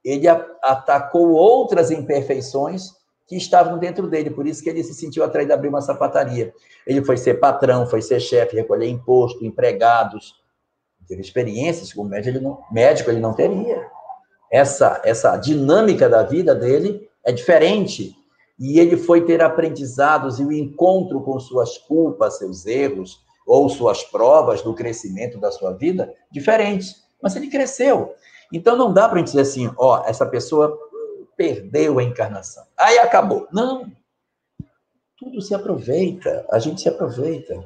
ele 0.05 0.29
atacou 0.63 1.33
outras 1.33 1.91
imperfeições 1.91 2.91
que 3.27 3.37
estavam 3.37 3.79
dentro 3.79 4.07
dele, 4.07 4.31
por 4.31 4.47
isso 4.47 4.63
que 4.63 4.69
ele 4.69 4.83
se 4.83 4.95
sentiu 4.95 5.25
atraído 5.25 5.53
a 5.53 5.55
abrir 5.55 5.69
uma 5.69 5.81
sapataria. 5.81 6.53
Ele 6.87 7.05
foi 7.05 7.17
ser 7.17 7.35
patrão, 7.35 7.87
foi 7.87 8.03
ser 8.03 8.21
chefe, 8.21 8.57
recolher 8.57 8.89
imposto, 8.89 9.45
empregados, 9.45 10.35
teve 11.07 11.21
experiências 11.21 11.93
como 11.93 12.09
médico 12.09 12.37
ele 12.37 12.45
não, 12.45 12.59
médico 12.71 13.11
ele 13.11 13.21
não 13.21 13.35
teria. 13.35 13.87
Essa, 14.51 15.01
essa 15.05 15.37
dinâmica 15.37 16.09
da 16.09 16.23
vida 16.23 16.55
dele 16.55 17.09
é 17.25 17.33
diferente 17.33 18.15
e 18.59 18.79
ele 18.79 18.97
foi 18.97 19.25
ter 19.25 19.43
aprendizados 19.43 20.39
e 20.39 20.45
o 20.45 20.53
encontro 20.53 21.21
com 21.23 21.39
suas 21.41 21.77
culpas, 21.79 22.39
seus 22.39 22.67
erros 22.67 23.23
ou 23.47 23.69
suas 23.69 24.03
provas 24.05 24.63
do 24.63 24.75
crescimento 24.75 25.39
da 25.39 25.51
sua 25.51 25.73
vida 25.73 26.13
diferentes. 26.31 27.05
Mas 27.23 27.35
ele 27.37 27.49
cresceu. 27.49 28.15
Então 28.53 28.77
não 28.77 28.93
dá 28.93 29.09
para 29.09 29.17
a 29.17 29.19
gente 29.19 29.29
dizer 29.29 29.41
assim, 29.41 29.71
ó, 29.77 30.05
essa 30.07 30.25
pessoa 30.25 30.79
perdeu 31.37 31.99
a 31.99 32.03
encarnação. 32.03 32.65
Aí 32.77 32.99
acabou. 32.99 33.49
Não. 33.53 33.91
Tudo 35.17 35.41
se 35.41 35.55
aproveita, 35.55 36.45
a 36.51 36.59
gente 36.59 36.81
se 36.81 36.89
aproveita. 36.89 37.63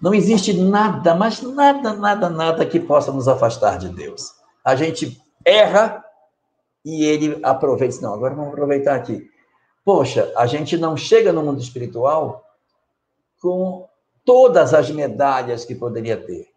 Não 0.00 0.14
existe 0.14 0.52
nada, 0.52 1.14
mas 1.14 1.42
nada, 1.42 1.92
nada, 1.94 2.28
nada 2.28 2.66
que 2.66 2.78
possa 2.78 3.10
nos 3.12 3.28
afastar 3.28 3.78
de 3.78 3.88
Deus. 3.88 4.34
A 4.64 4.76
gente 4.76 5.20
erra 5.44 6.04
e 6.84 7.04
ele 7.04 7.38
aproveita. 7.42 8.00
Não, 8.00 8.14
agora 8.14 8.34
vamos 8.34 8.52
aproveitar 8.52 8.94
aqui. 8.94 9.28
Poxa, 9.84 10.32
a 10.36 10.46
gente 10.46 10.76
não 10.76 10.96
chega 10.96 11.32
no 11.32 11.42
mundo 11.42 11.60
espiritual 11.60 12.44
com 13.40 13.88
todas 14.24 14.74
as 14.74 14.90
medalhas 14.90 15.64
que 15.64 15.74
poderia 15.74 16.16
ter, 16.16 16.48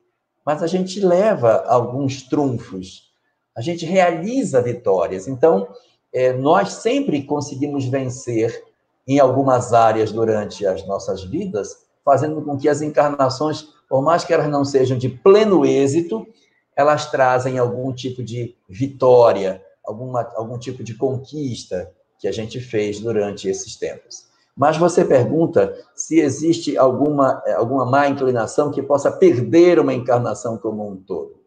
mas 0.46 0.64
a 0.64 0.68
gente 0.68 1.00
leva 1.00 1.64
alguns 1.68 2.24
trunfos, 2.24 3.12
a 3.56 3.62
gente 3.62 3.86
realiza 3.86 4.62
vitórias. 4.62 5.28
Então, 5.28 5.68
é, 6.14 6.34
nós 6.34 6.74
sempre 6.74 7.24
conseguimos 7.24 7.86
vencer 7.86 8.64
em 9.08 9.20
algumas 9.20 9.74
áreas 9.74 10.12
durante 10.12 10.66
as 10.66 10.86
nossas 10.86 11.24
vidas, 11.24 11.88
fazendo 12.04 12.42
com 12.42 12.58
que 12.58 12.70
as 12.70 12.82
encarnações, 12.82 13.68
por 13.88 14.02
mais 14.02 14.24
que 14.24 14.34
elas 14.34 14.50
não 14.50 14.64
sejam 14.64 14.98
de 14.98 15.10
pleno 15.10 15.66
êxito, 15.66 16.28
elas 16.76 17.10
trazem 17.10 17.58
algum 17.58 17.92
tipo 17.92 18.24
de 18.24 18.56
vitória, 18.68 19.64
alguma, 19.86 20.22
algum 20.36 20.58
tipo 20.58 20.84
de 20.84 20.96
conquista, 20.96 21.92
que 22.20 22.28
a 22.28 22.32
gente 22.32 22.60
fez 22.60 23.00
durante 23.00 23.48
esses 23.48 23.76
tempos. 23.76 24.28
Mas 24.56 24.78
você 24.78 25.06
pergunta 25.06 25.74
se 25.96 26.20
existe 26.20 26.78
alguma, 26.78 27.42
eh, 27.46 27.54
alguma 27.54 27.86
má 27.86 28.10
inclinação 28.10 28.70
que 28.72 28.84
possa 28.84 29.10
perder 29.10 29.80
uma 29.80 29.94
encarnação 29.94 30.58
como 30.58 30.86
um 30.88 30.98
todo. 30.98 31.40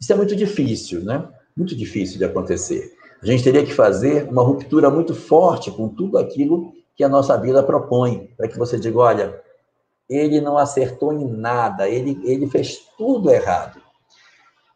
Isso 0.00 0.12
é 0.12 0.16
muito 0.16 0.34
difícil, 0.34 1.04
né? 1.04 1.28
Muito 1.56 1.74
difícil 1.74 2.18
de 2.18 2.24
acontecer. 2.24 2.96
A 3.22 3.26
gente 3.26 3.42
teria 3.42 3.64
que 3.64 3.72
fazer 3.72 4.28
uma 4.28 4.42
ruptura 4.42 4.90
muito 4.90 5.14
forte 5.14 5.70
com 5.70 5.88
tudo 5.88 6.18
aquilo 6.18 6.72
que 6.94 7.02
a 7.02 7.08
nossa 7.08 7.36
vida 7.38 7.62
propõe, 7.62 8.30
para 8.36 8.48
que 8.48 8.58
você 8.58 8.78
diga, 8.78 8.98
olha, 8.98 9.42
ele 10.08 10.40
não 10.40 10.56
acertou 10.56 11.12
em 11.12 11.26
nada, 11.26 11.88
ele, 11.88 12.20
ele 12.24 12.46
fez 12.46 12.78
tudo 12.96 13.30
errado. 13.30 13.80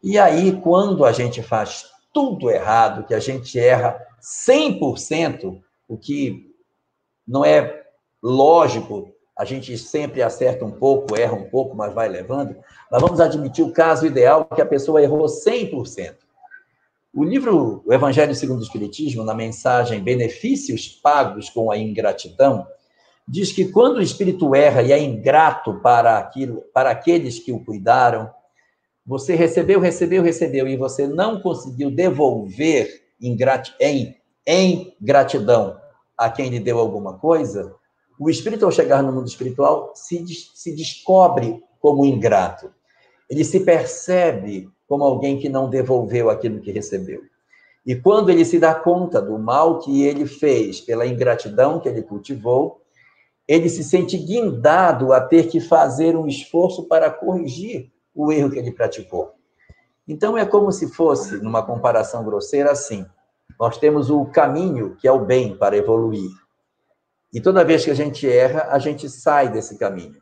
E 0.03 0.17
aí, 0.17 0.59
quando 0.61 1.05
a 1.05 1.11
gente 1.11 1.41
faz 1.41 1.85
tudo 2.13 2.49
errado, 2.49 3.05
que 3.05 3.13
a 3.13 3.19
gente 3.19 3.59
erra 3.59 3.99
100%, 4.21 5.61
o 5.87 5.97
que 5.97 6.51
não 7.27 7.45
é 7.45 7.83
lógico, 8.21 9.13
a 9.37 9.45
gente 9.45 9.77
sempre 9.77 10.21
acerta 10.21 10.65
um 10.65 10.71
pouco, 10.71 11.17
erra 11.17 11.33
um 11.33 11.49
pouco, 11.49 11.75
mas 11.75 11.93
vai 11.93 12.09
levando. 12.09 12.55
Mas 12.91 13.01
vamos 13.01 13.19
admitir 13.19 13.63
o 13.63 13.71
caso 13.71 14.05
ideal 14.05 14.45
que 14.45 14.61
a 14.61 14.65
pessoa 14.65 15.01
errou 15.01 15.25
100%. 15.25 16.15
O 17.13 17.25
livro 17.25 17.83
O 17.85 17.93
Evangelho 17.93 18.33
segundo 18.33 18.59
o 18.59 18.63
Espiritismo, 18.63 19.25
na 19.25 19.33
mensagem 19.33 20.01
Benefícios 20.01 20.87
Pagos 20.87 21.49
com 21.49 21.69
a 21.69 21.77
Ingratidão, 21.77 22.65
diz 23.27 23.51
que 23.51 23.69
quando 23.69 23.97
o 23.97 24.01
espírito 24.01 24.55
erra 24.55 24.81
e 24.81 24.93
é 24.93 24.99
ingrato 24.99 25.81
para, 25.81 26.17
aquilo, 26.17 26.61
para 26.73 26.89
aqueles 26.89 27.37
que 27.37 27.51
o 27.51 27.63
cuidaram, 27.65 28.29
você 29.05 29.35
recebeu, 29.35 29.81
recebeu, 29.81 30.23
recebeu 30.23 30.65
e 30.69 30.77
você 30.77 31.05
não 31.05 31.41
conseguiu 31.41 31.91
devolver 31.91 33.03
em, 33.19 33.37
em, 34.47 34.95
gratidão 35.01 35.77
a 36.17 36.29
quem 36.29 36.49
lhe 36.49 36.61
deu 36.61 36.79
alguma 36.79 37.17
coisa, 37.17 37.75
o 38.17 38.29
espírito, 38.29 38.63
ao 38.63 38.71
chegar 38.71 39.03
no 39.03 39.11
mundo 39.11 39.27
espiritual, 39.27 39.91
se, 39.95 40.23
se 40.55 40.75
descobre 40.75 41.61
como 41.79 42.05
ingrato. 42.05 42.71
Ele 43.29 43.43
se 43.43 43.61
percebe 43.61 44.69
como 44.91 45.05
alguém 45.05 45.39
que 45.39 45.47
não 45.47 45.69
devolveu 45.69 46.29
aquilo 46.29 46.59
que 46.59 46.69
recebeu. 46.69 47.21
E 47.85 47.95
quando 47.95 48.29
ele 48.29 48.43
se 48.43 48.59
dá 48.59 48.75
conta 48.75 49.21
do 49.21 49.39
mal 49.39 49.79
que 49.79 50.03
ele 50.03 50.25
fez 50.25 50.81
pela 50.81 51.07
ingratidão 51.07 51.79
que 51.79 51.87
ele 51.87 52.01
cultivou, 52.01 52.81
ele 53.47 53.69
se 53.69 53.85
sente 53.85 54.17
guindado 54.17 55.13
a 55.13 55.21
ter 55.21 55.47
que 55.47 55.61
fazer 55.61 56.17
um 56.17 56.27
esforço 56.27 56.89
para 56.89 57.09
corrigir 57.09 57.89
o 58.13 58.33
erro 58.33 58.51
que 58.51 58.59
ele 58.59 58.73
praticou. 58.73 59.31
Então 60.05 60.37
é 60.37 60.45
como 60.45 60.69
se 60.73 60.89
fosse, 60.89 61.37
numa 61.37 61.65
comparação 61.65 62.25
grosseira, 62.25 62.69
assim: 62.71 63.05
nós 63.57 63.77
temos 63.77 64.09
o 64.09 64.25
caminho 64.25 64.97
que 64.97 65.07
é 65.07 65.11
o 65.13 65.23
bem 65.23 65.55
para 65.55 65.77
evoluir. 65.77 66.31
E 67.33 67.39
toda 67.39 67.63
vez 67.63 67.85
que 67.85 67.91
a 67.91 67.95
gente 67.95 68.29
erra, 68.29 68.67
a 68.69 68.77
gente 68.77 69.09
sai 69.09 69.49
desse 69.49 69.77
caminho. 69.77 70.21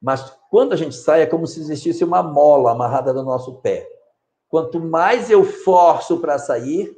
Mas 0.00 0.32
quando 0.50 0.72
a 0.72 0.76
gente 0.76 0.94
sai, 0.94 1.22
é 1.22 1.26
como 1.26 1.46
se 1.46 1.60
existisse 1.60 2.04
uma 2.04 2.22
mola 2.22 2.72
amarrada 2.72 3.12
no 3.12 3.22
nosso 3.22 3.54
pé. 3.56 3.88
Quanto 4.48 4.80
mais 4.80 5.30
eu 5.30 5.44
forço 5.44 6.18
para 6.18 6.38
sair, 6.38 6.96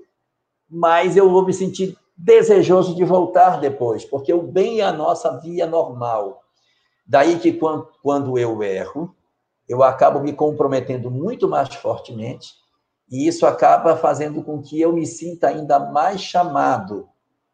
mais 0.69 1.17
eu 1.17 1.31
vou 1.31 1.45
me 1.45 1.53
sentir 1.53 1.99
desejoso 2.17 2.95
de 2.95 3.05
voltar 3.05 3.59
depois, 3.59 4.05
porque 4.05 4.33
o 4.33 4.43
bem 4.43 4.81
é 4.81 4.85
a 4.85 4.93
nossa 4.93 5.39
via 5.39 5.67
normal. 5.67 6.43
Daí 7.07 7.39
que 7.39 7.59
quando 8.03 8.39
eu 8.39 8.63
erro, 8.63 9.15
eu 9.69 9.83
acabo 9.83 10.21
me 10.21 10.33
comprometendo 10.33 11.11
muito 11.11 11.49
mais 11.49 11.75
fortemente, 11.75 12.55
e 13.11 13.27
isso 13.27 13.47
acaba 13.47 13.97
fazendo 13.97 14.43
com 14.45 14.63
que 14.63 14.81
eu 14.81 14.93
me 14.93 15.07
sinta 15.07 15.49
ainda 15.49 15.79
mais 15.79 16.21
chamado 16.21 17.09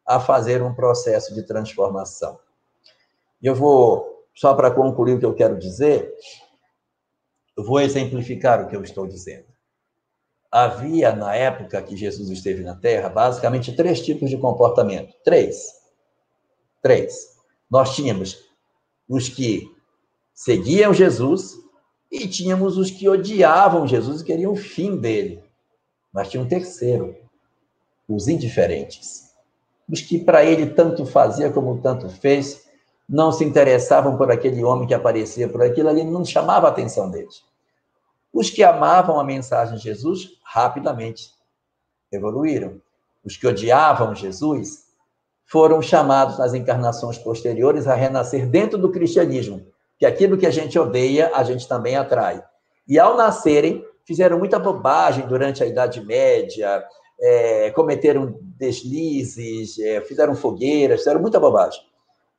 a 0.04 0.20
fazer 0.20 0.62
um 0.62 0.74
processo 0.74 1.34
de 1.34 1.42
transformação. 1.42 2.38
Eu 3.42 3.54
vou, 3.54 4.15
só 4.36 4.54
para 4.54 4.70
concluir 4.70 5.14
o 5.14 5.18
que 5.18 5.26
eu 5.26 5.34
quero 5.34 5.58
dizer, 5.58 6.14
eu 7.56 7.64
vou 7.64 7.80
exemplificar 7.80 8.62
o 8.62 8.68
que 8.68 8.76
eu 8.76 8.82
estou 8.82 9.06
dizendo. 9.06 9.46
Havia, 10.52 11.12
na 11.14 11.34
época 11.34 11.82
que 11.82 11.96
Jesus 11.96 12.30
esteve 12.30 12.62
na 12.62 12.76
Terra, 12.76 13.08
basicamente 13.08 13.74
três 13.74 14.00
tipos 14.00 14.30
de 14.30 14.38
comportamento. 14.38 15.12
Três. 15.24 15.72
Três. 16.80 17.36
Nós 17.68 17.96
tínhamos 17.96 18.46
os 19.08 19.28
que 19.28 19.74
seguiam 20.32 20.94
Jesus, 20.94 21.56
e 22.10 22.26
tínhamos 22.28 22.78
os 22.78 22.90
que 22.90 23.08
odiavam 23.08 23.86
Jesus 23.86 24.20
e 24.20 24.24
queriam 24.24 24.52
o 24.52 24.56
fim 24.56 24.96
dele. 24.96 25.42
Mas 26.12 26.30
tinha 26.30 26.42
um 26.42 26.48
terceiro, 26.48 27.16
os 28.08 28.28
indiferentes. 28.28 29.34
Os 29.88 30.00
que 30.00 30.18
para 30.18 30.44
ele 30.44 30.70
tanto 30.70 31.04
fazia 31.04 31.50
como 31.50 31.80
tanto 31.80 32.08
fez, 32.08 32.65
não 33.08 33.30
se 33.30 33.44
interessavam 33.44 34.16
por 34.16 34.30
aquele 34.30 34.64
homem 34.64 34.86
que 34.86 34.94
aparecia 34.94 35.48
por 35.48 35.62
aquilo 35.62 35.88
ali, 35.88 36.02
não 36.04 36.24
chamava 36.24 36.66
a 36.66 36.70
atenção 36.70 37.10
deles. 37.10 37.44
Os 38.32 38.50
que 38.50 38.62
amavam 38.62 39.18
a 39.18 39.24
mensagem 39.24 39.76
de 39.76 39.84
Jesus 39.84 40.38
rapidamente 40.44 41.30
evoluíram. 42.12 42.80
Os 43.24 43.36
que 43.36 43.46
odiavam 43.46 44.14
Jesus 44.14 44.86
foram 45.46 45.80
chamados 45.80 46.38
nas 46.38 46.54
encarnações 46.54 47.16
posteriores 47.18 47.86
a 47.86 47.94
renascer 47.94 48.46
dentro 48.46 48.76
do 48.76 48.90
cristianismo, 48.90 49.64
que 49.98 50.04
aquilo 50.04 50.36
que 50.36 50.46
a 50.46 50.50
gente 50.50 50.78
odeia, 50.78 51.30
a 51.34 51.42
gente 51.44 51.66
também 51.68 51.96
atrai. 51.96 52.42
E 52.86 52.98
ao 52.98 53.16
nascerem, 53.16 53.84
fizeram 54.04 54.38
muita 54.38 54.58
bobagem 54.58 55.26
durante 55.26 55.62
a 55.62 55.66
Idade 55.66 56.04
Média, 56.04 56.84
é, 57.20 57.70
cometeram 57.70 58.38
deslizes, 58.40 59.78
é, 59.78 60.00
fizeram 60.02 60.34
fogueiras, 60.34 61.00
fizeram 61.00 61.20
muita 61.20 61.40
bobagem. 61.40 61.80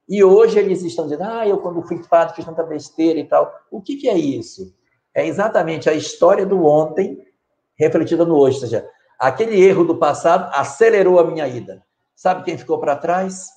E 0.08 0.24
hoje 0.24 0.58
eles 0.58 0.84
estão 0.84 1.06
dizendo, 1.06 1.24
ah, 1.24 1.46
eu 1.46 1.58
quando 1.58 1.82
fui 1.82 2.02
padre 2.08 2.36
fiz 2.36 2.46
tanta 2.46 2.64
besteira 2.64 3.20
e 3.20 3.26
tal. 3.26 3.54
O 3.70 3.82
que, 3.82 3.98
que 3.98 4.08
é 4.08 4.18
isso? 4.18 4.74
É 5.14 5.28
exatamente 5.28 5.90
a 5.90 5.94
história 5.94 6.46
do 6.46 6.66
ontem 6.66 7.26
refletida 7.76 8.24
no 8.24 8.38
hoje. 8.38 8.56
Ou 8.56 8.62
seja, 8.62 8.90
aquele 9.20 9.60
erro 9.62 9.84
do 9.84 9.98
passado 9.98 10.50
acelerou 10.54 11.20
a 11.20 11.26
minha 11.30 11.48
ida. 11.48 11.84
Sabe 12.16 12.44
quem 12.44 12.58
ficou 12.58 12.80
para 12.80 12.96
trás? 12.96 13.50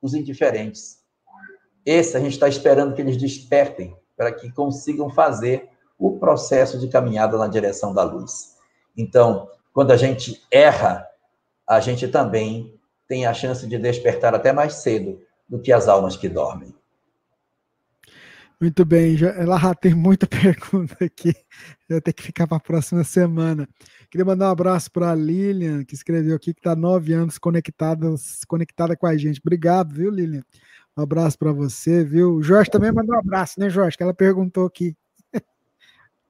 Os 0.00 0.14
indiferentes. 0.14 0.98
Esse 1.86 2.16
a 2.16 2.20
gente 2.20 2.32
está 2.32 2.48
esperando 2.48 2.94
que 2.94 3.00
eles 3.00 3.16
despertem 3.16 3.96
para 4.16 4.32
que 4.32 4.52
consigam 4.52 5.08
fazer 5.08 5.68
o 5.98 6.18
processo 6.18 6.78
de 6.78 6.88
caminhada 6.88 7.38
na 7.38 7.48
direção 7.48 7.94
da 7.94 8.02
luz. 8.02 8.56
Então, 8.96 9.48
quando 9.72 9.90
a 9.92 9.96
gente 9.96 10.42
erra, 10.50 11.06
a 11.66 11.80
gente 11.80 12.06
também 12.08 12.78
tem 13.08 13.26
a 13.26 13.32
chance 13.32 13.66
de 13.66 13.78
despertar 13.78 14.34
até 14.34 14.52
mais 14.52 14.74
cedo 14.74 15.20
do 15.48 15.60
que 15.60 15.72
as 15.72 15.88
almas 15.88 16.16
que 16.16 16.28
dormem. 16.28 16.74
Muito 18.62 18.84
bem, 18.84 19.16
já, 19.16 19.30
ela 19.30 19.74
tem 19.74 19.92
muita 19.92 20.24
pergunta 20.30 21.04
aqui. 21.04 21.34
Eu 21.88 22.00
tenho 22.00 22.14
que 22.14 22.22
ficar 22.22 22.46
para 22.46 22.58
a 22.58 22.60
próxima 22.60 23.02
semana. 23.02 23.68
Queria 24.08 24.24
mandar 24.24 24.50
um 24.50 24.52
abraço 24.52 24.88
para 24.92 25.10
a 25.10 25.14
Lilian, 25.16 25.84
que 25.84 25.94
escreveu 25.94 26.36
aqui 26.36 26.54
que 26.54 26.60
está 26.60 26.76
nove 26.76 27.12
anos 27.12 27.38
conectada, 27.38 28.06
conectada 28.46 28.96
com 28.96 29.06
a 29.08 29.16
gente. 29.16 29.40
Obrigado, 29.44 29.92
viu, 29.92 30.12
Lilian? 30.12 30.44
Um 30.96 31.02
abraço 31.02 31.36
para 31.36 31.50
você, 31.50 32.04
viu? 32.04 32.34
O 32.36 32.42
Jorge 32.42 32.70
também 32.70 32.92
mandou 32.92 33.16
um 33.16 33.18
abraço, 33.18 33.58
né, 33.58 33.68
Jorge? 33.68 33.96
Que 33.96 34.02
ela 34.04 34.14
perguntou 34.14 34.64
aqui. 34.64 34.96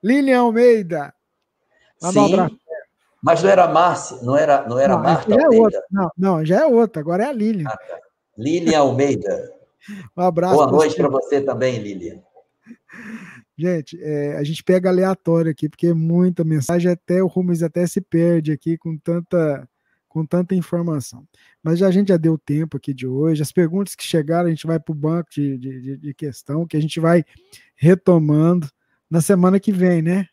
Lilian 0.03 0.41
Almeida. 0.41 1.13
Manda 2.01 2.19
um 2.19 2.25
abraço. 2.25 2.59
Mas 3.23 3.43
não 3.43 3.51
era 3.51 3.69
Márcia, 3.69 4.17
não 4.23 4.37
era, 4.37 4.67
não 4.67 4.79
era 4.79 4.95
não, 4.95 5.03
Marta 5.03 5.31
já 5.31 5.43
é 5.43 5.49
outra. 5.49 5.83
Não, 5.91 6.11
não, 6.17 6.45
já 6.45 6.61
é 6.63 6.67
outra, 6.67 7.01
agora 7.01 7.25
é 7.25 7.29
a 7.29 7.33
Lilian. 7.33 7.69
Ah, 7.69 7.77
tá. 7.77 7.99
Lilian 8.37 8.79
Almeida. 8.79 9.53
um 10.17 10.23
abraço. 10.23 10.55
Boa 10.55 10.71
noite 10.71 10.97
para 10.97 11.09
você 11.09 11.41
também, 11.41 11.79
Lilian. 11.79 12.21
Gente, 13.57 13.99
é, 14.03 14.37
a 14.37 14.45
gente 14.45 14.65
pega 14.65 14.89
aleatório 14.89 15.51
aqui, 15.51 15.69
porque 15.69 15.89
é 15.89 15.95
muita 15.95 16.43
mensagem, 16.43 16.91
até 16.91 17.23
o 17.23 17.27
Rubens 17.27 17.63
até 17.63 17.87
se 17.87 18.01
perde 18.01 18.51
aqui 18.51 18.79
com 18.79 18.97
tanta 18.97 19.69
com 20.09 20.27
tanta 20.27 20.55
informação. 20.55 21.27
Mas 21.63 21.79
já, 21.79 21.89
a 21.89 21.91
gente 21.91 22.09
já 22.09 22.19
deu 22.19 22.37
tempo 22.37 22.77
aqui 22.77 22.93
de 22.93 23.07
hoje. 23.07 23.41
As 23.41 23.51
perguntas 23.51 23.95
que 23.95 24.05
chegaram, 24.05 24.47
a 24.47 24.51
gente 24.51 24.67
vai 24.67 24.79
para 24.79 24.93
o 24.93 24.95
banco 24.95 25.31
de, 25.31 25.57
de, 25.57 25.97
de, 25.97 26.13
questão, 26.13 26.67
que 26.67 26.77
a 26.77 26.81
gente 26.81 27.01
vai 27.01 27.25
retomando 27.75 28.69
na 29.09 29.23
semana 29.23 29.59
que 29.59 29.73
vem, 29.73 30.03
né? 30.03 30.27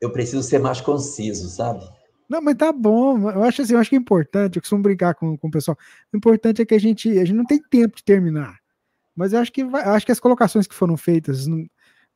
Eu 0.00 0.10
preciso 0.10 0.42
ser 0.42 0.58
mais 0.58 0.80
conciso, 0.80 1.48
sabe? 1.48 1.88
Não, 2.32 2.40
mas 2.40 2.56
tá 2.56 2.72
bom. 2.72 3.30
Eu 3.30 3.44
acho 3.44 3.60
assim, 3.60 3.74
eu 3.74 3.78
acho 3.78 3.90
que 3.90 3.96
é 3.96 3.98
importante, 3.98 4.56
eu 4.56 4.62
costumo 4.62 4.82
brincar 4.82 5.14
com, 5.14 5.36
com 5.36 5.48
o 5.48 5.50
pessoal. 5.50 5.76
O 6.10 6.16
importante 6.16 6.62
é 6.62 6.64
que 6.64 6.74
a 6.74 6.80
gente, 6.80 7.10
a 7.10 7.26
gente 7.26 7.36
não 7.36 7.44
tem 7.44 7.60
tempo 7.60 7.94
de 7.98 8.02
terminar. 8.02 8.58
Mas 9.14 9.34
eu 9.34 9.40
acho 9.40 9.52
que, 9.52 9.62
vai, 9.62 9.82
acho 9.82 10.06
que 10.06 10.12
as 10.12 10.18
colocações 10.18 10.66
que 10.66 10.74
foram 10.74 10.96
feitas, 10.96 11.46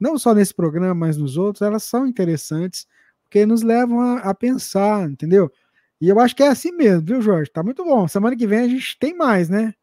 não, 0.01 0.19
só 0.19 0.35
nesse 0.35 0.55
programa, 0.55 0.95
mas 0.95 1.19
nos 1.19 1.37
outros, 1.37 1.61
elas 1.61 1.83
são 1.83 2.07
interessantes, 2.07 2.87
porque 3.25 3.45
nos 3.45 3.61
levam 3.61 4.01
a, 4.01 4.21
a 4.21 4.35
pensar, 4.35 5.07
entendeu? 5.07 5.53
E 6.01 6.09
eu 6.09 6.19
acho 6.19 6.35
que 6.35 6.43
é 6.43 6.49
assim 6.49 6.73
mesmo, 6.73 7.03
viu, 7.03 7.21
Jorge? 7.21 7.51
Tá 7.51 7.63
muito 7.63 7.85
bom. 7.85 8.09
Semana 8.09 8.35
que 8.35 8.47
vem 8.47 8.61
a 8.61 8.69
gente 8.69 8.99
tem 8.99 9.15
mais, 9.15 9.51
né? 9.51 9.75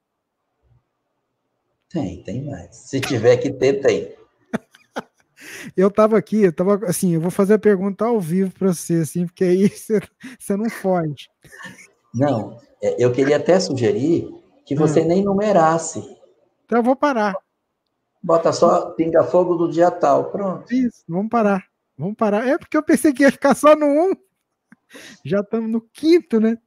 Tem, 1.90 2.24
tem 2.24 2.44
mais. 2.44 2.76
Se 2.76 3.00
tiver 3.00 3.38
que 3.38 3.54
ter, 3.54 3.82
tem. 3.82 4.16
Eu 5.76 5.90
tava 5.90 6.18
aqui, 6.18 6.44
eu 6.44 6.54
tava 6.54 6.86
assim, 6.86 7.14
eu 7.14 7.22
vou 7.22 7.32
fazer 7.32 7.56
a 7.56 7.60
pergunta 7.60 8.06
ao 8.06 8.20
vivo 8.20 8.52
para 8.52 8.74
você, 8.74 8.96
assim, 8.96 9.26
porque 9.26 9.44
aí 9.44 9.68
você, 9.70 10.02
você 10.40 10.56
não 10.56 10.70
foge. 10.70 11.30
Não, 12.14 12.60
é, 12.82 13.04
eu 13.04 13.12
queria 13.12 13.38
até 13.38 13.60
sugerir 13.60 14.30
que 14.66 14.76
você 14.76 15.02
hum. 15.02 15.08
nem 15.08 15.24
numerasse. 15.24 16.00
Então 16.66 16.80
eu 16.80 16.84
vou 16.84 16.96
parar. 16.96 17.36
Bota 18.22 18.54
só 18.54 18.92
Pinga 18.92 19.24
Fogo 19.24 19.56
do 19.56 19.70
dia 19.70 19.92
tal, 19.92 20.32
pronto. 20.32 20.74
Isso, 20.74 21.04
vamos 21.08 21.30
parar. 21.30 21.66
Vamos 21.98 22.16
parar. 22.16 22.48
É 22.48 22.58
porque 22.58 22.78
eu 22.78 22.84
pensei 22.84 23.12
que 23.12 23.24
ia 23.24 23.32
ficar 23.32 23.54
só 23.56 23.76
no 23.76 23.86
1. 23.86 23.90
Um. 23.90 24.14
Já 25.26 25.42
estamos 25.42 25.70
no 25.70 25.82
quinto, 25.82 26.40
né? 26.40 26.58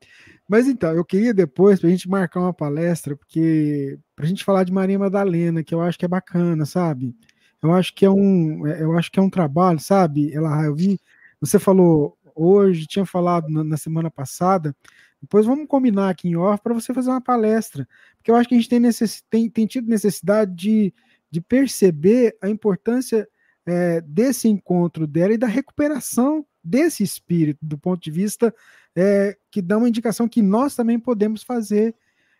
Mas 0.48 0.69
então, 0.69 0.93
eu 0.93 1.05
queria 1.05 1.35
depois 1.35 1.81
para 1.81 1.89
a 1.89 1.90
gente 1.90 2.09
marcar 2.09 2.40
uma 2.40 2.53
palestra, 2.53 3.16
porque 3.16 3.98
para 4.15 4.24
a 4.24 4.28
gente 4.28 4.44
falar 4.44 4.65
de 4.65 4.73
Maria 4.73 4.98
Madalena, 4.98 5.65
que 5.65 5.74
eu 5.74 5.81
acho 5.81 5.98
que 5.98 6.05
é 6.05 6.09
bacana, 6.09 6.65
sabe? 6.65 7.15
Eu 7.62 7.73
acho 7.73 7.95
que 7.95 8.05
é 8.05 8.11
um, 8.11 8.66
é, 8.66 8.83
eu 8.83 8.97
acho 8.97 9.11
que 9.11 9.19
é 9.19 9.23
um 9.23 9.31
trabalho, 9.31 9.78
sabe? 9.78 10.33
Ela, 10.33 10.65
eu 10.65 10.74
vi, 10.74 11.01
você 11.41 11.59
falou 11.59 12.16
hoje, 12.35 12.87
tinha 12.87 13.07
falado 13.07 13.49
na, 13.49 13.65
na 13.65 13.77
semana 13.77 14.11
passada. 14.11 14.74
Depois 15.20 15.47
vamos 15.47 15.66
combinar 15.66 16.11
aqui 16.11 16.28
em 16.28 16.37
off 16.37 16.62
para 16.62 16.74
você 16.74 16.93
fazer 16.93 17.11
uma 17.11 17.20
palestra, 17.20 17.89
porque 18.16 18.31
eu 18.31 18.37
acho 18.37 18.49
que 18.49 18.55
a 18.55 18.59
gente 18.59 18.69
tem, 18.69 18.78
necess, 18.78 19.23
tem, 19.31 19.49
tem 19.49 19.66
tido 19.66 19.89
necessidade 19.89 20.55
de, 20.55 20.95
de 21.31 21.41
perceber 21.41 22.37
a 22.41 22.49
importância 22.49 23.27
é, 23.65 24.01
desse 24.03 24.47
encontro 24.47 25.07
dela 25.07 25.33
e 25.33 25.39
da 25.39 25.47
recuperação 25.47 26.47
desse 26.62 27.03
espírito, 27.03 27.59
do 27.62 27.78
ponto 27.78 28.03
de 28.03 28.11
vista 28.11 28.55
é, 28.95 29.37
que 29.51 29.62
dá 29.62 29.78
uma 29.78 29.89
indicação 29.89 30.28
que 30.28 30.43
nós 30.43 30.77
também 30.77 30.99
podemos 30.99 31.43
fazer 31.43 31.95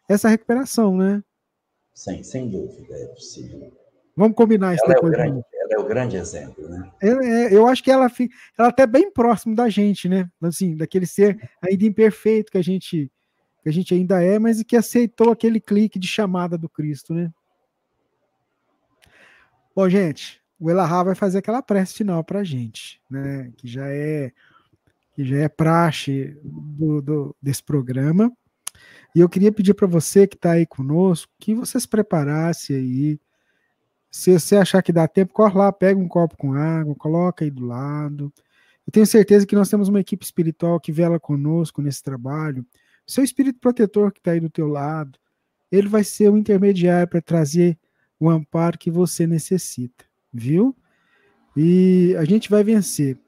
essa 0.09 0.29
recuperação, 0.29 0.97
né? 0.97 1.23
Sim, 1.95 2.23
sem 2.23 2.49
dúvida, 2.49 2.95
é 2.95 3.07
possível. 3.07 3.73
Vamos 4.17 4.35
combinar 4.35 4.75
isso 4.75 4.85
ela 4.85 4.95
depois. 4.95 5.13
É 5.13 5.17
grande, 5.17 5.45
ela 5.53 5.73
é 5.73 5.79
o 5.79 5.85
grande 5.85 6.17
exemplo, 6.17 6.67
né? 6.69 6.91
É, 7.03 7.09
é, 7.09 7.55
eu 7.55 7.67
acho 7.67 7.85
que 7.85 7.91
ela 7.91 8.11
ela 8.59 8.69
até 8.69 8.87
bem 8.87 9.11
próximo 9.11 9.55
da 9.55 9.69
gente, 9.69 10.09
né? 10.09 10.29
Assim, 10.43 10.75
daquele 10.75 11.07
ser 11.07 11.39
ainda 11.63 11.85
imperfeito 11.85 12.51
que 12.51 12.59
a 12.59 12.63
gente 12.63 13.13
que 13.63 13.69
a 13.69 13.73
gente 13.73 13.93
ainda 13.93 14.23
é, 14.23 14.39
mas 14.39 14.63
que 14.63 14.77
aceitou 14.77 15.31
aquele 15.31 15.61
clique 15.61 15.99
de 15.99 16.07
chamada 16.07 16.57
do 16.57 16.69
Cristo, 16.69 17.13
né? 17.13 17.31
Bom, 19.75 19.89
gente, 19.91 20.41
o 20.59 20.71
Elahá 20.71 21.03
vai 21.03 21.15
fazer 21.15 21.39
aquela 21.39 21.61
prece 21.61 21.95
final 21.95 22.25
para 22.25 22.41
a 22.41 22.45
gente, 22.45 23.03
né? 23.11 23.53
Que 23.59 23.69
já 23.69 23.87
é 23.87 24.33
que 25.15 25.25
já 25.25 25.37
é 25.39 25.49
praxe 25.49 26.39
do, 26.43 27.03
do 27.03 27.37
desse 27.43 27.63
programa. 27.63 28.33
E 29.15 29.21
eu 29.21 29.29
queria 29.29 29.53
pedir 29.53 29.75
para 29.75 29.87
você 29.87 30.27
que 30.27 30.37
está 30.37 30.53
aí 30.53 30.67
conosco 30.67 31.33
que 31.39 31.55
você 31.55 31.79
se 31.79 31.89
preparasse 31.89 32.75
aí. 32.75 33.19
Se 34.17 34.33
você 34.33 34.57
achar 34.57 34.83
que 34.83 34.93
dá 34.93 35.07
tempo, 35.07 35.35
corre 35.35 35.59
lá, 35.59 35.71
pega 35.71 36.01
um 36.01 36.09
copo 36.09 36.39
com 36.39 36.55
água, 36.55 36.95
coloca 36.95 37.45
aí 37.45 37.51
do 37.51 37.67
lado. 37.67 38.33
Eu 38.87 38.91
tenho 38.91 39.07
certeza 39.07 39.47
que 39.47 39.55
nós 39.55 39.69
temos 39.69 39.89
uma 39.89 40.01
equipe 40.01 40.25
espiritual 40.25 40.81
que 40.81 40.91
vela 40.91 41.21
conosco 41.21 41.83
nesse 41.83 42.03
trabalho. 42.03 42.65
Seu 43.07 43.23
espírito 43.23 43.61
protetor 43.61 44.11
que 44.11 44.19
está 44.19 44.31
aí 44.31 44.41
do 44.41 44.49
teu 44.49 44.69
lado, 44.69 45.19
ele 45.71 45.87
vai 45.87 46.03
ser 46.03 46.31
o 46.31 46.39
intermediário 46.39 47.07
para 47.07 47.21
trazer 47.21 47.79
o 48.19 48.31
amparo 48.31 48.79
que 48.79 48.91
você 48.91 49.27
necessita 49.27 50.07
viu? 50.33 50.77
E 51.57 52.15
a 52.19 52.25
gente 52.25 52.51
vai 52.51 52.65
vencer. 52.65 53.19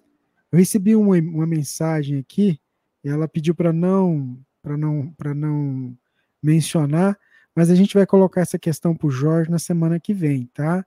Eu 0.51 0.59
recebi 0.59 0.97
uma, 0.97 1.17
uma 1.19 1.47
mensagem 1.47 2.19
aqui, 2.19 2.59
ela 3.05 3.29
pediu 3.29 3.55
para 3.55 3.73
não 3.73 4.39
para 4.63 4.77
não 4.77 5.11
para 5.13 5.35
não 5.35 5.97
mencionar, 6.43 7.19
mas 7.59 7.71
a 7.71 7.75
gente 7.75 7.95
vai 7.95 8.07
colocar 8.07 8.41
essa 8.41 8.57
questão 8.57 8.95
para 8.95 9.09
o 9.09 9.11
Jorge 9.11 9.51
na 9.51 9.59
semana 9.59 9.99
que 9.99 10.15
vem, 10.15 10.49
tá? 10.55 10.87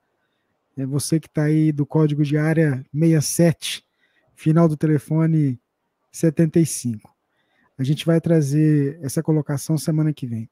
É 0.77 0.85
você 0.85 1.19
que 1.19 1.27
está 1.27 1.43
aí 1.43 1.69
do 1.69 1.85
código 1.85 2.23
de 2.23 2.37
área 2.37 2.81
67, 2.93 3.85
final 4.33 4.69
do 4.69 4.77
telefone 4.77 5.59
75. 6.13 7.13
A 7.77 7.83
gente 7.83 8.05
vai 8.05 8.21
trazer 8.21 8.97
essa 9.03 9.21
colocação 9.21 9.77
semana 9.77 10.13
que 10.13 10.25
vem. 10.25 10.49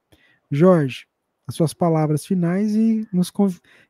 Jorge, 0.51 1.07
as 1.47 1.55
suas 1.55 1.73
palavras 1.73 2.25
finais 2.25 2.75
e, 2.75 3.07
nos 3.13 3.31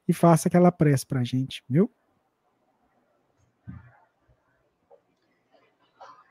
e 0.08 0.14
faça 0.14 0.50
aquela 0.50 0.72
prece 0.72 1.08
para 1.08 1.22
a 1.22 1.24
gente, 1.24 1.64
viu? 1.68 1.90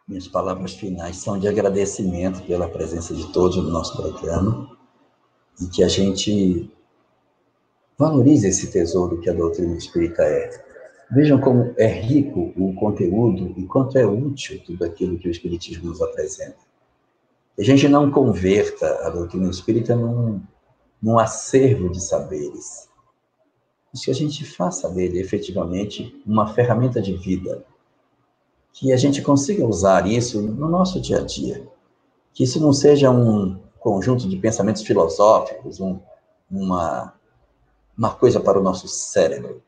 Minhas 0.07 0.29
palavras 0.29 0.75
finais 0.75 1.17
são 1.17 1.41
de 1.41 1.49
agradecimento 1.49 2.41
pela 2.47 2.69
presença 2.69 3.13
de 3.17 3.33
todos 3.33 3.57
no 3.57 3.69
nosso 3.69 3.97
programa 3.97 4.78
e 5.61 5.67
que 5.67 5.83
a 5.83 5.89
gente 5.89 6.71
valorize 7.97 8.47
esse 8.47 8.71
tesouro 8.71 9.21
que 9.21 9.29
a 9.29 9.35
doutrina 9.35 9.77
espírita 9.77 10.23
é. 10.23 10.51
Vejam 11.11 11.41
como 11.41 11.75
é 11.77 11.87
rico 11.87 12.53
o 12.57 12.75
conteúdo 12.75 13.55
e 13.57 13.65
quanto 13.65 13.97
é 13.99 14.07
útil 14.07 14.63
tudo 14.65 14.85
aquilo 14.85 15.19
que 15.19 15.27
o 15.27 15.31
Espiritismo 15.31 15.89
nos 15.89 16.03
apresenta. 16.03 16.59
A 17.59 17.63
gente 17.63 17.89
não 17.89 18.11
converta 18.11 19.07
a 19.07 19.11
doutrina 19.11 19.49
espírita 19.49 19.97
num 19.97 20.41
num 21.03 21.19
acervo 21.19 21.89
de 21.89 22.01
saberes. 22.01 22.89
Mas 23.93 24.05
que 24.05 24.11
a 24.11 24.15
gente 24.15 24.45
faça 24.45 24.89
dele 24.89 25.21
efetivamente 25.21 26.21
uma 26.27 26.53
ferramenta 26.53 27.01
de 27.01 27.17
vida. 27.17 27.65
Que 28.73 28.93
a 28.93 28.97
gente 28.97 29.23
consiga 29.23 29.67
usar 29.67 30.07
isso 30.07 30.43
no 30.43 30.69
nosso 30.69 31.01
dia 31.01 31.19
a 31.19 31.25
dia. 31.25 31.67
Que 32.35 32.45
isso 32.45 32.61
não 32.61 32.73
seja 32.73 33.11
um 33.11 33.59
conjunto 33.81 34.29
de 34.29 34.37
pensamentos 34.37 34.83
filosóficos, 34.83 35.81
um, 35.81 35.99
uma, 36.51 37.15
uma 37.97 38.15
coisa 38.15 38.41
para 38.41 38.59
o 38.59 38.63
nosso 38.63 38.89
cérebro, 38.89 39.63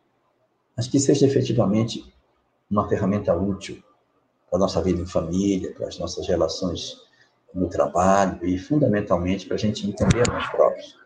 mas 0.77 0.87
que 0.87 0.99
seja 0.99 1.27
efetivamente 1.27 2.13
uma 2.71 2.89
ferramenta 2.89 3.35
útil 3.35 3.83
para 4.49 4.59
a 4.59 4.61
nossa 4.61 4.83
vida 4.83 5.01
em 5.01 5.07
família, 5.07 5.73
para 5.73 5.89
as 5.89 5.99
nossas 5.99 6.27
relações 6.27 7.01
no 7.55 7.69
trabalho 7.69 8.39
e, 8.45 8.59
fundamentalmente, 8.59 9.47
para 9.47 9.57
a 9.57 9.59
gente 9.59 9.87
entender 9.87 10.27
nós 10.29 10.49
próprios 10.51 10.99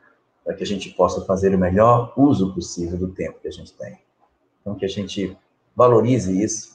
para 0.44 0.54
que 0.54 0.62
a 0.62 0.66
gente 0.66 0.90
possa 0.90 1.24
fazer 1.24 1.54
o 1.54 1.58
melhor 1.58 2.12
uso 2.16 2.52
possível 2.52 2.98
do 2.98 3.08
tempo 3.08 3.40
que 3.40 3.48
a 3.48 3.50
gente 3.50 3.72
tem. 3.72 3.98
Então, 4.60 4.74
que 4.74 4.84
a 4.84 4.88
gente 4.88 5.36
valorize 5.74 6.42
isso 6.42 6.74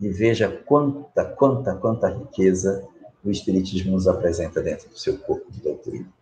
e 0.00 0.08
veja 0.08 0.50
quanta, 0.50 1.24
quanta, 1.24 1.74
quanta 1.76 2.08
riqueza 2.08 2.86
o 3.24 3.30
Espiritismo 3.30 3.92
nos 3.92 4.06
apresenta 4.06 4.60
dentro 4.60 4.88
do 4.90 4.98
seu 4.98 5.18
corpo 5.18 5.50
de 5.50 5.60
doutrina. 5.60 6.12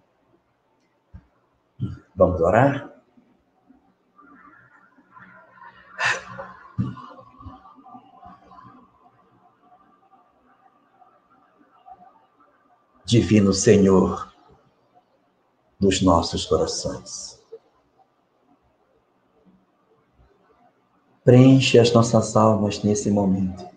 Vamos 2.15 2.41
orar? 2.41 2.93
Divino 13.05 13.53
Senhor, 13.53 14.33
dos 15.79 16.01
nossos 16.01 16.47
corações. 16.47 17.39
Preenche 21.25 21.79
as 21.79 21.93
nossas 21.93 22.37
almas 22.37 22.83
nesse 22.83 23.11
momento, 23.11 23.72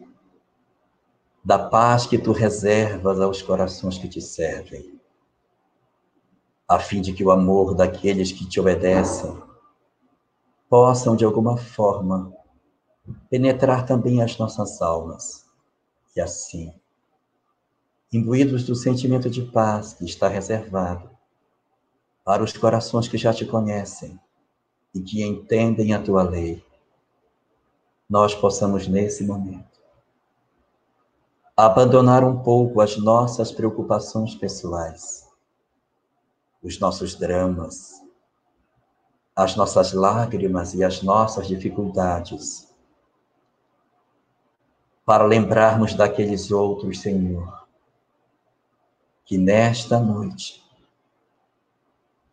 da 1.46 1.60
paz 1.60 2.08
que 2.08 2.18
tu 2.18 2.32
reservas 2.32 3.22
aos 3.22 3.40
corações 3.40 4.00
que 4.00 4.10
te 4.10 4.20
servem, 4.20 5.00
a 6.68 6.80
fim 6.80 7.02
de 7.02 7.14
que 7.14 7.24
o 7.24 7.30
amor 7.30 7.76
daqueles 7.76 8.32
que 8.32 8.50
te 8.50 8.60
obedecem 8.60 9.40
possam, 10.68 11.16
de 11.16 11.24
alguma 11.24 11.56
forma, 11.56 12.34
penetrar 13.30 13.86
também 13.86 14.24
as 14.24 14.36
nossas 14.40 14.82
almas, 14.82 15.46
e 16.16 16.20
assim, 16.20 16.74
imbuídos 18.12 18.64
do 18.66 18.74
sentimento 18.74 19.30
de 19.30 19.44
paz 19.44 19.94
que 19.94 20.04
está 20.04 20.28
reservado, 20.28 21.12
para 22.24 22.44
os 22.44 22.54
corações 22.54 23.08
que 23.08 23.20
já 23.20 23.32
te 23.32 23.46
conhecem 23.46 24.20
e 24.96 25.00
que 25.00 25.22
entendem 25.22 25.94
a 25.94 26.02
tua 26.02 26.24
lei, 26.24 26.66
nós 28.10 28.34
possamos 28.34 28.88
nesse 28.88 29.24
momento 29.24 29.75
abandonar 31.58 32.22
um 32.22 32.44
pouco 32.44 32.82
as 32.82 32.98
nossas 32.98 33.50
preocupações 33.50 34.36
pessoais, 34.36 35.26
os 36.62 36.78
nossos 36.80 37.16
dramas, 37.16 37.94
as 39.34 39.56
nossas 39.56 39.94
lágrimas 39.94 40.74
e 40.74 40.84
as 40.84 41.02
nossas 41.02 41.48
dificuldades, 41.48 42.68
para 45.06 45.24
lembrarmos 45.24 45.94
daqueles 45.94 46.52
outros, 46.52 47.00
Senhor, 47.00 47.66
que 49.24 49.38
nesta 49.38 49.98
noite 49.98 50.62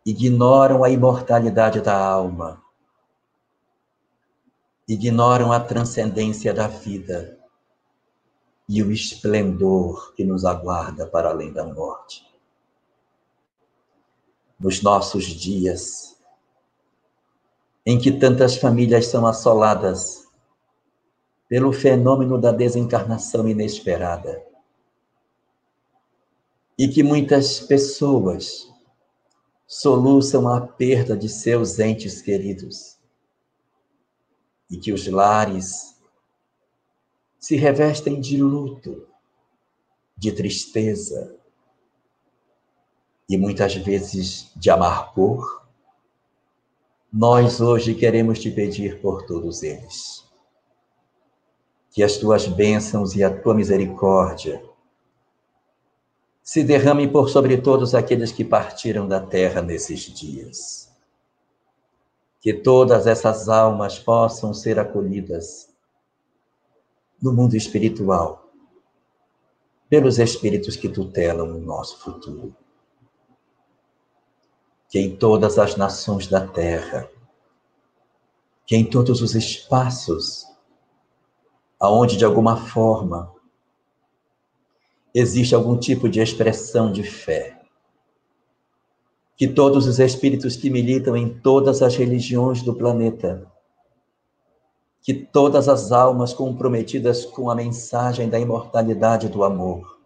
ignoram 0.04 0.82
a 0.82 0.90
imortalidade 0.90 1.80
da 1.80 1.96
alma, 1.96 2.60
ignoram 4.88 5.52
a 5.52 5.60
transcendência 5.60 6.52
da 6.52 6.66
vida 6.66 7.40
e 8.72 8.82
o 8.82 8.90
esplendor 8.90 10.14
que 10.14 10.24
nos 10.24 10.46
aguarda 10.46 11.06
para 11.06 11.28
além 11.28 11.52
da 11.52 11.62
morte. 11.62 12.26
Nos 14.58 14.80
nossos 14.80 15.26
dias, 15.26 16.18
em 17.84 18.00
que 18.00 18.10
tantas 18.10 18.56
famílias 18.56 19.08
são 19.08 19.26
assoladas 19.26 20.26
pelo 21.50 21.70
fenômeno 21.70 22.40
da 22.40 22.50
desencarnação 22.50 23.46
inesperada, 23.46 24.42
e 26.78 26.88
que 26.88 27.02
muitas 27.02 27.60
pessoas 27.60 28.72
soluçam 29.66 30.48
a 30.48 30.62
perda 30.62 31.14
de 31.14 31.28
seus 31.28 31.78
entes 31.78 32.22
queridos 32.22 32.96
e 34.70 34.78
que 34.78 34.90
os 34.90 35.06
lares 35.06 35.91
se 37.42 37.56
revestem 37.56 38.20
de 38.20 38.40
luto, 38.40 39.04
de 40.16 40.30
tristeza, 40.30 41.36
e 43.28 43.36
muitas 43.36 43.74
vezes 43.74 44.52
de 44.54 44.70
amargor, 44.70 45.66
nós 47.12 47.60
hoje 47.60 47.96
queremos 47.96 48.38
te 48.38 48.48
pedir 48.48 49.00
por 49.00 49.26
todos 49.26 49.64
eles. 49.64 50.24
Que 51.90 52.04
as 52.04 52.16
tuas 52.16 52.46
bênçãos 52.46 53.16
e 53.16 53.24
a 53.24 53.42
tua 53.42 53.54
misericórdia 53.54 54.62
se 56.44 56.62
derramem 56.62 57.10
por 57.10 57.28
sobre 57.28 57.60
todos 57.60 57.92
aqueles 57.92 58.30
que 58.30 58.44
partiram 58.44 59.08
da 59.08 59.20
terra 59.20 59.60
nesses 59.60 60.02
dias. 60.02 60.92
Que 62.40 62.54
todas 62.54 63.08
essas 63.08 63.48
almas 63.48 63.98
possam 63.98 64.54
ser 64.54 64.78
acolhidas 64.78 65.71
no 67.22 67.32
mundo 67.32 67.56
espiritual 67.56 68.42
pelos 69.88 70.18
espíritos 70.18 70.74
que 70.74 70.88
tutelam 70.88 71.54
o 71.54 71.60
nosso 71.60 71.98
futuro. 72.00 72.56
Que 74.88 74.98
em 74.98 75.14
todas 75.16 75.58
as 75.58 75.76
nações 75.76 76.26
da 76.26 76.46
terra, 76.46 77.08
que 78.66 78.74
em 78.74 78.84
todos 78.84 79.20
os 79.20 79.34
espaços, 79.34 80.46
aonde 81.78 82.16
de 82.16 82.24
alguma 82.24 82.56
forma 82.56 83.30
existe 85.14 85.54
algum 85.54 85.76
tipo 85.76 86.08
de 86.08 86.20
expressão 86.20 86.90
de 86.90 87.02
fé. 87.02 87.60
Que 89.36 89.46
todos 89.46 89.86
os 89.86 89.98
espíritos 89.98 90.56
que 90.56 90.70
militam 90.70 91.14
em 91.14 91.38
todas 91.40 91.82
as 91.82 91.96
religiões 91.96 92.62
do 92.62 92.74
planeta, 92.74 93.51
que 95.02 95.12
todas 95.12 95.68
as 95.68 95.92
almas 95.92 96.32
comprometidas 96.32 97.24
com 97.24 97.50
a 97.50 97.54
mensagem 97.54 98.28
da 98.28 98.38
imortalidade 98.38 99.28
do 99.28 99.42
amor, 99.44 99.98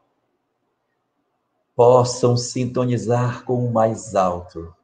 possam 1.74 2.36
sintonizar 2.36 3.44
com 3.44 3.64
o 3.66 3.70
mais 3.70 4.14
alto, 4.14 4.74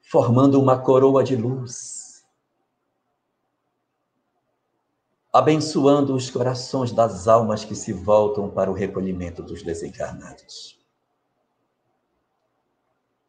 formando 0.00 0.60
uma 0.60 0.78
coroa 0.78 1.24
de 1.24 1.34
luz 1.34 2.04
abençoando 5.34 6.14
os 6.14 6.30
corações 6.30 6.92
das 6.92 7.26
almas 7.26 7.64
que 7.64 7.74
se 7.74 7.92
voltam 7.92 8.48
para 8.48 8.70
o 8.70 8.72
recolhimento 8.72 9.42
dos 9.42 9.64
desencarnados. 9.64 10.78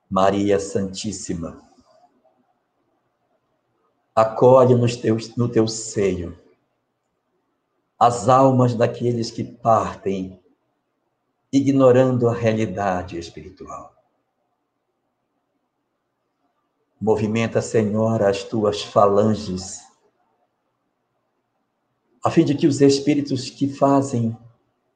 Maria 0.08 0.60
Santíssima, 0.60 1.65
acolhe 4.16 4.74
nos 4.76 4.96
teus, 4.96 5.36
no 5.36 5.50
teu 5.50 5.68
seio 5.68 6.40
as 8.00 8.30
almas 8.30 8.74
daqueles 8.76 9.30
que 9.32 9.44
partem 9.44 10.40
ignorando 11.52 12.28
a 12.28 12.34
realidade 12.34 13.18
espiritual. 13.18 13.94
Movimenta, 17.00 17.62
Senhor, 17.62 18.22
as 18.24 18.44
tuas 18.44 18.82
falanges 18.82 19.86
a 22.24 22.32
fim 22.32 22.44
de 22.44 22.56
que 22.56 22.66
os 22.66 22.82
espíritos 22.82 23.52
que 23.52 23.68
fazem 23.68 24.36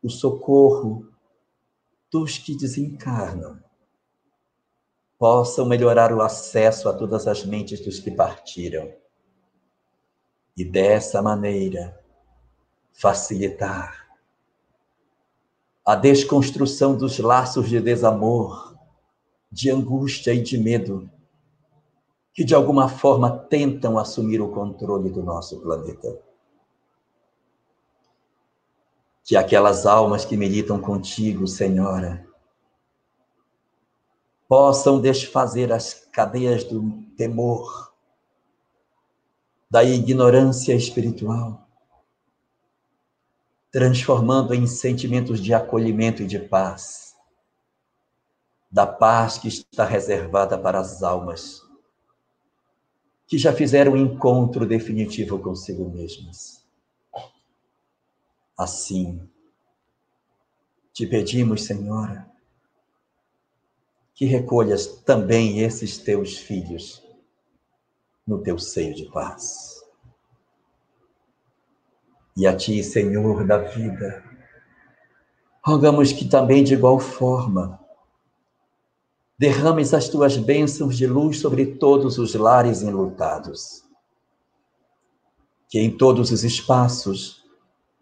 o 0.01 0.09
socorro 0.09 1.07
dos 2.11 2.39
que 2.39 2.57
desencarnam 2.57 3.61
possam 5.15 5.65
melhorar 5.65 6.11
o 6.11 6.23
acesso 6.23 6.89
a 6.89 6.93
todas 6.93 7.27
as 7.27 7.45
mentes 7.45 7.85
dos 7.85 7.99
que 7.99 8.09
partiram 8.09 8.98
e 10.59 10.65
dessa 10.65 11.21
maneira 11.21 11.97
facilitar 12.91 14.05
a 15.85 15.95
desconstrução 15.95 16.97
dos 16.97 17.17
laços 17.17 17.69
de 17.69 17.79
desamor, 17.79 18.75
de 19.49 19.71
angústia 19.71 20.33
e 20.33 20.43
de 20.43 20.57
medo 20.57 21.09
que 22.33 22.43
de 22.43 22.53
alguma 22.53 22.89
forma 22.89 23.31
tentam 23.31 23.97
assumir 23.97 24.41
o 24.41 24.51
controle 24.51 25.09
do 25.09 25.23
nosso 25.23 25.61
planeta. 25.61 26.19
Que 29.23 29.37
aquelas 29.37 29.85
almas 29.85 30.25
que 30.25 30.35
militam 30.35 30.81
contigo, 30.81 31.47
Senhora, 31.47 32.27
possam 34.45 34.99
desfazer 34.99 35.71
as 35.71 35.93
cadeias 35.93 36.65
do 36.65 37.01
temor, 37.15 37.88
da 39.69 39.83
ignorância 39.83 40.73
espiritual, 40.73 41.67
transformando 43.71 44.53
em 44.53 44.65
sentimentos 44.65 45.39
de 45.39 45.53
acolhimento 45.53 46.23
e 46.23 46.27
de 46.27 46.39
paz, 46.39 47.15
da 48.71 48.87
paz 48.87 49.37
que 49.37 49.47
está 49.47 49.85
reservada 49.85 50.57
para 50.57 50.79
as 50.79 51.03
almas 51.03 51.69
que 53.29 53.37
já 53.37 53.53
fizeram 53.53 53.91
um 53.91 53.97
encontro 53.97 54.65
definitivo 54.65 55.37
consigo 55.37 55.87
mesmas. 55.87 56.65
Assim, 58.57 59.21
te 60.91 61.05
pedimos, 61.05 61.63
Senhora, 61.63 62.27
que 64.15 64.25
recolhas 64.25 64.87
também 64.87 65.59
esses 65.59 65.99
teus 65.99 66.39
filhos 66.39 67.07
no 68.29 68.37
teu 68.37 68.59
seio 68.59 68.93
de 68.93 69.05
paz. 69.05 69.83
E 72.37 72.45
a 72.45 72.55
ti, 72.55 72.83
Senhor 72.83 73.43
da 73.45 73.57
vida, 73.57 74.23
rogamos 75.65 76.13
que 76.13 76.29
também, 76.29 76.63
de 76.63 76.75
igual 76.75 76.99
forma, 76.99 77.79
derrames 79.37 79.95
as 79.95 80.07
tuas 80.07 80.37
bênçãos 80.37 80.95
de 80.95 81.07
luz 81.07 81.39
sobre 81.39 81.65
todos 81.77 82.19
os 82.19 82.35
lares 82.35 82.83
enlutados. 82.83 83.83
Que 85.67 85.79
em 85.79 85.97
todos 85.97 86.31
os 86.31 86.43
espaços 86.43 87.43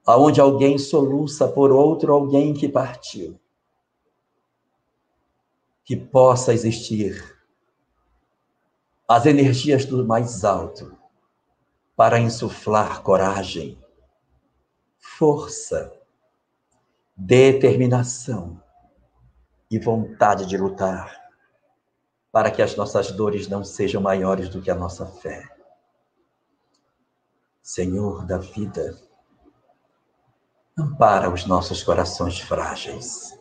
aonde 0.06 0.41
alguém 0.41 0.78
soluça 0.78 1.48
por 1.48 1.72
outro 1.72 2.14
alguém 2.14 2.54
que 2.54 2.68
partiu. 2.68 3.40
Que 5.86 5.95
possa 5.95 6.54
existir 6.54 7.37
as 9.08 9.26
energias 9.26 9.86
do 9.86 10.06
mais 10.06 10.44
alto 10.44 10.98
para 11.96 12.20
insuflar 12.20 13.02
coragem, 13.02 13.82
força, 14.98 15.92
determinação 17.16 18.62
e 19.72 19.80
vontade 19.80 20.46
de 20.46 20.58
lutar 20.58 21.16
para 22.32 22.52
que 22.52 22.62
as 22.62 22.76
nossas 22.76 23.12
dores 23.12 23.48
não 23.48 23.64
sejam 23.64 24.02
maiores 24.02 24.50
do 24.50 24.62
que 24.62 24.70
a 24.70 24.76
nossa 24.76 25.06
fé. 25.06 25.50
Senhor 27.64 28.26
da 28.26 28.38
vida, 28.38 28.98
Ampara 30.80 31.28
os 31.34 31.48
nossos 31.48 31.82
corações 31.82 32.40
frágeis. 32.40 33.36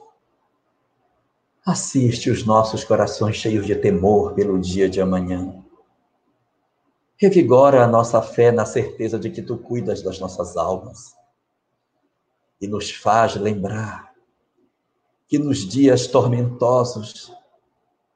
Assiste 1.67 2.31
os 2.31 2.45
nossos 2.45 2.85
corações 2.85 3.35
cheios 3.35 3.67
de 3.67 3.75
temor 3.75 4.35
pelo 4.35 4.57
dia 4.57 4.89
de 4.89 5.01
amanhã. 5.01 5.65
Revigora 7.17 7.83
a 7.83 7.89
nossa 7.89 8.23
fé 8.23 8.53
na 8.53 8.65
certeza 8.65 9.19
de 9.19 9.31
que 9.31 9.43
tu 9.43 9.59
cuidas 9.59 10.01
das 10.01 10.21
nossas 10.21 10.57
almas. 10.57 11.17
E 12.61 12.69
nos 12.69 12.93
faz 12.93 13.35
lembrar 13.35 14.15
que 15.27 15.41
nos 15.41 15.67
dias 15.67 16.07
tormentosos 16.07 17.33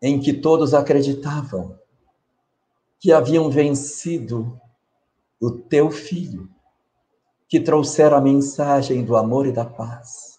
em 0.01 0.21
que 0.21 0.33
todos 0.33 0.73
acreditavam 0.73 1.77
que 3.01 3.13
haviam 3.13 3.51
vencido 3.51 4.61
o 5.41 5.51
teu 5.51 5.91
filho, 5.91 6.49
que 7.49 7.59
trouxeram 7.59 8.17
a 8.17 8.21
mensagem 8.21 9.05
do 9.05 9.17
amor 9.17 9.45
e 9.45 9.51
da 9.51 9.65
paz, 9.65 10.30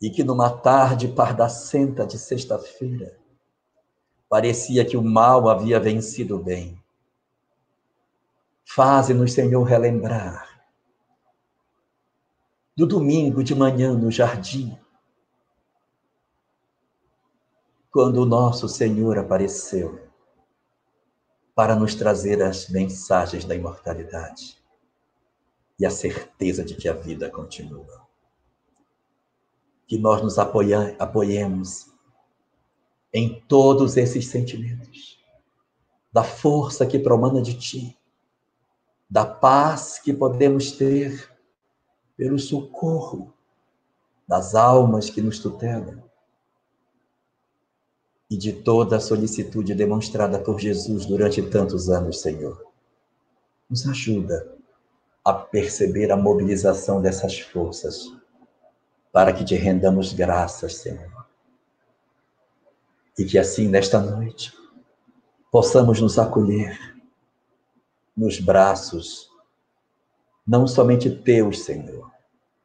e 0.00 0.10
que 0.10 0.22
numa 0.22 0.50
tarde 0.50 1.08
pardacenta 1.08 2.06
de 2.06 2.18
sexta-feira, 2.18 3.18
parecia 4.28 4.84
que 4.84 4.96
o 4.96 5.02
mal 5.02 5.48
havia 5.48 5.80
vencido 5.80 6.36
o 6.36 6.42
bem. 6.42 6.82
Faze-nos, 8.64 9.32
Senhor, 9.32 9.62
relembrar 9.64 10.48
do 12.78 12.86
domingo 12.86 13.42
de 13.42 13.56
manhã 13.56 13.92
no 13.92 14.08
jardim, 14.08 14.78
quando 17.90 18.18
o 18.22 18.24
nosso 18.24 18.68
Senhor 18.68 19.18
apareceu 19.18 20.08
para 21.56 21.74
nos 21.74 21.96
trazer 21.96 22.40
as 22.40 22.68
mensagens 22.68 23.44
da 23.44 23.52
imortalidade 23.56 24.62
e 25.76 25.84
a 25.84 25.90
certeza 25.90 26.64
de 26.64 26.76
que 26.76 26.88
a 26.88 26.92
vida 26.92 27.28
continua. 27.28 28.07
Que 29.88 29.98
nós 29.98 30.22
nos 30.22 30.38
apoiemos 30.38 31.88
em 33.12 33.40
todos 33.48 33.96
esses 33.96 34.28
sentimentos, 34.28 35.18
da 36.12 36.22
força 36.22 36.86
que 36.86 36.98
promana 36.98 37.42
de 37.42 37.54
ti, 37.58 37.98
da 39.10 39.24
paz 39.24 39.98
que 39.98 40.12
podemos 40.12 40.70
ter 40.72 41.34
pelo 42.16 42.38
socorro 42.38 43.34
das 44.28 44.54
almas 44.54 45.08
que 45.08 45.22
nos 45.22 45.38
tutelam, 45.38 46.02
e 48.30 48.36
de 48.36 48.52
toda 48.52 48.96
a 48.96 49.00
solicitude 49.00 49.74
demonstrada 49.74 50.38
por 50.38 50.60
Jesus 50.60 51.06
durante 51.06 51.42
tantos 51.42 51.88
anos, 51.88 52.20
Senhor. 52.20 52.62
Nos 53.70 53.88
ajuda 53.88 54.54
a 55.24 55.32
perceber 55.32 56.12
a 56.12 56.16
mobilização 56.16 57.00
dessas 57.00 57.40
forças, 57.40 58.12
para 59.12 59.32
que 59.32 59.44
te 59.44 59.54
rendamos 59.54 60.12
graças, 60.12 60.76
Senhor. 60.76 61.26
E 63.18 63.24
que 63.24 63.38
assim, 63.38 63.68
nesta 63.68 64.00
noite, 64.00 64.52
possamos 65.50 66.00
nos 66.00 66.18
acolher 66.18 66.96
nos 68.16 68.40
braços, 68.40 69.30
não 70.46 70.66
somente 70.66 71.08
teus, 71.08 71.64
Senhor, 71.64 72.10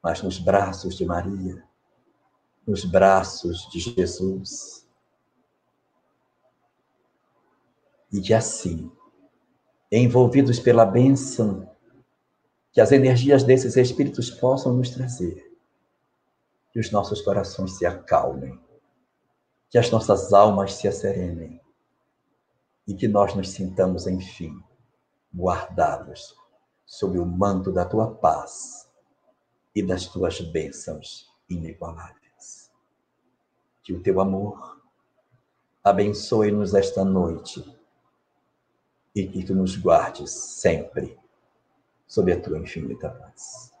mas 0.02 0.22
nos 0.22 0.38
braços 0.38 0.96
de 0.96 1.04
Maria, 1.04 1.62
nos 2.66 2.84
braços 2.84 3.68
de 3.70 3.78
Jesus. 3.78 4.86
E 8.12 8.20
que 8.20 8.34
assim, 8.34 8.90
envolvidos 9.90 10.58
pela 10.58 10.84
bênção 10.84 11.70
que 12.72 12.80
as 12.80 12.90
energias 12.90 13.44
desses 13.44 13.76
espíritos 13.76 14.30
possam 14.30 14.74
nos 14.74 14.90
trazer, 14.90 15.43
que 16.74 16.80
os 16.80 16.90
nossos 16.90 17.22
corações 17.22 17.78
se 17.78 17.86
acalmem, 17.86 18.60
que 19.70 19.78
as 19.78 19.92
nossas 19.92 20.32
almas 20.32 20.74
se 20.74 20.88
acerenem 20.88 21.60
e 22.84 22.96
que 22.96 23.06
nós 23.06 23.32
nos 23.32 23.50
sintamos, 23.50 24.08
enfim, 24.08 24.60
guardados 25.32 26.36
sob 26.84 27.16
o 27.16 27.24
manto 27.24 27.70
da 27.70 27.84
tua 27.84 28.12
paz 28.12 28.90
e 29.72 29.86
das 29.86 30.08
tuas 30.08 30.40
bênçãos 30.40 31.32
inigualáveis. 31.48 32.72
Que 33.84 33.92
o 33.92 34.02
teu 34.02 34.20
amor 34.20 34.82
abençoe-nos 35.84 36.74
esta 36.74 37.04
noite 37.04 37.64
e 39.14 39.28
que 39.28 39.44
tu 39.44 39.54
nos 39.54 39.76
guardes 39.76 40.32
sempre 40.32 41.16
sob 42.04 42.32
a 42.32 42.40
tua 42.40 42.58
infinita 42.58 43.10
paz. 43.10 43.73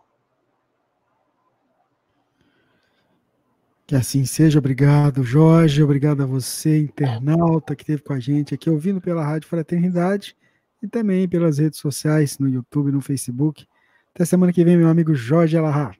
Que 3.86 3.94
assim 3.94 4.24
seja. 4.24 4.58
Obrigado, 4.58 5.22
Jorge. 5.22 5.82
Obrigado 5.82 6.22
a 6.22 6.26
você, 6.26 6.78
internauta, 6.78 7.76
que 7.76 7.82
esteve 7.82 8.02
com 8.02 8.14
a 8.14 8.20
gente 8.20 8.54
aqui 8.54 8.70
ouvindo 8.70 9.00
pela 9.00 9.24
Rádio 9.24 9.48
Fraternidade 9.48 10.36
e 10.82 10.88
também 10.88 11.28
pelas 11.28 11.58
redes 11.58 11.78
sociais, 11.78 12.38
no 12.38 12.48
YouTube, 12.48 12.90
no 12.90 13.00
Facebook. 13.00 13.66
Até 14.14 14.24
semana 14.24 14.52
que 14.52 14.64
vem, 14.64 14.76
meu 14.76 14.88
amigo 14.88 15.14
Jorge 15.14 15.56
Alahar. 15.56 15.96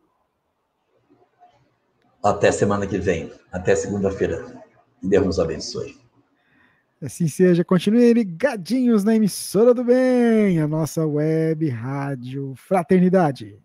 Até 2.22 2.50
semana 2.50 2.86
que 2.86 2.98
vem. 2.98 3.30
Até 3.52 3.76
segunda-feira. 3.76 4.44
Que 5.00 5.08
Deus 5.08 5.26
nos 5.26 5.38
abençoe. 5.38 5.94
Assim 7.02 7.28
seja, 7.28 7.62
continuem 7.62 8.14
ligadinhos 8.14 9.04
na 9.04 9.14
emissora 9.14 9.74
do 9.74 9.84
bem, 9.84 10.58
a 10.58 10.66
nossa 10.66 11.04
web 11.04 11.68
rádio 11.68 12.54
Fraternidade. 12.56 13.58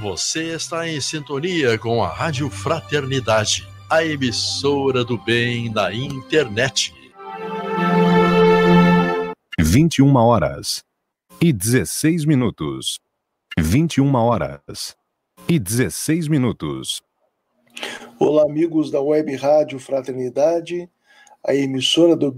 Você 0.00 0.54
está 0.54 0.88
em 0.88 1.00
sintonia 1.00 1.78
com 1.78 2.02
a 2.02 2.08
Rádio 2.08 2.50
Fraternidade, 2.50 3.66
a 3.90 4.04
emissora 4.04 5.04
do 5.04 5.16
bem 5.16 5.70
na 5.70 5.92
internet. 5.92 6.92
21 9.58 10.14
horas 10.16 10.84
e 11.40 11.52
16 11.52 12.24
minutos. 12.24 12.98
21 13.58 14.14
horas 14.14 14.96
e 15.48 15.58
16 15.58 16.28
minutos. 16.28 17.02
Olá, 18.18 18.44
amigos 18.44 18.90
da 18.90 19.00
Web 19.00 19.34
Rádio 19.36 19.78
Fraternidade 19.78 20.88
a 21.46 21.54
emissora 21.54 22.16
do 22.16 22.32